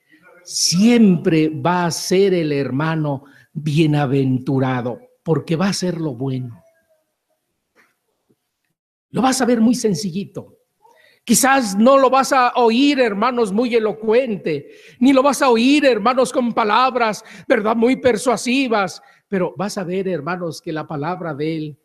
Siempre 0.44 1.48
va 1.48 1.86
a 1.86 1.90
ser 1.90 2.34
el 2.34 2.52
hermano 2.52 3.24
bienaventurado, 3.54 5.00
porque 5.26 5.56
va 5.56 5.66
a 5.66 5.72
ser 5.72 6.00
lo 6.00 6.14
bueno. 6.14 6.62
Lo 9.10 9.20
vas 9.20 9.40
a 9.40 9.44
ver 9.44 9.60
muy 9.60 9.74
sencillito. 9.74 10.56
Quizás 11.24 11.76
no 11.76 11.98
lo 11.98 12.08
vas 12.08 12.32
a 12.32 12.52
oír, 12.54 13.00
hermanos, 13.00 13.50
muy 13.50 13.74
elocuente, 13.74 14.70
ni 15.00 15.12
lo 15.12 15.24
vas 15.24 15.42
a 15.42 15.50
oír, 15.50 15.84
hermanos, 15.84 16.32
con 16.32 16.54
palabras, 16.54 17.24
¿verdad? 17.48 17.74
Muy 17.74 17.96
persuasivas, 17.96 19.02
pero 19.26 19.52
vas 19.56 19.76
a 19.78 19.82
ver, 19.82 20.06
hermanos, 20.06 20.62
que 20.62 20.72
la 20.72 20.86
palabra 20.86 21.34
de 21.34 21.56
Él, 21.56 21.78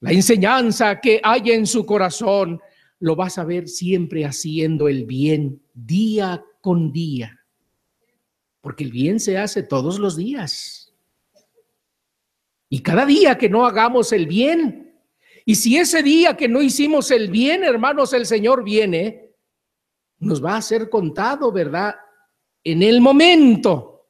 la 0.00 0.12
enseñanza 0.12 0.98
que 1.02 1.20
hay 1.22 1.50
en 1.50 1.66
su 1.66 1.84
corazón, 1.84 2.62
lo 2.98 3.14
vas 3.14 3.36
a 3.36 3.44
ver 3.44 3.68
siempre 3.68 4.24
haciendo 4.24 4.88
el 4.88 5.04
bien 5.04 5.60
día 5.74 6.42
con 6.62 6.92
día, 6.92 7.44
porque 8.62 8.84
el 8.84 8.90
bien 8.90 9.20
se 9.20 9.36
hace 9.36 9.62
todos 9.62 9.98
los 9.98 10.16
días. 10.16 10.77
Y 12.68 12.80
cada 12.82 13.06
día 13.06 13.38
que 13.38 13.48
no 13.48 13.66
hagamos 13.66 14.12
el 14.12 14.26
bien, 14.26 14.88
y 15.44 15.54
si 15.54 15.78
ese 15.78 16.02
día 16.02 16.36
que 16.36 16.48
no 16.48 16.60
hicimos 16.60 17.10
el 17.10 17.30
bien, 17.30 17.64
hermanos, 17.64 18.12
el 18.12 18.26
Señor 18.26 18.62
viene, 18.62 19.32
nos 20.18 20.44
va 20.44 20.56
a 20.56 20.62
ser 20.62 20.90
contado, 20.90 21.50
¿verdad? 21.50 21.94
En 22.62 22.82
el 22.82 23.00
momento, 23.00 24.08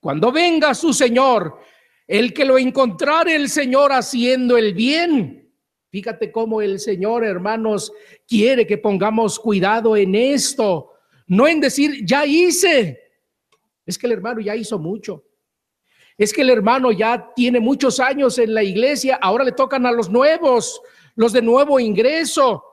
cuando 0.00 0.32
venga 0.32 0.74
su 0.74 0.94
Señor, 0.94 1.58
el 2.06 2.32
que 2.32 2.44
lo 2.44 2.56
encontrare 2.58 3.34
el 3.34 3.48
Señor 3.48 3.92
haciendo 3.92 4.56
el 4.56 4.72
bien. 4.72 5.52
Fíjate 5.90 6.32
cómo 6.32 6.62
el 6.62 6.80
Señor, 6.80 7.24
hermanos, 7.24 7.92
quiere 8.26 8.66
que 8.66 8.78
pongamos 8.78 9.38
cuidado 9.38 9.96
en 9.96 10.14
esto, 10.14 10.92
no 11.26 11.46
en 11.46 11.60
decir, 11.60 12.06
ya 12.06 12.24
hice. 12.24 12.98
Es 13.84 13.98
que 13.98 14.06
el 14.06 14.12
hermano 14.12 14.40
ya 14.40 14.56
hizo 14.56 14.78
mucho. 14.78 15.24
Es 16.18 16.32
que 16.32 16.42
el 16.42 16.50
hermano 16.50 16.92
ya 16.92 17.32
tiene 17.34 17.60
muchos 17.60 18.00
años 18.00 18.38
en 18.38 18.54
la 18.54 18.62
iglesia, 18.62 19.18
ahora 19.20 19.44
le 19.44 19.52
tocan 19.52 19.86
a 19.86 19.92
los 19.92 20.10
nuevos, 20.10 20.80
los 21.14 21.32
de 21.32 21.42
nuevo 21.42 21.80
ingreso. 21.80 22.64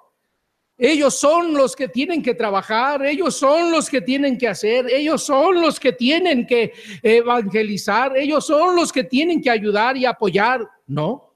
Ellos 0.77 1.19
son 1.19 1.53
los 1.53 1.75
que 1.75 1.89
tienen 1.89 2.23
que 2.23 2.35
trabajar, 2.35 3.05
ellos 3.05 3.35
son 3.35 3.69
los 3.69 3.89
que 3.89 3.99
tienen 3.99 4.37
que 4.37 4.47
hacer, 4.47 4.89
ellos 4.89 5.21
son 5.21 5.59
los 5.61 5.77
que 5.77 5.91
tienen 5.91 6.47
que 6.47 6.71
evangelizar, 7.03 8.15
ellos 8.15 8.45
son 8.45 8.77
los 8.77 8.93
que 8.93 9.03
tienen 9.03 9.41
que 9.41 9.49
ayudar 9.49 9.97
y 9.97 10.05
apoyar. 10.05 10.65
No, 10.87 11.35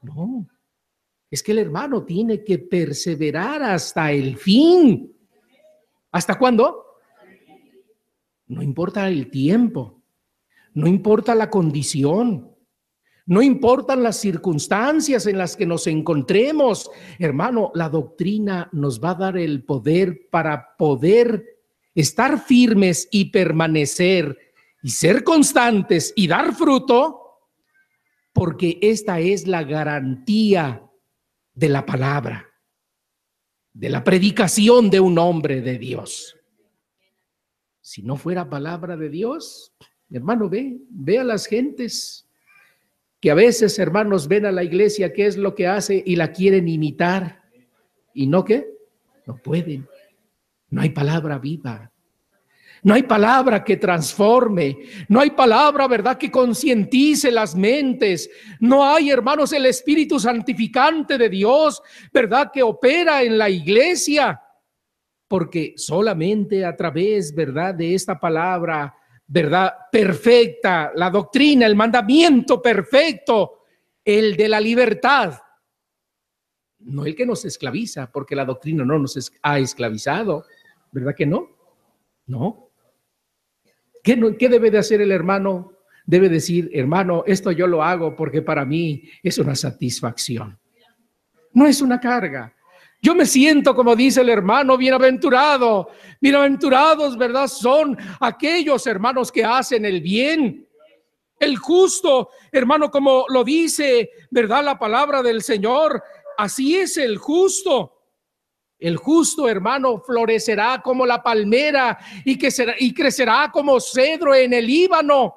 no. 0.00 0.46
Es 1.28 1.42
que 1.42 1.50
el 1.50 1.58
hermano 1.58 2.04
tiene 2.04 2.44
que 2.44 2.60
perseverar 2.60 3.64
hasta 3.64 4.12
el 4.12 4.36
fin. 4.36 5.12
¿Hasta 6.12 6.38
cuándo? 6.38 6.84
No 8.46 8.62
importa 8.62 9.08
el 9.08 9.28
tiempo. 9.28 10.03
No 10.74 10.86
importa 10.86 11.34
la 11.34 11.50
condición, 11.50 12.54
no 13.26 13.40
importan 13.40 14.02
las 14.02 14.16
circunstancias 14.18 15.26
en 15.26 15.38
las 15.38 15.56
que 15.56 15.64
nos 15.64 15.86
encontremos. 15.86 16.90
Hermano, 17.18 17.70
la 17.74 17.88
doctrina 17.88 18.68
nos 18.72 19.02
va 19.02 19.10
a 19.10 19.14
dar 19.14 19.38
el 19.38 19.64
poder 19.64 20.28
para 20.30 20.76
poder 20.76 21.42
estar 21.94 22.38
firmes 22.44 23.08
y 23.10 23.26
permanecer 23.26 24.36
y 24.82 24.90
ser 24.90 25.24
constantes 25.24 26.12
y 26.16 26.26
dar 26.26 26.54
fruto, 26.54 27.20
porque 28.34 28.78
esta 28.82 29.20
es 29.20 29.46
la 29.46 29.62
garantía 29.62 30.82
de 31.54 31.68
la 31.70 31.86
palabra, 31.86 32.46
de 33.72 33.88
la 33.88 34.04
predicación 34.04 34.90
de 34.90 35.00
un 35.00 35.18
hombre 35.18 35.62
de 35.62 35.78
Dios. 35.78 36.36
Si 37.80 38.02
no 38.02 38.16
fuera 38.16 38.50
palabra 38.50 38.98
de 38.98 39.08
Dios, 39.08 39.72
Hermano, 40.10 40.48
ve, 40.48 40.78
ve 40.90 41.18
a 41.18 41.24
las 41.24 41.46
gentes 41.46 42.28
que 43.20 43.30
a 43.30 43.34
veces, 43.34 43.78
hermanos, 43.78 44.28
ven 44.28 44.44
a 44.44 44.52
la 44.52 44.62
iglesia 44.62 45.12
qué 45.12 45.26
es 45.26 45.38
lo 45.38 45.54
que 45.54 45.66
hace 45.66 46.02
y 46.04 46.16
la 46.16 46.30
quieren 46.30 46.68
imitar. 46.68 47.42
¿Y 48.12 48.26
no 48.26 48.44
qué? 48.44 48.68
No 49.26 49.36
pueden. 49.38 49.88
No 50.68 50.82
hay 50.82 50.90
palabra 50.90 51.38
viva. 51.38 51.90
No 52.82 52.92
hay 52.92 53.04
palabra 53.04 53.64
que 53.64 53.78
transforme. 53.78 54.76
No 55.08 55.20
hay 55.20 55.30
palabra, 55.30 55.88
¿verdad?, 55.88 56.18
que 56.18 56.30
concientice 56.30 57.30
las 57.30 57.56
mentes. 57.56 58.28
No 58.60 58.84
hay, 58.84 59.08
hermanos, 59.08 59.54
el 59.54 59.64
Espíritu 59.64 60.20
Santificante 60.20 61.16
de 61.16 61.30
Dios, 61.30 61.82
¿verdad?, 62.12 62.50
que 62.52 62.62
opera 62.62 63.22
en 63.22 63.38
la 63.38 63.48
iglesia. 63.48 64.38
Porque 65.26 65.72
solamente 65.76 66.62
a 66.62 66.76
través, 66.76 67.34
¿verdad?, 67.34 67.74
de 67.74 67.94
esta 67.94 68.20
palabra 68.20 68.94
¿verdad? 69.26 69.72
Perfecta, 69.90 70.92
la 70.94 71.10
doctrina, 71.10 71.66
el 71.66 71.76
mandamiento 71.76 72.60
perfecto, 72.60 73.64
el 74.04 74.36
de 74.36 74.48
la 74.48 74.60
libertad. 74.60 75.38
No 76.80 77.06
el 77.06 77.14
que 77.14 77.24
nos 77.24 77.44
esclaviza, 77.44 78.10
porque 78.10 78.36
la 78.36 78.44
doctrina 78.44 78.84
no 78.84 78.98
nos 78.98 79.32
ha 79.42 79.58
esclavizado, 79.58 80.44
¿verdad 80.92 81.14
que 81.16 81.26
no? 81.26 81.48
No. 82.26 82.70
¿Qué, 84.02 84.16
no, 84.16 84.36
¿Qué 84.36 84.48
debe 84.48 84.70
de 84.70 84.78
hacer 84.78 85.00
el 85.00 85.10
hermano? 85.10 85.72
Debe 86.04 86.28
decir, 86.28 86.70
hermano, 86.74 87.24
esto 87.26 87.50
yo 87.50 87.66
lo 87.66 87.82
hago 87.82 88.14
porque 88.14 88.42
para 88.42 88.66
mí 88.66 89.04
es 89.22 89.38
una 89.38 89.54
satisfacción. 89.54 90.58
No 91.54 91.66
es 91.66 91.80
una 91.80 91.98
carga. 91.98 92.53
Yo 93.04 93.14
me 93.14 93.26
siento, 93.26 93.74
como 93.74 93.94
dice 93.94 94.22
el 94.22 94.30
hermano, 94.30 94.78
bienaventurado. 94.78 95.90
Bienaventurados, 96.22 97.18
¿verdad? 97.18 97.48
Son 97.48 97.98
aquellos 98.18 98.86
hermanos 98.86 99.30
que 99.30 99.44
hacen 99.44 99.84
el 99.84 100.00
bien. 100.00 100.66
El 101.38 101.58
justo, 101.58 102.30
hermano, 102.50 102.90
como 102.90 103.26
lo 103.28 103.44
dice, 103.44 104.08
¿verdad? 104.30 104.64
La 104.64 104.78
palabra 104.78 105.22
del 105.22 105.42
Señor. 105.42 106.02
Así 106.38 106.76
es 106.76 106.96
el 106.96 107.18
justo. 107.18 107.92
El 108.78 108.96
justo, 108.96 109.50
hermano, 109.50 110.00
florecerá 110.00 110.80
como 110.82 111.04
la 111.04 111.22
palmera 111.22 111.98
y, 112.24 112.38
que 112.38 112.50
será, 112.50 112.74
y 112.78 112.94
crecerá 112.94 113.50
como 113.52 113.80
cedro 113.80 114.34
en 114.34 114.54
el 114.54 114.66
Líbano. 114.66 115.34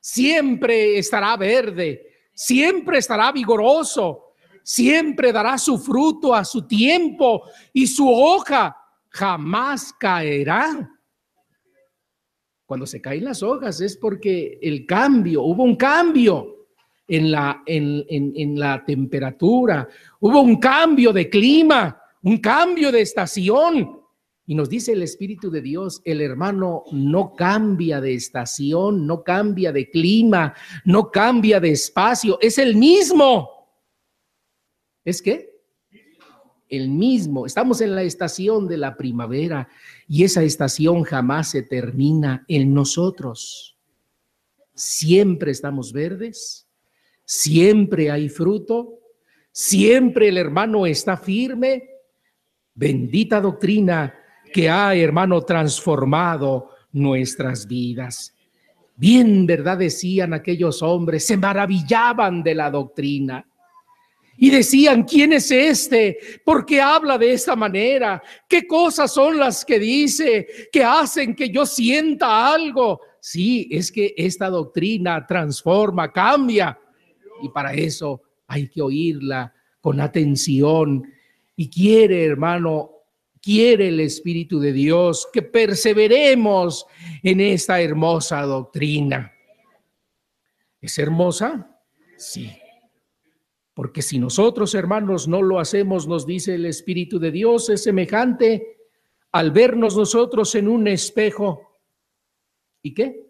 Siempre 0.00 0.98
estará 0.98 1.36
verde, 1.36 2.30
siempre 2.34 2.98
estará 2.98 3.30
vigoroso 3.30 4.27
siempre 4.62 5.32
dará 5.32 5.58
su 5.58 5.78
fruto 5.78 6.34
a 6.34 6.44
su 6.44 6.66
tiempo 6.66 7.42
y 7.72 7.86
su 7.86 8.08
hoja 8.08 8.76
jamás 9.08 9.92
caerá. 9.92 10.90
Cuando 12.66 12.86
se 12.86 13.00
caen 13.00 13.24
las 13.24 13.42
hojas 13.42 13.80
es 13.80 13.96
porque 13.96 14.58
el 14.60 14.84
cambio, 14.84 15.42
hubo 15.42 15.62
un 15.62 15.76
cambio 15.76 16.66
en 17.08 17.30
la, 17.30 17.62
en, 17.64 18.04
en 18.08 18.58
la 18.58 18.84
temperatura, 18.84 19.88
hubo 20.20 20.42
un 20.42 20.56
cambio 20.56 21.12
de 21.12 21.30
clima, 21.30 21.98
un 22.22 22.38
cambio 22.38 22.92
de 22.92 23.00
estación. 23.00 23.98
Y 24.46 24.54
nos 24.54 24.68
dice 24.68 24.92
el 24.92 25.02
Espíritu 25.02 25.50
de 25.50 25.60
Dios, 25.60 26.00
el 26.04 26.20
hermano 26.20 26.84
no 26.92 27.34
cambia 27.34 28.00
de 28.00 28.14
estación, 28.14 29.06
no 29.06 29.22
cambia 29.22 29.72
de 29.72 29.90
clima, 29.90 30.54
no 30.84 31.10
cambia 31.10 31.60
de 31.60 31.70
espacio, 31.72 32.38
es 32.40 32.56
el 32.58 32.76
mismo. 32.76 33.57
¿Es 35.04 35.22
qué? 35.22 35.50
El 36.68 36.90
mismo. 36.90 37.46
Estamos 37.46 37.80
en 37.80 37.94
la 37.94 38.02
estación 38.02 38.68
de 38.68 38.76
la 38.76 38.96
primavera 38.96 39.68
y 40.06 40.24
esa 40.24 40.42
estación 40.42 41.02
jamás 41.02 41.50
se 41.50 41.62
termina 41.62 42.44
en 42.48 42.74
nosotros. 42.74 43.76
Siempre 44.74 45.50
estamos 45.50 45.92
verdes, 45.92 46.68
siempre 47.24 48.10
hay 48.10 48.28
fruto, 48.28 49.00
siempre 49.50 50.28
el 50.28 50.36
hermano 50.36 50.86
está 50.86 51.16
firme, 51.16 51.88
Bendita 52.78 53.40
doctrina 53.40 54.14
que 54.52 54.70
ha, 54.70 54.94
hermano, 54.94 55.42
transformado 55.42 56.70
nuestras 56.92 57.66
vidas. 57.66 58.32
Bien, 58.94 59.46
¿verdad? 59.46 59.78
Decían 59.78 60.32
aquellos 60.32 60.80
hombres, 60.80 61.26
se 61.26 61.36
maravillaban 61.36 62.40
de 62.44 62.54
la 62.54 62.70
doctrina. 62.70 63.44
Y 64.40 64.50
decían, 64.50 65.02
¿quién 65.02 65.32
es 65.32 65.50
este? 65.50 66.16
¿Por 66.44 66.64
qué 66.64 66.80
habla 66.80 67.18
de 67.18 67.32
esta 67.32 67.56
manera? 67.56 68.22
¿Qué 68.48 68.68
cosas 68.68 69.12
son 69.12 69.36
las 69.36 69.64
que 69.64 69.80
dice 69.80 70.46
que 70.70 70.84
hacen 70.84 71.34
que 71.34 71.50
yo 71.50 71.66
sienta 71.66 72.54
algo? 72.54 73.00
Sí, 73.20 73.68
es 73.70 73.90
que 73.90 74.14
esta 74.16 74.48
doctrina 74.48 75.26
transforma, 75.26 76.12
cambia. 76.12 76.78
Y 77.42 77.48
para 77.48 77.74
eso 77.74 78.22
hay 78.46 78.68
que 78.68 78.80
oírla 78.80 79.52
con 79.80 80.00
atención. 80.00 81.02
Y 81.56 81.68
quiere, 81.68 82.24
hermano, 82.24 82.92
quiere 83.42 83.88
el 83.88 83.98
Espíritu 83.98 84.60
de 84.60 84.72
Dios 84.72 85.28
que 85.32 85.42
perseveremos 85.42 86.86
en 87.22 87.40
esta 87.40 87.80
hermosa 87.80 88.42
doctrina. 88.42 89.32
¿Es 90.80 90.96
hermosa? 90.98 91.76
Sí. 92.16 92.52
Porque 93.78 94.02
si 94.02 94.18
nosotros, 94.18 94.74
hermanos, 94.74 95.28
no 95.28 95.40
lo 95.40 95.60
hacemos, 95.60 96.08
nos 96.08 96.26
dice 96.26 96.56
el 96.56 96.66
Espíritu 96.66 97.20
de 97.20 97.30
Dios, 97.30 97.70
es 97.70 97.84
semejante 97.84 98.76
al 99.30 99.52
vernos 99.52 99.96
nosotros 99.96 100.52
en 100.56 100.66
un 100.66 100.88
espejo. 100.88 101.78
¿Y 102.82 102.92
qué? 102.92 103.24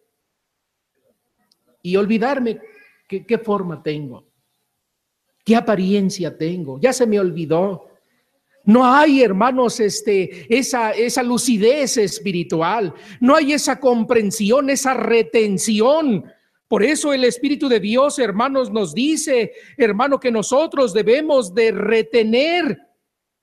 Y 1.83 1.97
olvidarme 1.97 2.61
qué, 3.07 3.39
forma 3.45 3.83
tengo, 3.83 4.27
qué 5.45 5.55
apariencia 5.55 6.39
tengo. 6.39 6.81
Ya 6.81 6.95
se 6.95 7.07
me 7.07 7.21
olvidó. 7.21 7.91
No 8.65 8.87
hay, 8.87 9.21
hermanos, 9.21 9.81
este, 9.81 10.47
esa, 10.49 10.93
esa 10.93 11.23
lucidez 11.23 11.99
espiritual, 11.99 12.95
no 13.21 13.37
hay 13.37 13.53
esa 13.53 13.79
comprensión, 13.79 14.71
esa 14.71 14.95
retención. 14.95 16.25
Por 16.69 16.83
eso 16.83 17.15
el 17.15 17.25
Espíritu 17.25 17.67
de 17.67 17.81
Dios, 17.81 18.19
hermanos, 18.19 18.71
nos 18.71 18.95
dice, 18.95 19.53
hermano, 19.79 20.21
que 20.21 20.31
nosotros 20.31 20.93
debemos 20.93 21.55
de 21.55 21.73
retener. 21.73 22.79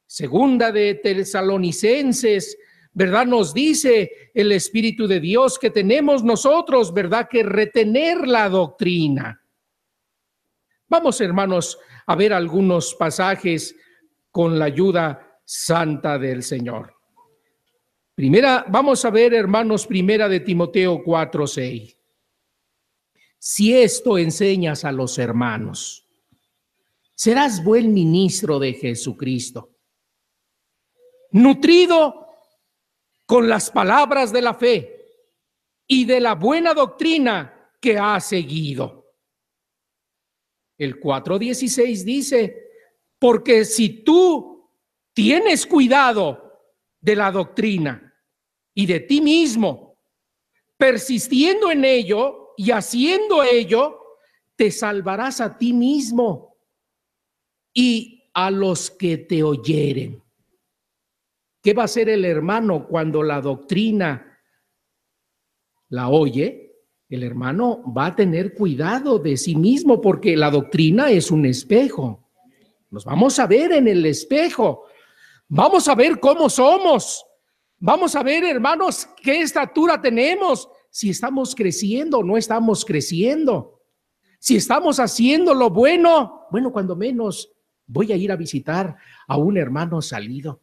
Segunda 0.05 0.71
de 0.71 0.93
Tesalonicenses, 0.93 2.55
¿verdad? 2.93 3.25
Nos 3.25 3.51
dice 3.51 4.29
el 4.31 4.51
Espíritu 4.51 5.07
de 5.07 5.19
Dios 5.19 5.57
que 5.57 5.71
tenemos 5.71 6.23
nosotros, 6.23 6.93
¿verdad? 6.93 7.27
Que 7.27 7.41
retener 7.41 8.27
la 8.27 8.47
doctrina. 8.47 9.41
Vamos, 10.87 11.19
hermanos, 11.19 11.79
a 12.05 12.15
ver 12.15 12.31
algunos 12.31 12.93
pasajes 12.93 13.75
con 14.29 14.59
la 14.59 14.65
ayuda 14.65 15.39
santa 15.43 16.19
del 16.19 16.43
Señor. 16.43 16.93
Primera, 18.13 18.65
vamos 18.69 19.03
a 19.03 19.09
ver, 19.09 19.33
hermanos, 19.33 19.87
primera 19.87 20.29
de 20.29 20.41
Timoteo 20.41 21.01
4, 21.03 21.47
6. 21.47 21.94
Si 23.47 23.77
esto 23.77 24.17
enseñas 24.17 24.85
a 24.85 24.91
los 24.91 25.19
hermanos, 25.19 26.09
serás 27.13 27.63
buen 27.63 27.93
ministro 27.93 28.57
de 28.57 28.73
Jesucristo, 28.73 29.69
nutrido 31.29 32.27
con 33.27 33.47
las 33.47 33.69
palabras 33.69 34.33
de 34.33 34.41
la 34.41 34.55
fe 34.55 35.05
y 35.85 36.05
de 36.05 36.21
la 36.21 36.33
buena 36.33 36.73
doctrina 36.73 37.71
que 37.79 37.99
ha 37.99 38.19
seguido. 38.19 39.13
El 40.75 40.99
4.16 40.99 42.03
dice, 42.03 42.69
porque 43.19 43.63
si 43.63 44.03
tú 44.03 44.71
tienes 45.13 45.67
cuidado 45.67 46.63
de 46.99 47.15
la 47.15 47.31
doctrina 47.31 48.11
y 48.73 48.87
de 48.87 49.01
ti 49.01 49.21
mismo, 49.21 49.99
persistiendo 50.77 51.69
en 51.69 51.85
ello 51.85 52.44
y 52.57 52.71
haciendo 52.71 53.43
ello, 53.43 53.99
te 54.55 54.71
salvarás 54.71 55.41
a 55.41 55.57
ti 55.57 55.73
mismo 55.73 56.57
y 57.73 58.29
a 58.33 58.51
los 58.51 58.89
que 58.89 59.17
te 59.17 59.43
oyeren. 59.43 60.21
¿Qué 61.61 61.73
va 61.73 61.83
a 61.83 61.85
hacer 61.85 62.09
el 62.09 62.25
hermano 62.25 62.87
cuando 62.87 63.23
la 63.23 63.41
doctrina 63.41 64.39
la 65.89 66.09
oye? 66.09 66.65
El 67.09 67.23
hermano 67.23 67.83
va 67.91 68.07
a 68.07 68.15
tener 68.15 68.53
cuidado 68.53 69.19
de 69.19 69.37
sí 69.37 69.55
mismo 69.55 70.01
porque 70.01 70.35
la 70.35 70.51
doctrina 70.51 71.09
es 71.09 71.31
un 71.31 71.45
espejo. 71.45 72.29
Nos 72.89 73.05
vamos 73.05 73.37
a 73.39 73.47
ver 73.47 73.71
en 73.73 73.87
el 73.87 74.05
espejo. 74.05 74.85
Vamos 75.47 75.87
a 75.87 75.95
ver 75.95 76.19
cómo 76.19 76.49
somos. 76.49 77.25
Vamos 77.77 78.15
a 78.15 78.23
ver, 78.23 78.43
hermanos, 78.43 79.07
qué 79.21 79.41
estatura 79.41 80.01
tenemos. 80.01 80.67
Si 80.95 81.09
estamos 81.09 81.55
creciendo 81.55 82.19
o 82.19 82.23
no 82.23 82.37
estamos 82.37 82.85
creciendo. 82.85 83.81
Si 84.39 84.55
estamos 84.55 84.97
haciendo 84.97 85.53
lo 85.53 85.69
bueno, 85.69 86.47
bueno, 86.51 86.71
cuando 86.71 86.95
menos 86.95 87.51
voy 87.85 88.13
a 88.13 88.15
ir 88.15 88.31
a 88.31 88.37
visitar 88.37 88.95
a 89.27 89.35
un 89.35 89.57
hermano 89.57 90.01
salido. 90.01 90.61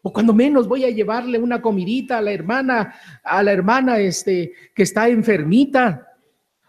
O 0.00 0.12
cuando 0.12 0.32
menos 0.32 0.68
voy 0.68 0.84
a 0.84 0.90
llevarle 0.90 1.40
una 1.40 1.60
comidita 1.60 2.18
a 2.18 2.20
la 2.20 2.30
hermana, 2.30 2.94
a 3.24 3.42
la 3.42 3.50
hermana 3.50 3.98
este, 3.98 4.52
que 4.72 4.84
está 4.84 5.08
enfermita. 5.08 6.06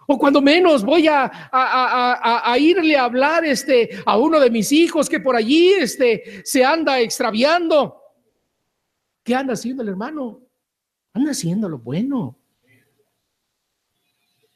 O 0.08 0.18
cuando 0.18 0.42
menos 0.42 0.84
voy 0.84 1.08
a, 1.08 1.32
irle 2.58 2.98
a 2.98 3.04
hablar 3.04 3.46
este, 3.46 4.02
a 4.04 4.18
uno 4.18 4.40
de 4.40 4.50
mis 4.50 4.72
hijos 4.72 5.08
que 5.08 5.20
por 5.20 5.36
allí 5.36 5.74
este, 5.74 6.42
se 6.44 6.66
anda 6.66 7.00
extraviando. 7.00 8.02
¿Qué 9.24 9.36
anda 9.36 9.54
haciendo 9.54 9.84
el 9.84 9.90
hermano? 9.90 10.45
Anda 11.16 11.32
haciendo 11.32 11.68
lo 11.68 11.80
bueno. 11.80 12.38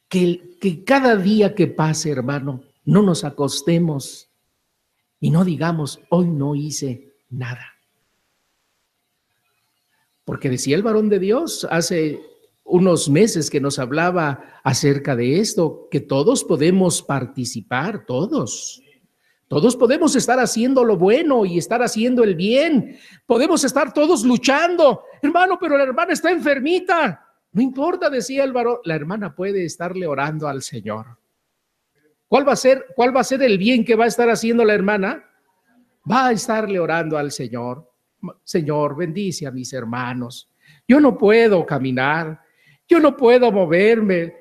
Que, 0.07 0.57
que 0.59 0.83
cada 0.83 1.15
día 1.15 1.55
que 1.55 1.67
pase, 1.67 2.11
hermano, 2.11 2.63
no 2.83 3.01
nos 3.01 3.23
acostemos 3.23 4.29
y 5.19 5.31
no 5.31 5.45
digamos, 5.45 6.01
hoy 6.09 6.27
no 6.27 6.55
hice 6.55 7.13
nada. 7.29 7.75
Porque 10.25 10.49
decía 10.49 10.75
el 10.75 10.83
varón 10.83 11.09
de 11.09 11.19
Dios 11.19 11.65
hace 11.71 12.21
unos 12.63 13.09
meses 13.09 13.49
que 13.49 13.61
nos 13.61 13.79
hablaba 13.79 14.59
acerca 14.63 15.15
de 15.15 15.39
esto, 15.39 15.87
que 15.89 16.01
todos 16.01 16.43
podemos 16.43 17.01
participar, 17.01 18.05
todos. 18.05 18.83
Todos 19.49 19.75
podemos 19.75 20.15
estar 20.15 20.39
haciendo 20.39 20.85
lo 20.85 20.95
bueno 20.95 21.43
y 21.43 21.57
estar 21.57 21.81
haciendo 21.81 22.23
el 22.23 22.35
bien. 22.35 22.99
Podemos 23.25 23.63
estar 23.63 23.91
todos 23.91 24.23
luchando. 24.23 25.05
Hermano, 25.23 25.57
pero 25.59 25.75
la 25.75 25.85
hermana 25.85 26.13
está 26.13 26.29
enfermita. 26.29 27.25
No 27.51 27.59
importa, 27.59 28.11
decía 28.11 28.43
el 28.43 28.53
varón, 28.53 28.77
la 28.83 28.93
hermana 28.93 29.33
puede 29.33 29.65
estarle 29.65 30.05
orando 30.05 30.47
al 30.47 30.61
Señor. 30.61 31.17
¿Cuál 32.27 32.47
va 32.47 32.53
a 32.53 32.55
ser, 32.55 32.85
cuál 32.95 33.15
va 33.15 33.21
a 33.21 33.23
ser 33.23 33.41
el 33.41 33.57
bien 33.57 33.83
que 33.83 33.95
va 33.95 34.05
a 34.05 34.09
estar 34.09 34.29
haciendo 34.29 34.63
la 34.63 34.75
hermana? 34.75 35.25
Va 36.09 36.27
a 36.27 36.31
estarle 36.31 36.79
orando 36.79 37.17
al 37.17 37.31
Señor. 37.31 37.91
Señor, 38.43 38.95
bendice 38.95 39.47
a 39.47 39.51
mis 39.51 39.73
hermanos. 39.73 40.47
Yo 40.87 40.99
no 40.99 41.17
puedo 41.17 41.65
caminar, 41.65 42.39
yo 42.87 42.99
no 42.99 43.17
puedo 43.17 43.51
moverme. 43.51 44.35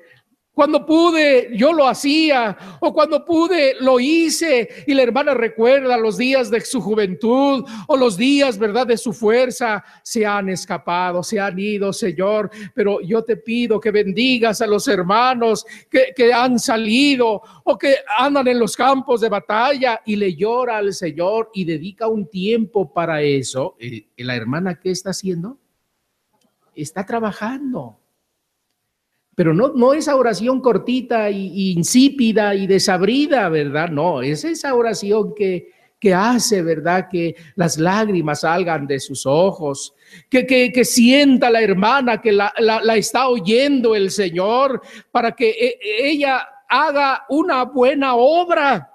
Cuando 0.59 0.85
pude, 0.85 1.51
yo 1.55 1.71
lo 1.71 1.87
hacía, 1.87 2.57
o 2.81 2.93
cuando 2.93 3.23
pude, 3.23 3.75
lo 3.79 3.97
hice. 3.97 4.67
Y 4.87 4.93
la 4.93 5.03
hermana 5.03 5.33
recuerda 5.33 5.95
los 5.95 6.17
días 6.17 6.51
de 6.51 6.59
su 6.59 6.81
juventud 6.81 7.63
o 7.87 7.95
los 7.95 8.17
días, 8.17 8.57
¿verdad?, 8.57 8.85
de 8.85 8.97
su 8.97 9.13
fuerza. 9.13 9.81
Se 10.03 10.25
han 10.25 10.49
escapado, 10.49 11.23
se 11.23 11.39
han 11.39 11.57
ido, 11.57 11.93
Señor. 11.93 12.49
Pero 12.75 12.99
yo 12.99 13.23
te 13.23 13.37
pido 13.37 13.79
que 13.79 13.89
bendigas 13.89 14.59
a 14.59 14.67
los 14.67 14.85
hermanos 14.89 15.65
que, 15.89 16.33
han 16.33 16.59
salido 16.59 17.41
o 17.63 17.77
que 17.77 17.95
andan 18.17 18.49
en 18.49 18.59
los 18.59 18.75
campos 18.75 19.21
de 19.21 19.29
batalla 19.29 20.01
y 20.05 20.17
le 20.17 20.35
llora 20.35 20.75
al 20.75 20.93
Señor 20.93 21.51
y 21.53 21.63
dedica 21.63 22.09
un 22.09 22.29
tiempo 22.29 22.91
para 22.91 23.21
eso. 23.21 23.77
¿Y 23.79 24.05
la 24.21 24.35
hermana 24.35 24.77
qué 24.77 24.91
está 24.91 25.11
haciendo? 25.11 25.57
Está 26.75 27.05
trabajando 27.05 27.97
pero 29.39 29.53
no, 29.53 29.69
no 29.69 29.93
esa 29.93 30.17
oración 30.17 30.59
cortita 30.59 31.29
y, 31.29 31.71
insípida 31.71 32.53
y 32.55 32.67
desabrida, 32.67 33.47
¿verdad? 33.47 33.87
No, 33.87 34.21
es 34.21 34.43
esa 34.43 34.75
oración 34.75 35.33
que, 35.33 35.71
que 35.97 36.13
hace, 36.13 36.61
¿verdad? 36.61 37.07
Que 37.09 37.37
las 37.55 37.77
lágrimas 37.77 38.41
salgan 38.41 38.85
de 38.85 38.99
sus 38.99 39.25
ojos, 39.25 39.95
que, 40.29 40.45
que, 40.45 40.83
sienta 40.83 41.49
la 41.49 41.61
hermana 41.61 42.19
que 42.19 42.33
la, 42.33 42.53
la, 42.57 42.97
está 42.97 43.29
oyendo 43.29 43.95
el 43.95 44.11
Señor 44.11 44.81
para 45.09 45.31
que 45.31 45.51
e, 45.51 45.79
ella 46.09 46.45
haga 46.67 47.23
una 47.29 47.63
buena 47.63 48.15
obra. 48.15 48.91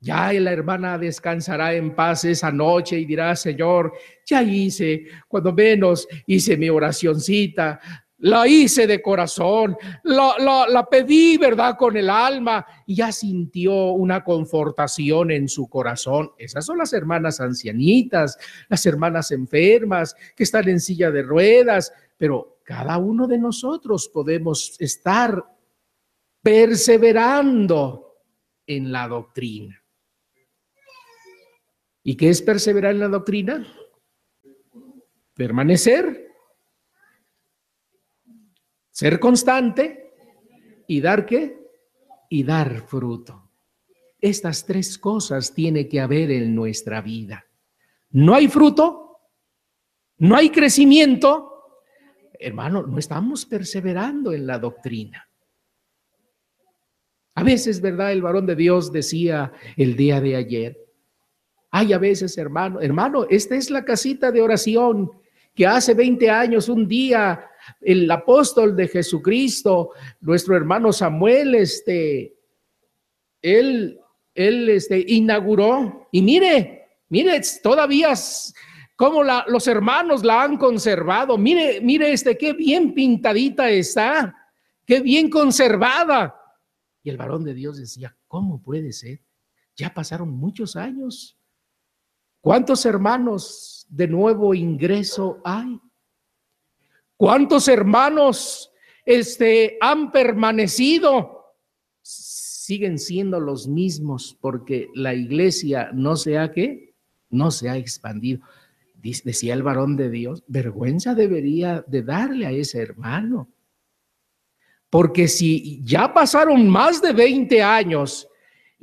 Ya 0.00 0.34
la 0.34 0.52
hermana 0.52 0.98
descansará 0.98 1.72
en 1.72 1.94
paz 1.94 2.26
esa 2.26 2.52
noche 2.52 2.98
y 2.98 3.06
dirá, 3.06 3.34
Señor, 3.36 3.94
ya 4.26 4.42
hice, 4.42 5.06
cuando 5.28 5.50
menos 5.50 6.06
hice 6.26 6.58
mi 6.58 6.68
oracioncita, 6.68 7.80
la 8.22 8.46
hice 8.46 8.86
de 8.86 9.02
corazón, 9.02 9.76
la, 10.04 10.66
la, 10.68 10.86
pedí, 10.86 11.36
¿verdad? 11.38 11.76
Con 11.76 11.96
el 11.96 12.08
alma 12.08 12.64
y 12.86 12.94
ya 12.94 13.10
sintió 13.10 13.90
una 13.92 14.22
confortación 14.22 15.32
en 15.32 15.48
su 15.48 15.68
corazón. 15.68 16.30
Esas 16.38 16.64
son 16.64 16.78
las 16.78 16.92
hermanas 16.92 17.40
ancianitas, 17.40 18.38
las 18.68 18.86
hermanas 18.86 19.32
enfermas 19.32 20.14
que 20.36 20.44
están 20.44 20.68
en 20.68 20.78
silla 20.78 21.10
de 21.10 21.22
ruedas, 21.22 21.92
pero 22.16 22.60
cada 22.62 22.96
uno 22.96 23.26
de 23.26 23.38
nosotros 23.38 24.08
podemos 24.08 24.76
estar 24.78 25.44
perseverando 26.40 28.20
en 28.64 28.92
la 28.92 29.08
doctrina. 29.08 29.82
¿Y 32.04 32.16
qué 32.16 32.30
es 32.30 32.40
perseverar 32.40 32.92
en 32.92 33.00
la 33.00 33.08
doctrina? 33.08 33.66
Permanecer 35.34 36.31
ser 39.02 39.18
constante 39.18 40.14
y 40.86 41.00
dar 41.00 41.26
qué? 41.26 41.58
Y 42.30 42.44
dar 42.44 42.82
fruto. 42.82 43.50
Estas 44.20 44.64
tres 44.64 44.96
cosas 44.96 45.52
tiene 45.52 45.88
que 45.88 46.00
haber 46.00 46.30
en 46.30 46.54
nuestra 46.54 47.00
vida. 47.00 47.44
No 48.10 48.32
hay 48.32 48.46
fruto, 48.46 49.18
no 50.18 50.36
hay 50.36 50.50
crecimiento. 50.50 51.80
Hermano, 52.38 52.86
no 52.86 52.96
estamos 52.96 53.44
perseverando 53.44 54.32
en 54.32 54.46
la 54.46 54.60
doctrina. 54.60 55.28
A 57.34 57.42
veces, 57.42 57.80
¿verdad? 57.80 58.12
El 58.12 58.22
varón 58.22 58.46
de 58.46 58.54
Dios 58.54 58.92
decía 58.92 59.52
el 59.76 59.96
día 59.96 60.20
de 60.20 60.36
ayer, 60.36 60.78
hay 61.72 61.92
a 61.92 61.98
veces, 61.98 62.38
hermano, 62.38 62.80
hermano, 62.80 63.26
esta 63.28 63.56
es 63.56 63.68
la 63.68 63.84
casita 63.84 64.30
de 64.30 64.42
oración 64.42 65.10
que 65.54 65.66
hace 65.66 65.94
20 65.94 66.30
años, 66.30 66.68
un 66.68 66.88
día, 66.88 67.48
el 67.80 68.10
apóstol 68.10 68.74
de 68.74 68.88
Jesucristo, 68.88 69.90
nuestro 70.20 70.56
hermano 70.56 70.92
Samuel, 70.92 71.54
este, 71.54 72.36
él, 73.40 74.00
él 74.34 74.68
este, 74.70 75.04
inauguró. 75.06 76.08
Y 76.10 76.22
mire, 76.22 76.86
mire, 77.08 77.40
todavía 77.62 78.14
cómo 78.96 79.22
la, 79.22 79.44
los 79.48 79.66
hermanos 79.66 80.24
la 80.24 80.42
han 80.42 80.56
conservado. 80.56 81.36
Mire, 81.36 81.80
mire, 81.80 82.12
este, 82.12 82.38
qué 82.38 82.52
bien 82.52 82.94
pintadita 82.94 83.68
está, 83.70 84.34
qué 84.86 85.00
bien 85.00 85.28
conservada. 85.28 86.34
Y 87.02 87.10
el 87.10 87.16
varón 87.16 87.44
de 87.44 87.54
Dios 87.54 87.78
decía, 87.78 88.16
¿cómo 88.28 88.62
puede 88.62 88.92
ser? 88.92 89.20
Ya 89.76 89.92
pasaron 89.92 90.30
muchos 90.30 90.76
años. 90.76 91.36
¿Cuántos 92.42 92.84
hermanos 92.86 93.86
de 93.88 94.08
nuevo 94.08 94.52
ingreso 94.52 95.40
hay? 95.44 95.80
¿Cuántos 97.16 97.68
hermanos 97.68 98.72
este, 99.04 99.78
han 99.80 100.10
permanecido? 100.10 101.54
Siguen 102.02 102.98
siendo 102.98 103.38
los 103.38 103.68
mismos 103.68 104.36
porque 104.40 104.88
la 104.92 105.14
iglesia 105.14 105.90
no 105.94 106.16
se 106.16 106.36
ha 106.36 106.50
que 106.50 106.96
no 107.30 107.52
se 107.52 107.70
ha 107.70 107.76
expandido. 107.76 108.40
Decía 108.94 109.54
el 109.54 109.62
varón 109.62 109.96
de 109.96 110.10
Dios, 110.10 110.42
vergüenza 110.48 111.14
debería 111.14 111.84
de 111.86 112.02
darle 112.02 112.46
a 112.46 112.50
ese 112.50 112.82
hermano. 112.82 113.52
Porque 114.90 115.28
si 115.28 115.80
ya 115.84 116.12
pasaron 116.12 116.68
más 116.68 117.00
de 117.00 117.12
20 117.12 117.62
años 117.62 118.28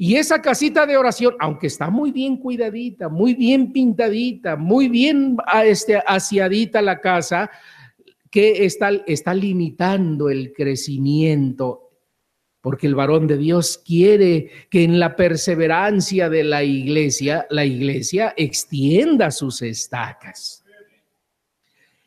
y 0.02 0.16
esa 0.16 0.42
casita 0.42 0.86
de 0.86 0.96
oración, 0.96 1.36
aunque 1.40 1.68
está 1.68 1.90
muy 1.90 2.14
bien 2.14 2.38
cuidadita, 2.38 3.10
muy 3.10 3.34
bien 3.34 3.74
pintadita, 3.74 4.56
muy 4.56 4.88
bien 4.88 5.36
ah, 5.46 5.66
este, 5.66 6.02
asiadita 6.08 6.82
la 6.82 7.02
casa, 7.02 7.52
que 8.32 8.64
está, 8.64 8.92
está 9.06 9.34
limitando 9.34 10.30
el 10.30 10.54
crecimiento, 10.54 11.92
porque 12.62 12.88
el 12.88 12.96
varón 12.96 13.28
de 13.28 13.36
Dios 13.36 13.78
quiere 13.78 14.50
que 14.70 14.86
en 14.86 15.02
la 15.02 15.18
perseverancia 15.18 16.30
de 16.30 16.46
la 16.46 16.64
iglesia, 16.64 17.46
la 17.50 17.66
iglesia 17.66 18.34
extienda 18.38 19.32
sus 19.32 19.62
estacas, 19.62 20.64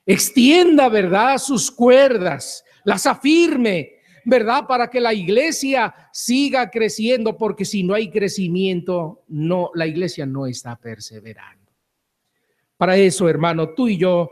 extienda, 0.06 0.88
¿verdad?, 0.88 1.36
sus 1.36 1.70
cuerdas, 1.70 2.64
las 2.84 3.04
afirme, 3.04 3.96
¿verdad? 4.24 4.66
Para 4.66 4.88
que 4.88 5.00
la 5.00 5.14
iglesia 5.14 5.94
siga 6.12 6.70
creciendo, 6.70 7.36
porque 7.36 7.64
si 7.64 7.82
no 7.82 7.94
hay 7.94 8.10
crecimiento, 8.10 9.24
no, 9.28 9.70
la 9.74 9.86
iglesia 9.86 10.26
no 10.26 10.46
está 10.46 10.76
perseverando. 10.76 11.72
Para 12.76 12.96
eso, 12.96 13.28
hermano, 13.28 13.70
tú 13.74 13.88
y 13.88 13.96
yo 13.96 14.30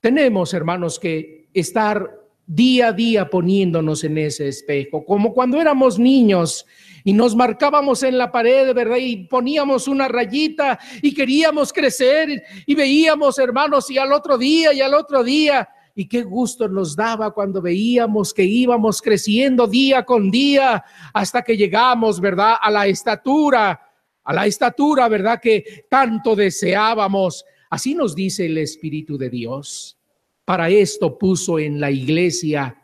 tenemos, 0.00 0.54
hermanos, 0.54 0.98
que 0.98 1.48
estar 1.52 2.26
día 2.46 2.88
a 2.88 2.92
día 2.92 3.28
poniéndonos 3.28 4.04
en 4.04 4.18
ese 4.18 4.48
espejo, 4.48 5.04
como 5.04 5.34
cuando 5.34 5.60
éramos 5.60 5.98
niños 5.98 6.64
y 7.02 7.12
nos 7.12 7.34
marcábamos 7.34 8.02
en 8.02 8.18
la 8.18 8.30
pared, 8.30 8.72
¿verdad? 8.72 8.98
Y 8.98 9.26
poníamos 9.26 9.88
una 9.88 10.08
rayita 10.08 10.78
y 11.02 11.12
queríamos 11.12 11.72
crecer 11.72 12.42
y 12.66 12.74
veíamos, 12.74 13.38
hermanos, 13.38 13.90
y 13.90 13.98
al 13.98 14.12
otro 14.12 14.38
día 14.38 14.72
y 14.72 14.80
al 14.80 14.94
otro 14.94 15.22
día. 15.22 15.68
Y 15.98 16.06
qué 16.06 16.22
gusto 16.24 16.68
nos 16.68 16.94
daba 16.94 17.30
cuando 17.32 17.62
veíamos 17.62 18.34
que 18.34 18.44
íbamos 18.44 19.00
creciendo 19.00 19.66
día 19.66 20.04
con 20.04 20.30
día 20.30 20.84
hasta 21.14 21.42
que 21.42 21.56
llegamos, 21.56 22.20
¿verdad? 22.20 22.56
A 22.60 22.70
la 22.70 22.86
estatura, 22.86 23.80
a 24.22 24.32
la 24.34 24.46
estatura, 24.46 25.08
¿verdad? 25.08 25.40
Que 25.40 25.86
tanto 25.88 26.36
deseábamos. 26.36 27.46
Así 27.70 27.94
nos 27.94 28.14
dice 28.14 28.44
el 28.44 28.58
Espíritu 28.58 29.16
de 29.16 29.30
Dios. 29.30 29.98
Para 30.44 30.68
esto 30.68 31.16
puso 31.16 31.58
en 31.58 31.80
la 31.80 31.90
iglesia 31.90 32.76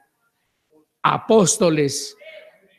apóstoles, 1.02 2.16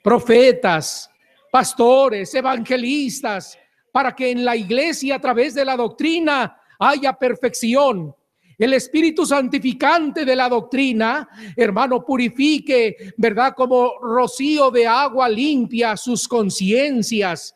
profetas, 0.03 1.11
pastores, 1.51 2.33
evangelistas, 2.33 3.55
para 3.91 4.15
que 4.15 4.31
en 4.31 4.43
la 4.43 4.55
iglesia 4.55 5.17
a 5.17 5.21
través 5.21 5.53
de 5.53 5.63
la 5.63 5.77
doctrina 5.77 6.57
haya 6.79 7.13
perfección. 7.13 8.15
El 8.57 8.73
espíritu 8.73 9.25
santificante 9.25 10.25
de 10.25 10.35
la 10.35 10.49
doctrina, 10.49 11.27
hermano, 11.55 12.05
purifique, 12.05 13.13
¿verdad? 13.17 13.53
Como 13.55 13.99
rocío 13.99 14.69
de 14.71 14.87
agua 14.87 15.27
limpia 15.29 15.97
sus 15.97 16.27
conciencias 16.27 17.55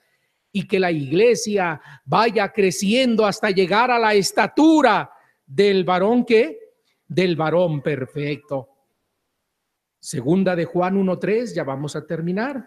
y 0.52 0.68
que 0.68 0.80
la 0.80 0.92
iglesia 0.92 1.80
vaya 2.06 2.52
creciendo 2.52 3.26
hasta 3.26 3.52
llegar 3.52 3.92
a 3.92 4.00
la 4.00 4.14
estatura 4.14 5.12
del 5.46 5.84
varón 5.84 6.26
que 6.26 6.60
del 7.08 7.36
varón 7.36 7.82
perfecto. 7.82 8.70
Segunda 10.00 10.56
de 10.56 10.66
Juan 10.66 10.96
1.3, 10.96 11.54
ya 11.54 11.64
vamos 11.64 11.96
a 11.96 12.06
terminar. 12.06 12.66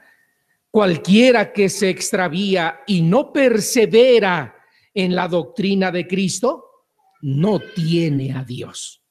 Cualquiera 0.70 1.52
que 1.52 1.68
se 1.68 1.88
extravía 1.88 2.80
y 2.86 3.02
no 3.02 3.32
persevera 3.32 4.56
en 4.94 5.14
la 5.14 5.28
doctrina 5.28 5.90
de 5.90 6.06
Cristo, 6.06 6.69
no 7.22 7.60
tiene 7.60 8.32
a 8.32 8.44
Dios. 8.44 9.02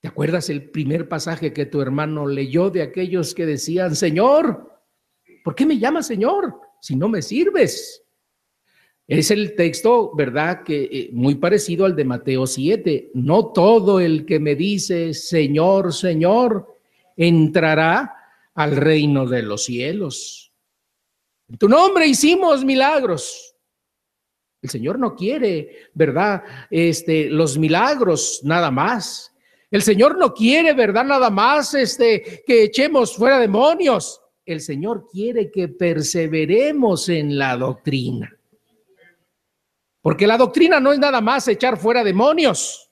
¿Te 0.00 0.08
acuerdas 0.08 0.50
el 0.50 0.70
primer 0.70 1.08
pasaje 1.08 1.52
que 1.52 1.64
tu 1.64 1.80
hermano 1.80 2.26
leyó 2.26 2.68
de 2.68 2.82
aquellos 2.82 3.34
que 3.34 3.46
decían, 3.46 3.96
Señor, 3.96 4.70
¿por 5.42 5.54
qué 5.54 5.64
me 5.64 5.78
llamas 5.78 6.06
Señor 6.06 6.60
si 6.80 6.94
no 6.94 7.08
me 7.08 7.22
sirves? 7.22 8.04
Es 9.06 9.30
el 9.30 9.54
texto, 9.54 10.14
¿verdad? 10.14 10.62
Que 10.62 10.84
eh, 10.84 11.10
muy 11.12 11.34
parecido 11.36 11.84
al 11.84 11.94
de 11.94 12.04
Mateo 12.04 12.46
7. 12.46 13.12
No 13.14 13.52
todo 13.52 14.00
el 14.00 14.24
que 14.24 14.38
me 14.38 14.54
dice, 14.54 15.12
Señor, 15.12 15.92
Señor, 15.92 16.78
entrará 17.16 18.14
al 18.54 18.76
reino 18.76 19.26
de 19.26 19.42
los 19.42 19.64
cielos. 19.64 20.53
En 21.48 21.58
tu 21.58 21.68
nombre 21.68 22.06
hicimos 22.06 22.64
milagros. 22.64 23.54
El 24.62 24.70
Señor 24.70 24.98
no 24.98 25.14
quiere, 25.14 25.90
¿verdad? 25.92 26.42
Este, 26.70 27.28
los 27.28 27.58
milagros 27.58 28.40
nada 28.44 28.70
más. 28.70 29.30
El 29.70 29.82
Señor 29.82 30.16
no 30.16 30.32
quiere, 30.32 30.72
¿verdad? 30.72 31.04
Nada 31.04 31.28
más 31.28 31.74
este, 31.74 32.42
que 32.46 32.64
echemos 32.64 33.14
fuera 33.14 33.38
demonios. 33.38 34.22
El 34.46 34.60
Señor 34.60 35.06
quiere 35.10 35.50
que 35.50 35.68
perseveremos 35.68 37.08
en 37.08 37.36
la 37.36 37.56
doctrina. 37.56 38.34
Porque 40.00 40.26
la 40.26 40.38
doctrina 40.38 40.80
no 40.80 40.92
es 40.92 40.98
nada 40.98 41.20
más 41.20 41.48
echar 41.48 41.76
fuera 41.76 42.04
demonios. 42.04 42.90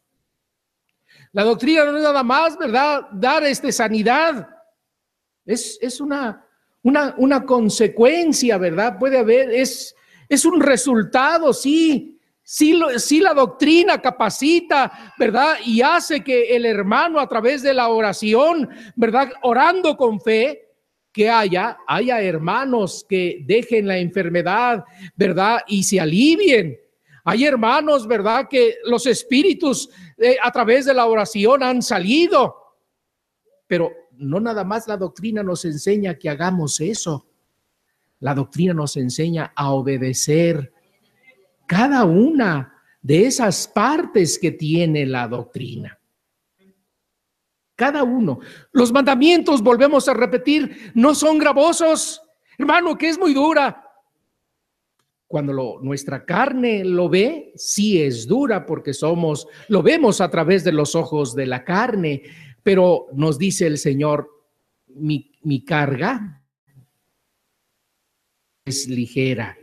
La 1.33 1.45
doctrina 1.45 1.85
no 1.87 1.97
es 1.97 2.03
nada 2.03 2.23
más, 2.23 2.59
¿verdad? 2.59 3.09
Dar 3.13 3.45
este 3.45 3.73
sanidad. 3.73 4.49
Es, 5.45 5.79
es 5.81 6.01
una, 6.01 6.47
una, 6.83 7.15
una, 7.19 7.45
consecuencia, 7.45 8.59
¿verdad? 8.59 8.99
Puede 8.99 9.19
haber, 9.19 9.51
es, 9.51 9.95
es 10.29 10.45
un 10.45 10.61
resultado, 10.61 11.53
sí. 11.53 12.19
Sí, 12.45 12.79
sí, 12.99 13.21
la 13.21 13.35
doctrina 13.35 14.03
capacita, 14.03 15.15
¿verdad? 15.17 15.55
Y 15.65 15.81
hace 15.81 16.25
que 16.25 16.57
el 16.57 16.67
hermano 16.67 17.21
a 17.21 17.29
través 17.29 17.63
de 17.63 17.73
la 17.73 17.89
oración, 17.89 18.69
¿verdad? 18.97 19.31
Orando 19.43 19.97
con 19.97 20.21
fe, 20.21 20.73
que 21.13 21.29
haya, 21.29 21.79
haya 21.87 22.23
hermanos 22.23 23.05
que 23.09 23.43
dejen 23.45 23.87
la 23.87 23.99
enfermedad, 23.99 24.85
¿verdad? 25.15 25.61
Y 25.67 25.83
se 25.85 26.01
alivien 26.01 26.79
Hay 27.25 27.45
hermanos, 27.45 28.07
¿verdad? 28.09 28.49
Que 28.49 28.79
los 28.85 29.07
espíritus 29.07 29.91
eh, 30.17 30.37
a 30.43 30.51
través 30.51 30.87
de 30.87 30.95
la 30.95 31.07
oración 31.07 31.63
han 31.63 31.83
salido. 31.83 32.57
Pero 33.67 33.93
no 34.23 34.41
nada 34.41 34.65
más 34.65 34.89
la 34.89 34.97
doctrina 34.97 35.43
nos 35.43 35.65
enseña 35.65 36.19
que 36.19 36.31
hagamos 36.31 36.81
eso. 36.81 37.27
La 38.21 38.35
doctrina 38.35 38.73
nos 38.73 38.97
enseña 38.97 39.53
a 39.55 39.73
obedecer 39.73 40.73
cada 41.67 42.05
una 42.05 42.73
de 43.01 43.27
esas 43.27 43.67
partes 43.67 44.39
que 44.39 44.53
tiene 44.53 45.07
la 45.07 45.27
doctrina. 45.27 45.99
Cada 47.75 48.05
uno. 48.05 48.39
Los 48.71 48.93
mandamientos, 48.93 49.63
volvemos 49.63 50.07
a 50.09 50.15
repetir, 50.15 50.93
no 50.95 51.15
son 51.15 51.39
gravosos. 51.39 52.23
Hermano, 52.57 52.97
que 52.97 53.09
es 53.09 53.19
muy 53.19 53.35
dura. 53.35 53.89
Cuando 55.27 55.81
nuestra 55.83 56.25
carne 56.25 56.85
lo 56.85 57.09
ve, 57.09 57.53
sí 57.57 58.01
es 58.01 58.29
dura 58.29 58.67
porque 58.67 58.93
somos, 58.93 59.49
lo 59.69 59.83
vemos 59.83 60.21
a 60.21 60.31
través 60.31 60.63
de 60.63 60.73
los 60.73 60.95
ojos 60.95 61.35
de 61.35 61.47
la 61.47 61.65
carne, 61.65 62.23
pero 62.63 63.07
nos 63.15 63.39
dice 63.39 63.67
el 63.67 63.79
Señor, 63.79 64.29
mi, 64.89 65.33
mi 65.43 65.65
carga 65.65 66.43
es 68.65 68.89
ligera. 68.89 69.57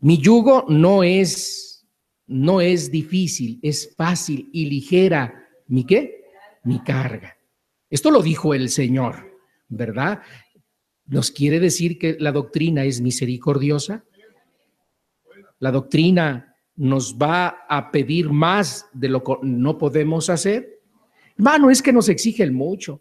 Mi 0.00 0.18
yugo 0.18 0.64
no 0.68 1.02
es, 1.02 1.86
no 2.26 2.60
es 2.60 2.90
difícil, 2.90 3.58
es 3.62 3.94
fácil 3.96 4.48
y 4.52 4.66
ligera. 4.66 5.48
¿Mi 5.66 5.84
qué? 5.84 6.24
Mi 6.64 6.80
carga. 6.80 7.36
Esto 7.90 8.10
lo 8.10 8.22
dijo 8.22 8.54
el 8.54 8.68
Señor, 8.68 9.38
¿verdad? 9.68 10.22
¿Nos 11.06 11.30
quiere 11.30 11.58
decir 11.58 11.98
que 11.98 12.16
la 12.20 12.32
doctrina 12.32 12.84
es 12.84 13.00
misericordiosa? 13.00 14.04
La 15.58 15.72
doctrina 15.72 16.54
nos 16.76 17.16
va 17.16 17.64
a 17.68 17.90
pedir 17.90 18.30
más 18.30 18.86
de 18.92 19.08
lo 19.08 19.24
que 19.24 19.34
no 19.42 19.78
podemos 19.78 20.30
hacer. 20.30 20.77
Hermano, 21.38 21.70
es 21.70 21.80
que 21.80 21.92
nos 21.92 22.08
exigen 22.08 22.52
mucho. 22.52 23.00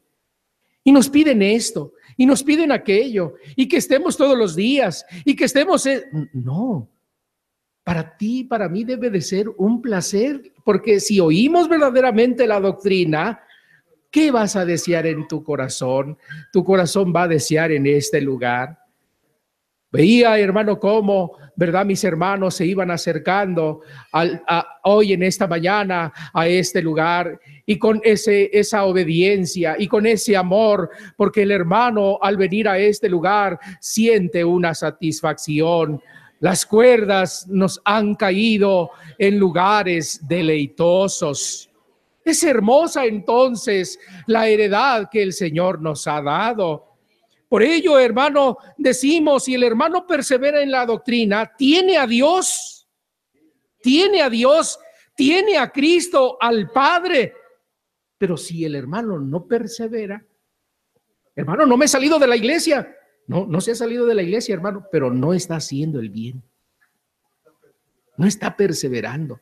Y 0.84 0.92
nos 0.94 1.10
piden 1.10 1.42
esto, 1.42 1.96
y 2.16 2.26
nos 2.26 2.44
piden 2.44 2.72
aquello, 2.72 3.34
y 3.58 3.68
que 3.68 3.76
estemos 3.76 4.16
todos 4.16 4.38
los 4.38 4.56
días, 4.56 5.06
y 5.26 5.36
que 5.36 5.44
estemos... 5.44 5.86
No, 6.32 6.90
para 7.84 8.16
ti, 8.16 8.46
para 8.46 8.70
mí 8.70 8.86
debe 8.86 9.10
de 9.10 9.20
ser 9.20 9.50
un 9.58 9.82
placer, 9.82 10.54
porque 10.64 11.02
si 11.02 11.20
oímos 11.20 11.68
verdaderamente 11.68 12.48
la 12.48 12.62
doctrina, 12.62 13.42
¿qué 14.10 14.32
vas 14.32 14.56
a 14.56 14.66
desear 14.66 15.08
en 15.08 15.28
tu 15.28 15.44
corazón? 15.44 16.18
Tu 16.54 16.64
corazón 16.64 17.14
va 17.14 17.24
a 17.24 17.28
desear 17.28 17.72
en 17.74 17.86
este 17.86 18.22
lugar. 18.22 18.78
Veía, 19.90 20.38
hermano, 20.38 20.78
cómo, 20.80 21.38
¿verdad? 21.56 21.86
Mis 21.86 22.04
hermanos 22.04 22.56
se 22.56 22.66
iban 22.66 22.92
acercando 22.92 23.82
al, 24.12 24.44
hoy 24.84 25.14
en 25.14 25.24
esta 25.24 25.48
mañana 25.48 26.12
a 26.34 26.48
este 26.48 26.82
lugar 26.82 27.40
y 27.66 27.80
con 27.80 28.02
ese, 28.04 28.50
esa 28.52 28.84
obediencia 28.84 29.76
y 29.80 29.88
con 29.88 30.06
ese 30.06 30.36
amor, 30.36 30.90
porque 31.16 31.44
el 31.44 31.52
hermano 31.52 32.20
al 32.22 32.36
venir 32.36 32.68
a 32.68 32.78
este 32.78 33.08
lugar 33.08 33.58
siente 33.80 34.44
una 34.44 34.76
satisfacción. 34.76 36.02
Las 36.42 36.66
cuerdas 36.66 37.48
nos 37.48 37.82
han 37.86 38.16
caído 38.16 38.92
en 39.18 39.40
lugares 39.40 40.20
deleitosos. 40.28 41.70
Es 42.26 42.44
hermosa 42.44 43.06
entonces 43.06 43.98
la 44.26 44.50
heredad 44.50 45.10
que 45.10 45.24
el 45.24 45.32
Señor 45.32 45.82
nos 45.82 46.06
ha 46.08 46.22
dado. 46.22 46.87
Por 47.50 47.64
ello, 47.64 47.98
hermano, 47.98 48.58
decimos, 48.78 49.46
si 49.46 49.56
el 49.56 49.64
hermano 49.64 50.06
persevera 50.06 50.62
en 50.62 50.72
la 50.72 50.86
doctrina, 50.86 51.54
tiene 51.58 51.98
a 51.98 52.06
Dios, 52.06 52.88
tiene 53.82 54.22
a 54.22 54.30
Dios, 54.30 54.78
tiene 55.16 55.58
a 55.58 55.70
Cristo, 55.70 56.38
al 56.42 56.70
Padre. 56.72 57.34
Pero 58.18 58.36
si 58.36 58.66
el 58.66 58.76
hermano 58.76 59.20
no 59.20 59.48
persevera, 59.48 60.26
hermano, 61.36 61.66
no 61.66 61.78
me 61.78 61.86
he 61.86 61.90
salido 61.90 62.20
de 62.20 62.28
la 62.28 62.36
iglesia. 62.36 62.94
No, 63.28 63.46
no 63.46 63.62
se 63.62 63.72
ha 63.72 63.76
salido 63.76 64.06
de 64.06 64.16
la 64.16 64.24
iglesia, 64.24 64.54
hermano, 64.54 64.86
pero 64.92 65.12
no 65.12 65.34
está 65.34 65.56
haciendo 65.56 66.00
el 66.00 66.10
bien. 66.10 66.44
No 68.18 68.26
está 68.26 68.58
perseverando 68.58 69.40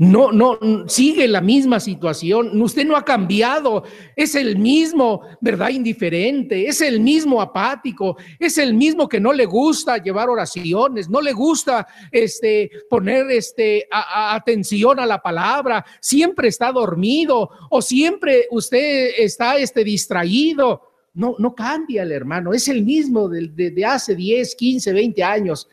no, 0.00 0.32
no, 0.32 0.58
sigue 0.88 1.28
la 1.28 1.42
misma 1.42 1.78
situación, 1.78 2.58
usted 2.62 2.86
no 2.86 2.96
ha 2.96 3.04
cambiado, 3.04 3.84
es 4.16 4.34
el 4.34 4.58
mismo, 4.58 5.20
¿verdad? 5.42 5.68
Indiferente, 5.68 6.66
es 6.66 6.80
el 6.80 7.00
mismo 7.00 7.42
apático, 7.42 8.16
es 8.38 8.56
el 8.56 8.72
mismo 8.72 9.06
que 9.06 9.20
no 9.20 9.34
le 9.34 9.44
gusta 9.44 9.98
llevar 9.98 10.30
oraciones, 10.30 11.10
no 11.10 11.20
le 11.20 11.34
gusta 11.34 11.86
este, 12.10 12.70
poner 12.88 13.30
este, 13.30 13.86
atención 13.90 14.98
a 15.00 15.04
la 15.04 15.20
palabra, 15.20 15.84
siempre 16.00 16.48
está 16.48 16.72
dormido 16.72 17.50
o 17.68 17.82
siempre 17.82 18.46
usted 18.52 19.10
está 19.18 19.58
este, 19.58 19.84
distraído. 19.84 20.80
No, 21.12 21.34
no 21.38 21.54
cambia 21.54 22.04
el 22.04 22.12
hermano, 22.12 22.54
es 22.54 22.68
el 22.68 22.86
mismo 22.86 23.28
de, 23.28 23.48
de 23.48 23.84
hace 23.84 24.14
10, 24.14 24.54
15, 24.54 24.94
20 24.94 25.22
años. 25.22 25.68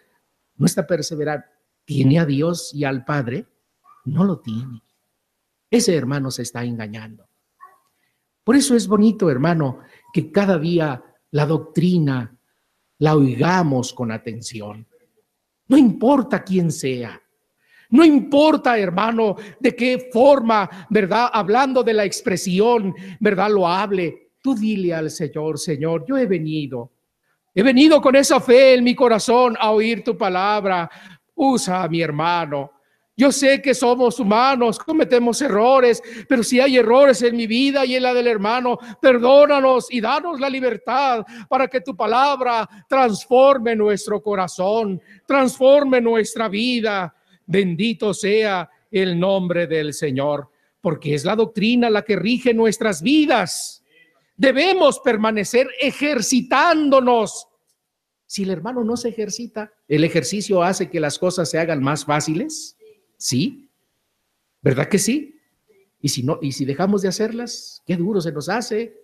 No 0.57 0.65
está 0.65 0.85
perseverando. 0.85 1.45
¿Tiene 1.85 2.19
a 2.19 2.25
Dios 2.25 2.73
y 2.73 2.83
al 2.83 3.05
Padre? 3.05 3.45
No 4.07 4.23
lo 4.23 4.39
tiene. 4.39 4.81
Ese 5.69 5.95
hermano 5.95 6.31
se 6.31 6.43
está 6.43 6.63
engañando. 6.63 7.27
Por 8.43 8.55
eso 8.55 8.75
es 8.75 8.87
bonito, 8.87 9.29
hermano, 9.29 9.79
que 10.13 10.31
cada 10.31 10.57
día 10.57 11.03
la 11.31 11.45
doctrina 11.45 12.33
la 12.99 13.15
oigamos 13.15 13.93
con 13.93 14.11
atención. 14.11 14.87
No 15.67 15.77
importa 15.77 16.43
quién 16.43 16.71
sea. 16.71 17.21
No 17.89 18.03
importa, 18.03 18.77
hermano, 18.77 19.35
de 19.59 19.75
qué 19.75 20.09
forma, 20.11 20.87
¿verdad? 20.89 21.29
Hablando 21.31 21.83
de 21.83 21.93
la 21.93 22.05
expresión, 22.05 22.93
¿verdad? 23.19 23.49
Lo 23.49 23.67
hable. 23.67 24.31
Tú 24.41 24.55
dile 24.55 24.93
al 24.93 25.09
Señor, 25.09 25.57
Señor, 25.57 26.05
yo 26.07 26.17
he 26.17 26.25
venido. 26.25 26.91
He 27.53 27.63
venido 27.63 28.01
con 28.01 28.15
esa 28.15 28.39
fe 28.39 28.75
en 28.75 28.83
mi 28.83 28.93
corazón 28.93 29.55
a 29.59 29.71
oír 29.71 30.03
tu 30.03 30.17
palabra. 30.17 30.89
Usa 31.35 31.83
a 31.83 31.87
mi 31.89 32.01
hermano. 32.01 32.71
Yo 33.19 33.31
sé 33.31 33.63
que 33.63 33.73
somos 33.73 34.19
humanos, 34.19 34.77
cometemos 34.77 35.41
errores, 35.41 36.03
pero 36.29 36.43
si 36.43 36.59
hay 36.59 36.77
errores 36.77 37.23
en 37.23 37.35
mi 37.35 37.47
vida 37.47 37.83
y 37.83 37.95
en 37.95 38.03
la 38.03 38.13
del 38.13 38.27
hermano, 38.27 38.77
perdónanos 39.01 39.87
y 39.89 39.99
danos 39.99 40.39
la 40.39 40.47
libertad 40.47 41.25
para 41.49 41.67
que 41.67 41.81
tu 41.81 41.95
palabra 41.95 42.69
transforme 42.87 43.75
nuestro 43.75 44.21
corazón, 44.21 45.01
transforme 45.25 45.99
nuestra 45.99 46.47
vida. 46.47 47.15
Bendito 47.47 48.13
sea 48.13 48.69
el 48.91 49.19
nombre 49.19 49.65
del 49.65 49.95
Señor, 49.95 50.51
porque 50.79 51.15
es 51.15 51.25
la 51.25 51.35
doctrina 51.35 51.89
la 51.89 52.03
que 52.03 52.17
rige 52.17 52.53
nuestras 52.53 53.01
vidas. 53.01 53.83
Debemos 54.35 54.99
permanecer 54.99 55.67
ejercitándonos. 55.81 57.47
Si 58.27 58.43
el 58.43 58.51
hermano 58.51 58.83
no 58.83 58.95
se 58.95 59.09
ejercita, 59.09 59.73
el 59.87 60.03
ejercicio 60.03 60.61
hace 60.61 60.87
que 60.87 60.99
las 60.99 61.17
cosas 61.17 61.49
se 61.49 61.57
hagan 61.57 61.81
más 61.81 62.05
fáciles. 62.05 62.76
Sí, 63.17 63.67
¿verdad 64.61 64.87
que 64.87 64.99
sí? 64.99 65.35
Y 65.99 66.09
si 66.09 66.23
no, 66.23 66.39
y 66.41 66.51
si 66.51 66.65
dejamos 66.65 67.01
de 67.01 67.07
hacerlas, 67.07 67.81
qué 67.85 67.95
duro 67.95 68.21
se 68.21 68.31
nos 68.31 68.47
hace, 68.49 69.01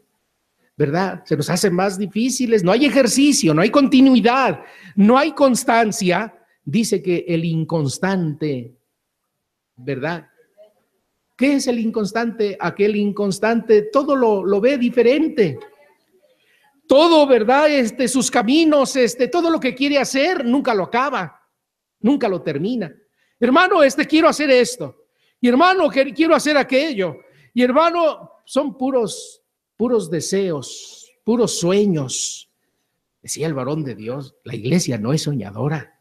¿verdad? 0.77 1.23
Se 1.25 1.35
nos 1.35 1.49
hace 1.49 1.69
más 1.69 1.97
difíciles, 1.97 2.63
no 2.63 2.71
hay 2.71 2.85
ejercicio, 2.85 3.53
no 3.53 3.61
hay 3.61 3.69
continuidad, 3.69 4.61
no 4.95 5.17
hay 5.17 5.33
constancia. 5.33 6.33
Dice 6.63 7.01
que 7.01 7.25
el 7.27 7.45
inconstante, 7.45 8.75
¿verdad? 9.75 10.27
¿Qué 11.35 11.55
es 11.55 11.67
el 11.67 11.79
inconstante? 11.79 12.55
Aquel 12.59 12.95
inconstante 12.95 13.89
todo 13.91 14.15
lo, 14.15 14.45
lo 14.45 14.61
ve 14.61 14.77
diferente. 14.77 15.57
Todo, 16.87 17.25
¿verdad? 17.25 17.69
Este, 17.71 18.07
sus 18.07 18.29
caminos, 18.29 18.95
este, 18.95 19.27
todo 19.27 19.49
lo 19.49 19.59
que 19.59 19.73
quiere 19.73 19.97
hacer, 19.97 20.45
nunca 20.45 20.75
lo 20.75 20.83
acaba, 20.83 21.41
nunca 21.99 22.27
lo 22.29 22.41
termina. 22.41 22.93
Hermano, 23.43 23.83
este 23.83 24.07
quiero 24.07 24.29
hacer 24.29 24.49
esto. 24.49 25.03
Y 25.41 25.49
hermano, 25.49 25.89
quiero 25.89 26.33
hacer 26.33 26.55
aquello. 26.55 27.17
Y 27.53 27.61
hermano, 27.61 28.31
son 28.45 28.77
puros, 28.77 29.41
puros 29.75 30.09
deseos, 30.09 31.11
puros 31.25 31.59
sueños. 31.59 32.49
Decía 33.21 33.47
el 33.47 33.53
varón 33.53 33.83
de 33.83 33.95
Dios, 33.95 34.33
la 34.45 34.55
iglesia 34.55 34.97
no 34.97 35.11
es 35.11 35.23
soñadora. 35.23 35.99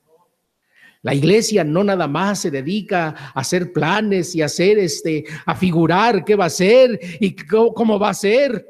La 1.03 1.17
iglesia 1.17 1.65
no 1.65 1.83
nada 1.83 2.07
más 2.07 2.43
se 2.43 2.53
dedica 2.53 3.09
a 3.35 3.41
hacer 3.41 3.73
planes 3.73 4.37
y 4.37 4.43
a 4.43 4.45
hacer 4.45 4.79
este, 4.79 5.25
a 5.45 5.57
figurar 5.57 6.25
qué 6.25 6.37
va 6.37 6.45
a 6.45 6.51
ser 6.51 6.97
y 7.19 7.35
cómo 7.35 7.99
va 7.99 8.11
a 8.11 8.15
ser. 8.15 8.65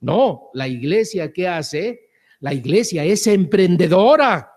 No, 0.00 0.50
la 0.52 0.68
iglesia 0.68 1.32
¿qué 1.32 1.48
hace? 1.48 2.10
La 2.40 2.52
iglesia 2.52 3.02
es 3.02 3.26
emprendedora. 3.26 4.52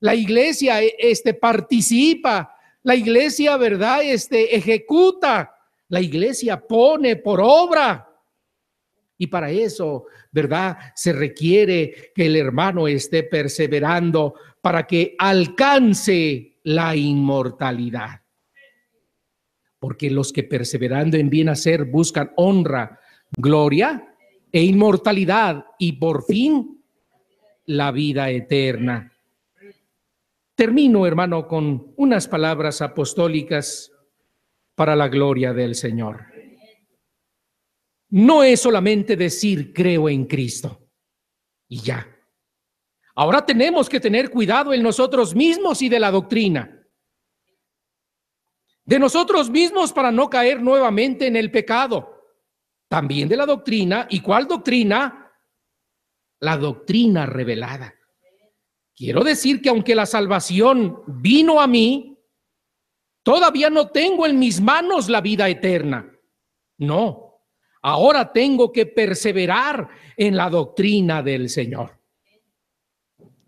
La 0.00 0.16
iglesia 0.16 0.82
este 0.82 1.34
participa 1.34 2.50
la 2.84 2.94
iglesia, 2.94 3.56
¿verdad? 3.56 4.02
Este 4.04 4.54
ejecuta. 4.54 5.56
La 5.88 6.00
iglesia 6.00 6.60
pone 6.60 7.16
por 7.16 7.40
obra. 7.42 8.08
Y 9.16 9.26
para 9.26 9.50
eso, 9.50 10.06
¿verdad? 10.30 10.76
Se 10.94 11.12
requiere 11.12 12.12
que 12.14 12.26
el 12.26 12.36
hermano 12.36 12.86
esté 12.86 13.22
perseverando 13.22 14.34
para 14.60 14.86
que 14.86 15.14
alcance 15.18 16.58
la 16.64 16.94
inmortalidad. 16.94 18.22
Porque 19.78 20.10
los 20.10 20.32
que 20.32 20.42
perseverando 20.42 21.16
en 21.16 21.30
bien 21.30 21.48
hacer 21.48 21.86
buscan 21.86 22.32
honra, 22.36 23.00
gloria 23.36 24.14
e 24.52 24.62
inmortalidad 24.62 25.64
y 25.78 25.92
por 25.92 26.24
fin 26.24 26.82
la 27.66 27.92
vida 27.92 28.30
eterna. 28.30 29.13
Termino, 30.54 31.06
hermano, 31.06 31.48
con 31.48 31.92
unas 31.96 32.28
palabras 32.28 32.80
apostólicas 32.80 33.90
para 34.74 34.94
la 34.94 35.08
gloria 35.08 35.52
del 35.52 35.74
Señor. 35.74 36.26
No 38.10 38.44
es 38.44 38.60
solamente 38.60 39.16
decir 39.16 39.72
creo 39.72 40.08
en 40.08 40.26
Cristo 40.26 40.88
y 41.68 41.80
ya. 41.80 42.08
Ahora 43.16 43.44
tenemos 43.44 43.88
que 43.88 44.00
tener 44.00 44.30
cuidado 44.30 44.72
en 44.72 44.82
nosotros 44.82 45.34
mismos 45.34 45.82
y 45.82 45.88
de 45.88 46.00
la 46.00 46.10
doctrina. 46.10 46.86
De 48.84 48.98
nosotros 48.98 49.50
mismos 49.50 49.92
para 49.92 50.12
no 50.12 50.28
caer 50.28 50.62
nuevamente 50.62 51.26
en 51.26 51.36
el 51.36 51.50
pecado. 51.50 52.22
También 52.88 53.28
de 53.28 53.36
la 53.36 53.46
doctrina. 53.46 54.06
¿Y 54.10 54.20
cuál 54.20 54.46
doctrina? 54.46 55.32
La 56.40 56.56
doctrina 56.56 57.26
revelada. 57.26 57.94
Quiero 58.96 59.24
decir 59.24 59.60
que 59.60 59.70
aunque 59.70 59.94
la 59.94 60.06
salvación 60.06 61.02
vino 61.06 61.60
a 61.60 61.66
mí, 61.66 62.16
todavía 63.22 63.68
no 63.68 63.88
tengo 63.88 64.26
en 64.26 64.38
mis 64.38 64.60
manos 64.60 65.08
la 65.08 65.20
vida 65.20 65.48
eterna. 65.48 66.10
No, 66.78 67.40
ahora 67.82 68.32
tengo 68.32 68.70
que 68.70 68.86
perseverar 68.86 69.88
en 70.16 70.36
la 70.36 70.48
doctrina 70.48 71.22
del 71.22 71.48
Señor. 71.48 71.98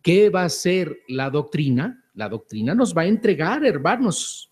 ¿Qué 0.03 0.30
va 0.30 0.44
a 0.44 0.49
ser 0.49 0.99
la 1.09 1.30
doctrina? 1.30 2.05
La 2.14 2.28
doctrina 2.28 2.74
nos 2.74 2.97
va 2.97 3.03
a 3.03 3.07
entregar, 3.07 3.64
hermanos, 3.64 4.51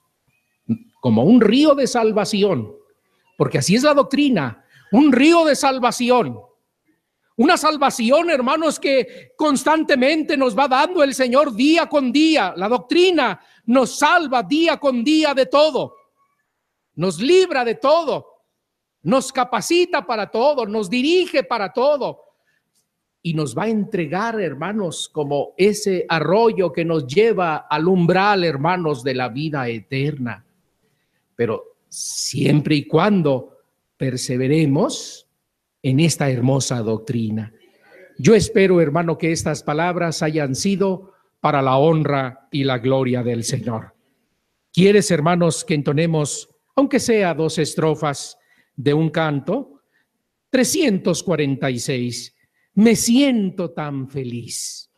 como 1.00 1.24
un 1.24 1.40
río 1.40 1.74
de 1.74 1.86
salvación, 1.86 2.72
porque 3.36 3.58
así 3.58 3.74
es 3.74 3.82
la 3.82 3.94
doctrina, 3.94 4.64
un 4.92 5.12
río 5.12 5.44
de 5.44 5.56
salvación 5.56 6.38
una 7.36 7.56
salvación, 7.56 8.30
hermanos, 8.30 8.78
que 8.78 9.32
constantemente 9.36 10.36
nos 10.36 10.56
va 10.56 10.68
dando 10.68 11.02
el 11.02 11.14
Señor 11.14 11.54
día 11.54 11.88
con 11.88 12.12
día. 12.12 12.54
La 12.56 12.68
doctrina 12.68 13.40
nos 13.66 13.98
salva 13.98 14.42
día 14.44 14.76
con 14.76 15.02
día 15.02 15.34
de 15.34 15.46
todo. 15.46 15.96
Nos 16.94 17.20
libra 17.20 17.64
de 17.64 17.74
todo. 17.74 18.42
Nos 19.02 19.32
capacita 19.32 20.06
para 20.06 20.30
todo. 20.30 20.64
Nos 20.66 20.88
dirige 20.88 21.42
para 21.42 21.72
todo. 21.72 22.20
Y 23.20 23.34
nos 23.34 23.56
va 23.56 23.64
a 23.64 23.68
entregar, 23.68 24.40
hermanos, 24.40 25.08
como 25.08 25.54
ese 25.56 26.06
arroyo 26.08 26.72
que 26.72 26.84
nos 26.84 27.04
lleva 27.06 27.66
al 27.68 27.88
umbral, 27.88 28.44
hermanos, 28.44 29.02
de 29.02 29.14
la 29.14 29.28
vida 29.28 29.68
eterna. 29.68 30.44
Pero 31.34 31.78
siempre 31.88 32.76
y 32.76 32.86
cuando 32.86 33.58
perseveremos 33.96 35.23
en 35.84 36.00
esta 36.00 36.30
hermosa 36.30 36.78
doctrina. 36.78 37.52
Yo 38.16 38.34
espero, 38.34 38.80
hermano, 38.80 39.18
que 39.18 39.32
estas 39.32 39.62
palabras 39.62 40.22
hayan 40.22 40.54
sido 40.54 41.12
para 41.40 41.60
la 41.60 41.76
honra 41.76 42.48
y 42.50 42.64
la 42.64 42.78
gloria 42.78 43.22
del 43.22 43.44
Señor. 43.44 43.94
¿Quieres, 44.72 45.10
hermanos, 45.10 45.62
que 45.62 45.74
entonemos, 45.74 46.48
aunque 46.74 46.98
sea 46.98 47.34
dos 47.34 47.58
estrofas 47.58 48.38
de 48.74 48.94
un 48.94 49.10
canto? 49.10 49.82
346. 50.48 52.34
Me 52.74 52.96
siento 52.96 53.72
tan 53.72 54.08
feliz. 54.08 54.90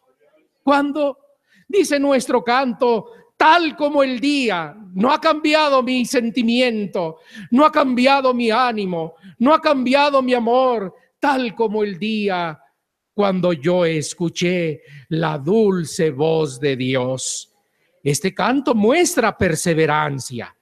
Cuando 0.63 1.19
dice 1.67 1.99
nuestro 1.99 2.45
canto, 2.45 3.07
tal 3.37 3.77
como 3.77 4.03
el 4.03 4.21
día, 4.21 4.77
no 4.95 5.13
ha 5.13 5.21
cambiado 5.21 5.83
mi 5.83 6.05
sentimiento, 6.05 7.19
no 7.51 7.65
ha 7.65 7.73
cambiado 7.73 8.33
mi 8.33 8.51
ánimo, 8.51 9.15
no 9.39 9.53
ha 9.53 9.61
cambiado 9.61 10.23
mi 10.23 10.35
amor, 10.35 10.95
tal 11.21 11.55
como 11.55 11.83
el 11.83 11.99
día 11.99 12.59
cuando 13.13 13.55
yo 13.55 13.85
escuché 13.85 14.83
la 15.09 15.39
dulce 15.39 16.11
voz 16.11 16.61
de 16.61 16.77
Dios. 16.77 17.51
Este 18.03 18.35
canto 18.35 18.75
muestra 18.75 19.37
perseverancia. 19.37 20.55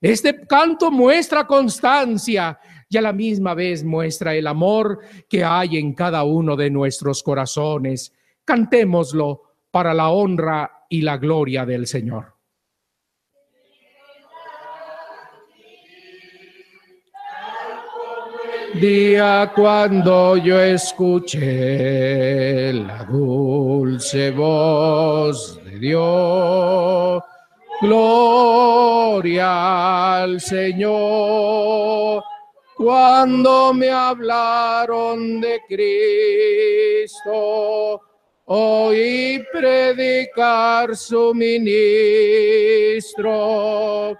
Este 0.00 0.44
canto 0.46 0.90
muestra 0.90 1.46
constancia 1.46 2.58
y 2.88 2.96
a 2.96 3.00
la 3.02 3.12
misma 3.12 3.54
vez 3.54 3.84
muestra 3.84 4.34
el 4.34 4.48
amor 4.48 4.98
que 5.28 5.44
hay 5.44 5.76
en 5.76 5.94
cada 5.94 6.24
uno 6.24 6.56
de 6.56 6.70
nuestros 6.70 7.22
corazones. 7.22 8.12
Cantémoslo 8.44 9.42
para 9.70 9.94
la 9.94 10.10
honra 10.10 10.81
y 10.92 11.00
la 11.00 11.16
gloria 11.16 11.64
del 11.64 11.86
Señor. 11.86 12.34
día 18.74 19.52
cuando 19.54 20.36
yo 20.38 20.60
escuché 20.60 21.42
la 22.72 23.04
dulce 23.04 24.30
voz 24.32 25.62
de 25.64 25.78
Dios. 25.78 27.22
Gloria 27.80 29.50
al 30.22 30.40
Señor. 30.40 32.24
Cuando 32.76 33.72
me 33.72 33.90
hablaron 33.90 35.40
de 35.40 35.60
Cristo, 35.68 37.32
oí 38.54 39.42
predicar 39.50 40.94
su 40.94 41.32
ministro 41.34 41.70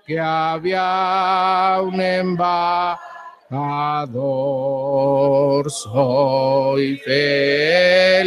que 0.06 0.18
había 0.18 1.78
un 1.82 2.00
embajador 2.00 3.00
soy 5.70 6.96
feliz 7.04 8.22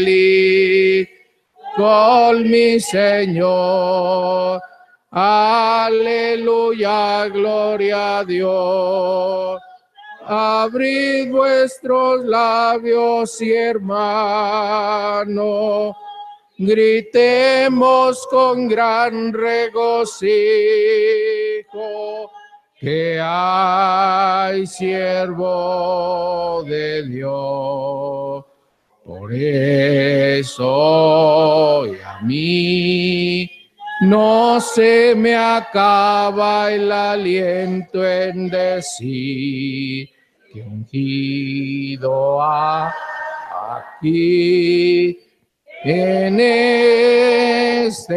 con 1.75 2.49
mi 2.51 2.79
Señor. 2.79 4.61
Aleluya, 5.09 6.19
gloria 7.29 8.19
a 8.19 8.23
Dios. 8.23 9.59
Abrid 10.27 11.29
vuestros 11.29 12.25
labios 12.25 13.39
y 13.43 13.53
hermano, 13.53 15.15
gritemos 16.57 18.25
con 18.31 18.67
gran 18.67 19.31
regocijo 19.31 20.01
que 22.79 23.19
hay 23.21 24.65
siervo 24.65 26.63
de 26.65 27.03
Dios. 27.03 28.45
Por 29.05 29.31
eso 29.31 30.55
y 31.85 31.99
a 32.01 32.19
mí 32.23 33.51
no 34.01 34.59
se 34.59 35.13
me 35.15 35.35
acaba 35.35 36.71
el 36.71 36.91
aliento 36.91 38.03
en 38.03 38.49
decir 38.49 40.14
que 40.55 40.61
ungido 40.61 42.41
aquí 43.61 45.19
en 45.83 46.39
este 46.39 48.11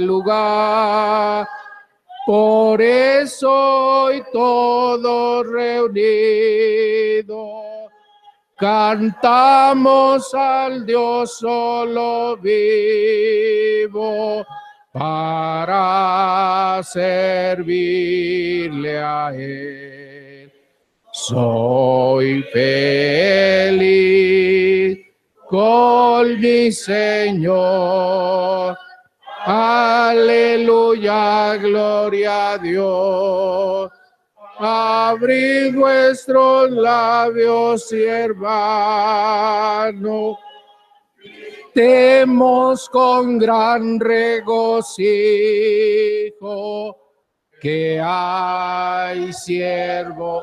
lugar 0.00 1.46
por 2.26 2.82
eso 2.82 4.06
hoy 4.06 4.24
todos 4.32 5.46
reunidos 5.46 7.28
cantamos 8.56 10.34
al 10.34 10.84
Dios 10.84 11.38
solo 11.38 12.36
vivo 12.38 14.44
para 14.92 16.80
servirle 16.82 18.98
a 18.98 19.32
Él. 19.32 20.03
Soy 21.28 22.42
feliz 22.52 23.88
con 25.48 26.38
mi 26.38 26.70
Señor 26.70 28.76
Aleluya, 29.46 31.56
gloria 31.56 32.52
a 32.52 32.58
Dios. 32.58 33.90
Abrid 34.58 35.74
vuestros 35.74 36.70
labios, 36.70 37.92
y 37.92 38.04
hermano. 38.04 39.18
Temos 41.74 42.88
con 42.88 43.36
gran 43.38 44.00
regocijo 44.00 44.96
que 47.60 48.00
hay 48.02 49.30
siervo. 49.34 50.42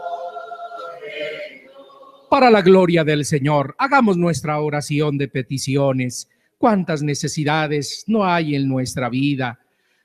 Para 2.32 2.50
la 2.50 2.62
gloria 2.62 3.04
del 3.04 3.26
Señor, 3.26 3.76
hagamos 3.78 4.16
nuestra 4.16 4.58
oración 4.62 5.18
de 5.18 5.28
peticiones. 5.28 6.30
Cuántas 6.58 7.04
necesidades 7.04 8.06
no 8.08 8.24
hay 8.26 8.56
en 8.56 8.70
nuestra 8.70 9.10
vida, 9.10 9.60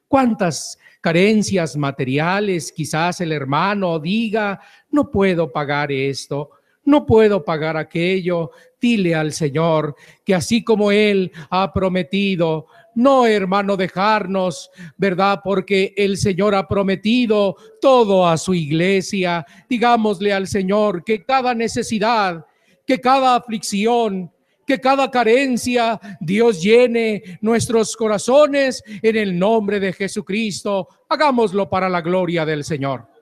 ¿Cuántas 0.08 0.76
carencias 1.00 1.76
materiales 1.76 2.72
quizás 2.72 3.20
el 3.20 3.30
hermano 3.30 4.00
diga, 4.00 4.60
no 4.90 5.08
puedo 5.08 5.52
pagar 5.52 5.92
esto, 5.92 6.50
no 6.84 7.06
puedo 7.06 7.44
pagar 7.44 7.76
aquello? 7.76 8.50
Dile 8.80 9.14
al 9.14 9.32
Señor 9.32 9.94
que 10.24 10.34
así 10.34 10.64
como 10.64 10.90
Él 10.90 11.30
ha 11.50 11.72
prometido, 11.72 12.66
no 12.96 13.26
hermano 13.26 13.76
dejarnos, 13.76 14.70
¿verdad? 14.96 15.40
Porque 15.44 15.94
el 15.96 16.16
Señor 16.16 16.54
ha 16.54 16.66
prometido 16.66 17.54
todo 17.80 18.26
a 18.26 18.36
su 18.36 18.54
iglesia. 18.54 19.46
Digámosle 19.68 20.32
al 20.32 20.48
Señor 20.48 21.04
que 21.04 21.24
cada 21.24 21.54
necesidad, 21.54 22.44
que 22.86 23.00
cada 23.00 23.36
aflicción, 23.36 24.32
que 24.66 24.80
cada 24.80 25.10
carencia 25.10 26.00
Dios 26.20 26.62
llene 26.62 27.38
nuestros 27.40 27.94
corazones 27.96 28.82
en 29.02 29.16
el 29.16 29.38
nombre 29.38 29.78
de 29.78 29.92
Jesucristo. 29.92 30.88
Hagámoslo 31.08 31.68
para 31.68 31.88
la 31.88 32.00
gloria 32.00 32.44
del 32.44 32.64
Señor. 32.64 33.15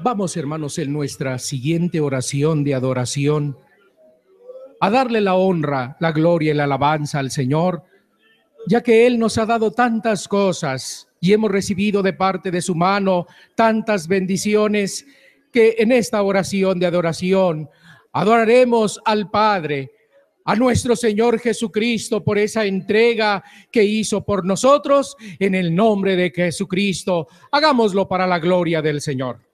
Vamos, 0.00 0.36
hermanos, 0.36 0.78
en 0.78 0.92
nuestra 0.92 1.40
siguiente 1.40 2.00
oración 2.00 2.62
de 2.62 2.72
adoración 2.72 3.58
a 4.80 4.90
darle 4.90 5.20
la 5.20 5.34
honra, 5.34 5.96
la 5.98 6.12
gloria 6.12 6.52
y 6.52 6.54
la 6.54 6.64
alabanza 6.64 7.18
al 7.18 7.32
Señor, 7.32 7.82
ya 8.68 8.80
que 8.80 9.08
Él 9.08 9.18
nos 9.18 9.38
ha 9.38 9.46
dado 9.46 9.72
tantas 9.72 10.28
cosas 10.28 11.08
y 11.20 11.32
hemos 11.32 11.50
recibido 11.50 12.00
de 12.00 12.12
parte 12.12 12.52
de 12.52 12.62
su 12.62 12.76
mano 12.76 13.26
tantas 13.56 14.06
bendiciones 14.06 15.04
que 15.52 15.74
en 15.78 15.90
esta 15.90 16.22
oración 16.22 16.78
de 16.78 16.86
adoración 16.86 17.68
adoraremos 18.12 19.00
al 19.04 19.28
Padre, 19.30 19.90
a 20.44 20.54
nuestro 20.54 20.94
Señor 20.94 21.40
Jesucristo 21.40 22.22
por 22.22 22.38
esa 22.38 22.64
entrega 22.64 23.42
que 23.72 23.82
hizo 23.82 24.24
por 24.24 24.44
nosotros 24.44 25.16
en 25.40 25.56
el 25.56 25.74
nombre 25.74 26.14
de 26.14 26.30
Jesucristo. 26.30 27.26
Hagámoslo 27.50 28.06
para 28.06 28.28
la 28.28 28.38
gloria 28.38 28.80
del 28.80 29.00
Señor. 29.00 29.47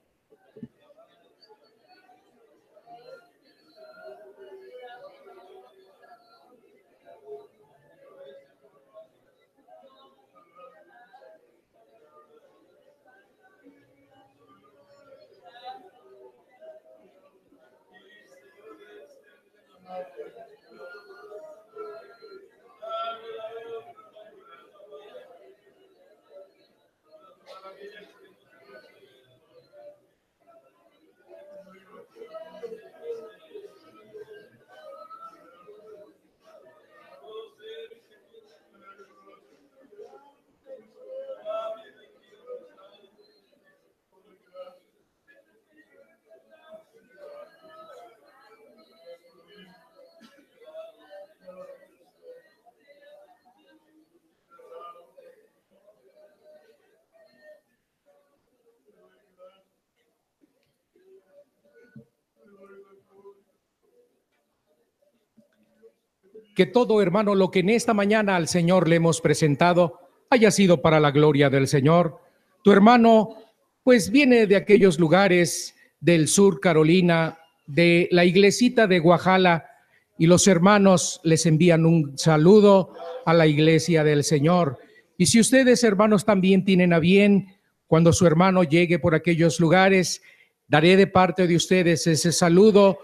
Que 66.55 66.65
todo 66.65 67.01
hermano 67.01 67.35
lo 67.35 67.51
que 67.51 67.59
en 67.59 67.69
esta 67.69 67.93
mañana 67.93 68.35
al 68.35 68.47
Señor 68.47 68.87
le 68.87 68.95
hemos 68.95 69.21
presentado 69.21 69.99
haya 70.29 70.49
sido 70.51 70.81
para 70.81 70.99
la 70.99 71.11
gloria 71.11 71.49
del 71.49 71.67
Señor. 71.67 72.19
Tu 72.63 72.71
hermano 72.71 73.37
pues 73.83 74.09
viene 74.09 74.47
de 74.47 74.55
aquellos 74.55 74.97
lugares 74.97 75.75
del 75.99 76.27
sur 76.27 76.59
Carolina, 76.59 77.37
de 77.67 78.07
la 78.11 78.25
iglesita 78.25 78.87
de 78.87 78.99
Guajala, 78.99 79.69
y 80.17 80.27
los 80.27 80.47
hermanos 80.47 81.19
les 81.23 81.45
envían 81.45 81.85
un 81.85 82.17
saludo 82.17 82.93
a 83.25 83.33
la 83.33 83.47
iglesia 83.47 84.03
del 84.03 84.23
Señor. 84.23 84.79
Y 85.17 85.25
si 85.27 85.39
ustedes, 85.39 85.83
hermanos, 85.83 86.25
también 86.25 86.63
tienen 86.63 86.93
a 86.93 86.99
bien, 86.99 87.57
cuando 87.85 88.13
su 88.13 88.25
hermano 88.25 88.63
llegue 88.63 88.97
por 88.97 89.13
aquellos 89.13 89.59
lugares, 89.59 90.21
daré 90.67 90.95
de 90.95 91.07
parte 91.07 91.47
de 91.47 91.55
ustedes 91.55 92.07
ese 92.07 92.31
saludo 92.31 92.99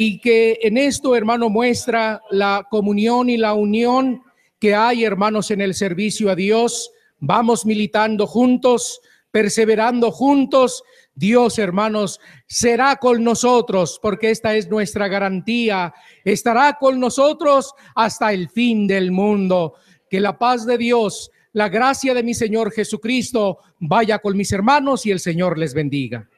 y 0.00 0.20
que 0.20 0.60
en 0.62 0.78
esto, 0.78 1.16
hermano, 1.16 1.50
muestra 1.50 2.22
la 2.30 2.64
comunión 2.70 3.28
y 3.28 3.36
la 3.36 3.54
unión 3.54 4.22
que 4.60 4.72
hay, 4.72 5.04
hermanos, 5.04 5.50
en 5.50 5.60
el 5.60 5.74
servicio 5.74 6.30
a 6.30 6.36
Dios. 6.36 6.92
Vamos 7.18 7.66
militando 7.66 8.28
juntos, 8.28 9.00
perseverando 9.32 10.12
juntos. 10.12 10.84
Dios, 11.16 11.58
hermanos, 11.58 12.20
será 12.46 12.94
con 12.94 13.24
nosotros 13.24 13.98
porque 14.00 14.30
esta 14.30 14.54
es 14.54 14.68
nuestra 14.68 15.08
garantía. 15.08 15.92
Estará 16.24 16.76
con 16.78 17.00
nosotros 17.00 17.74
hasta 17.96 18.32
el 18.32 18.50
fin 18.50 18.86
del 18.86 19.10
mundo. 19.10 19.74
Que 20.08 20.20
la 20.20 20.38
paz 20.38 20.64
de 20.64 20.78
Dios, 20.78 21.32
la 21.52 21.68
gracia 21.68 22.14
de 22.14 22.22
mi 22.22 22.34
Señor 22.34 22.70
Jesucristo 22.70 23.58
vaya 23.80 24.20
con 24.20 24.36
mis 24.36 24.52
hermanos 24.52 25.06
y 25.06 25.10
el 25.10 25.18
Señor 25.18 25.58
les 25.58 25.74
bendiga. 25.74 26.28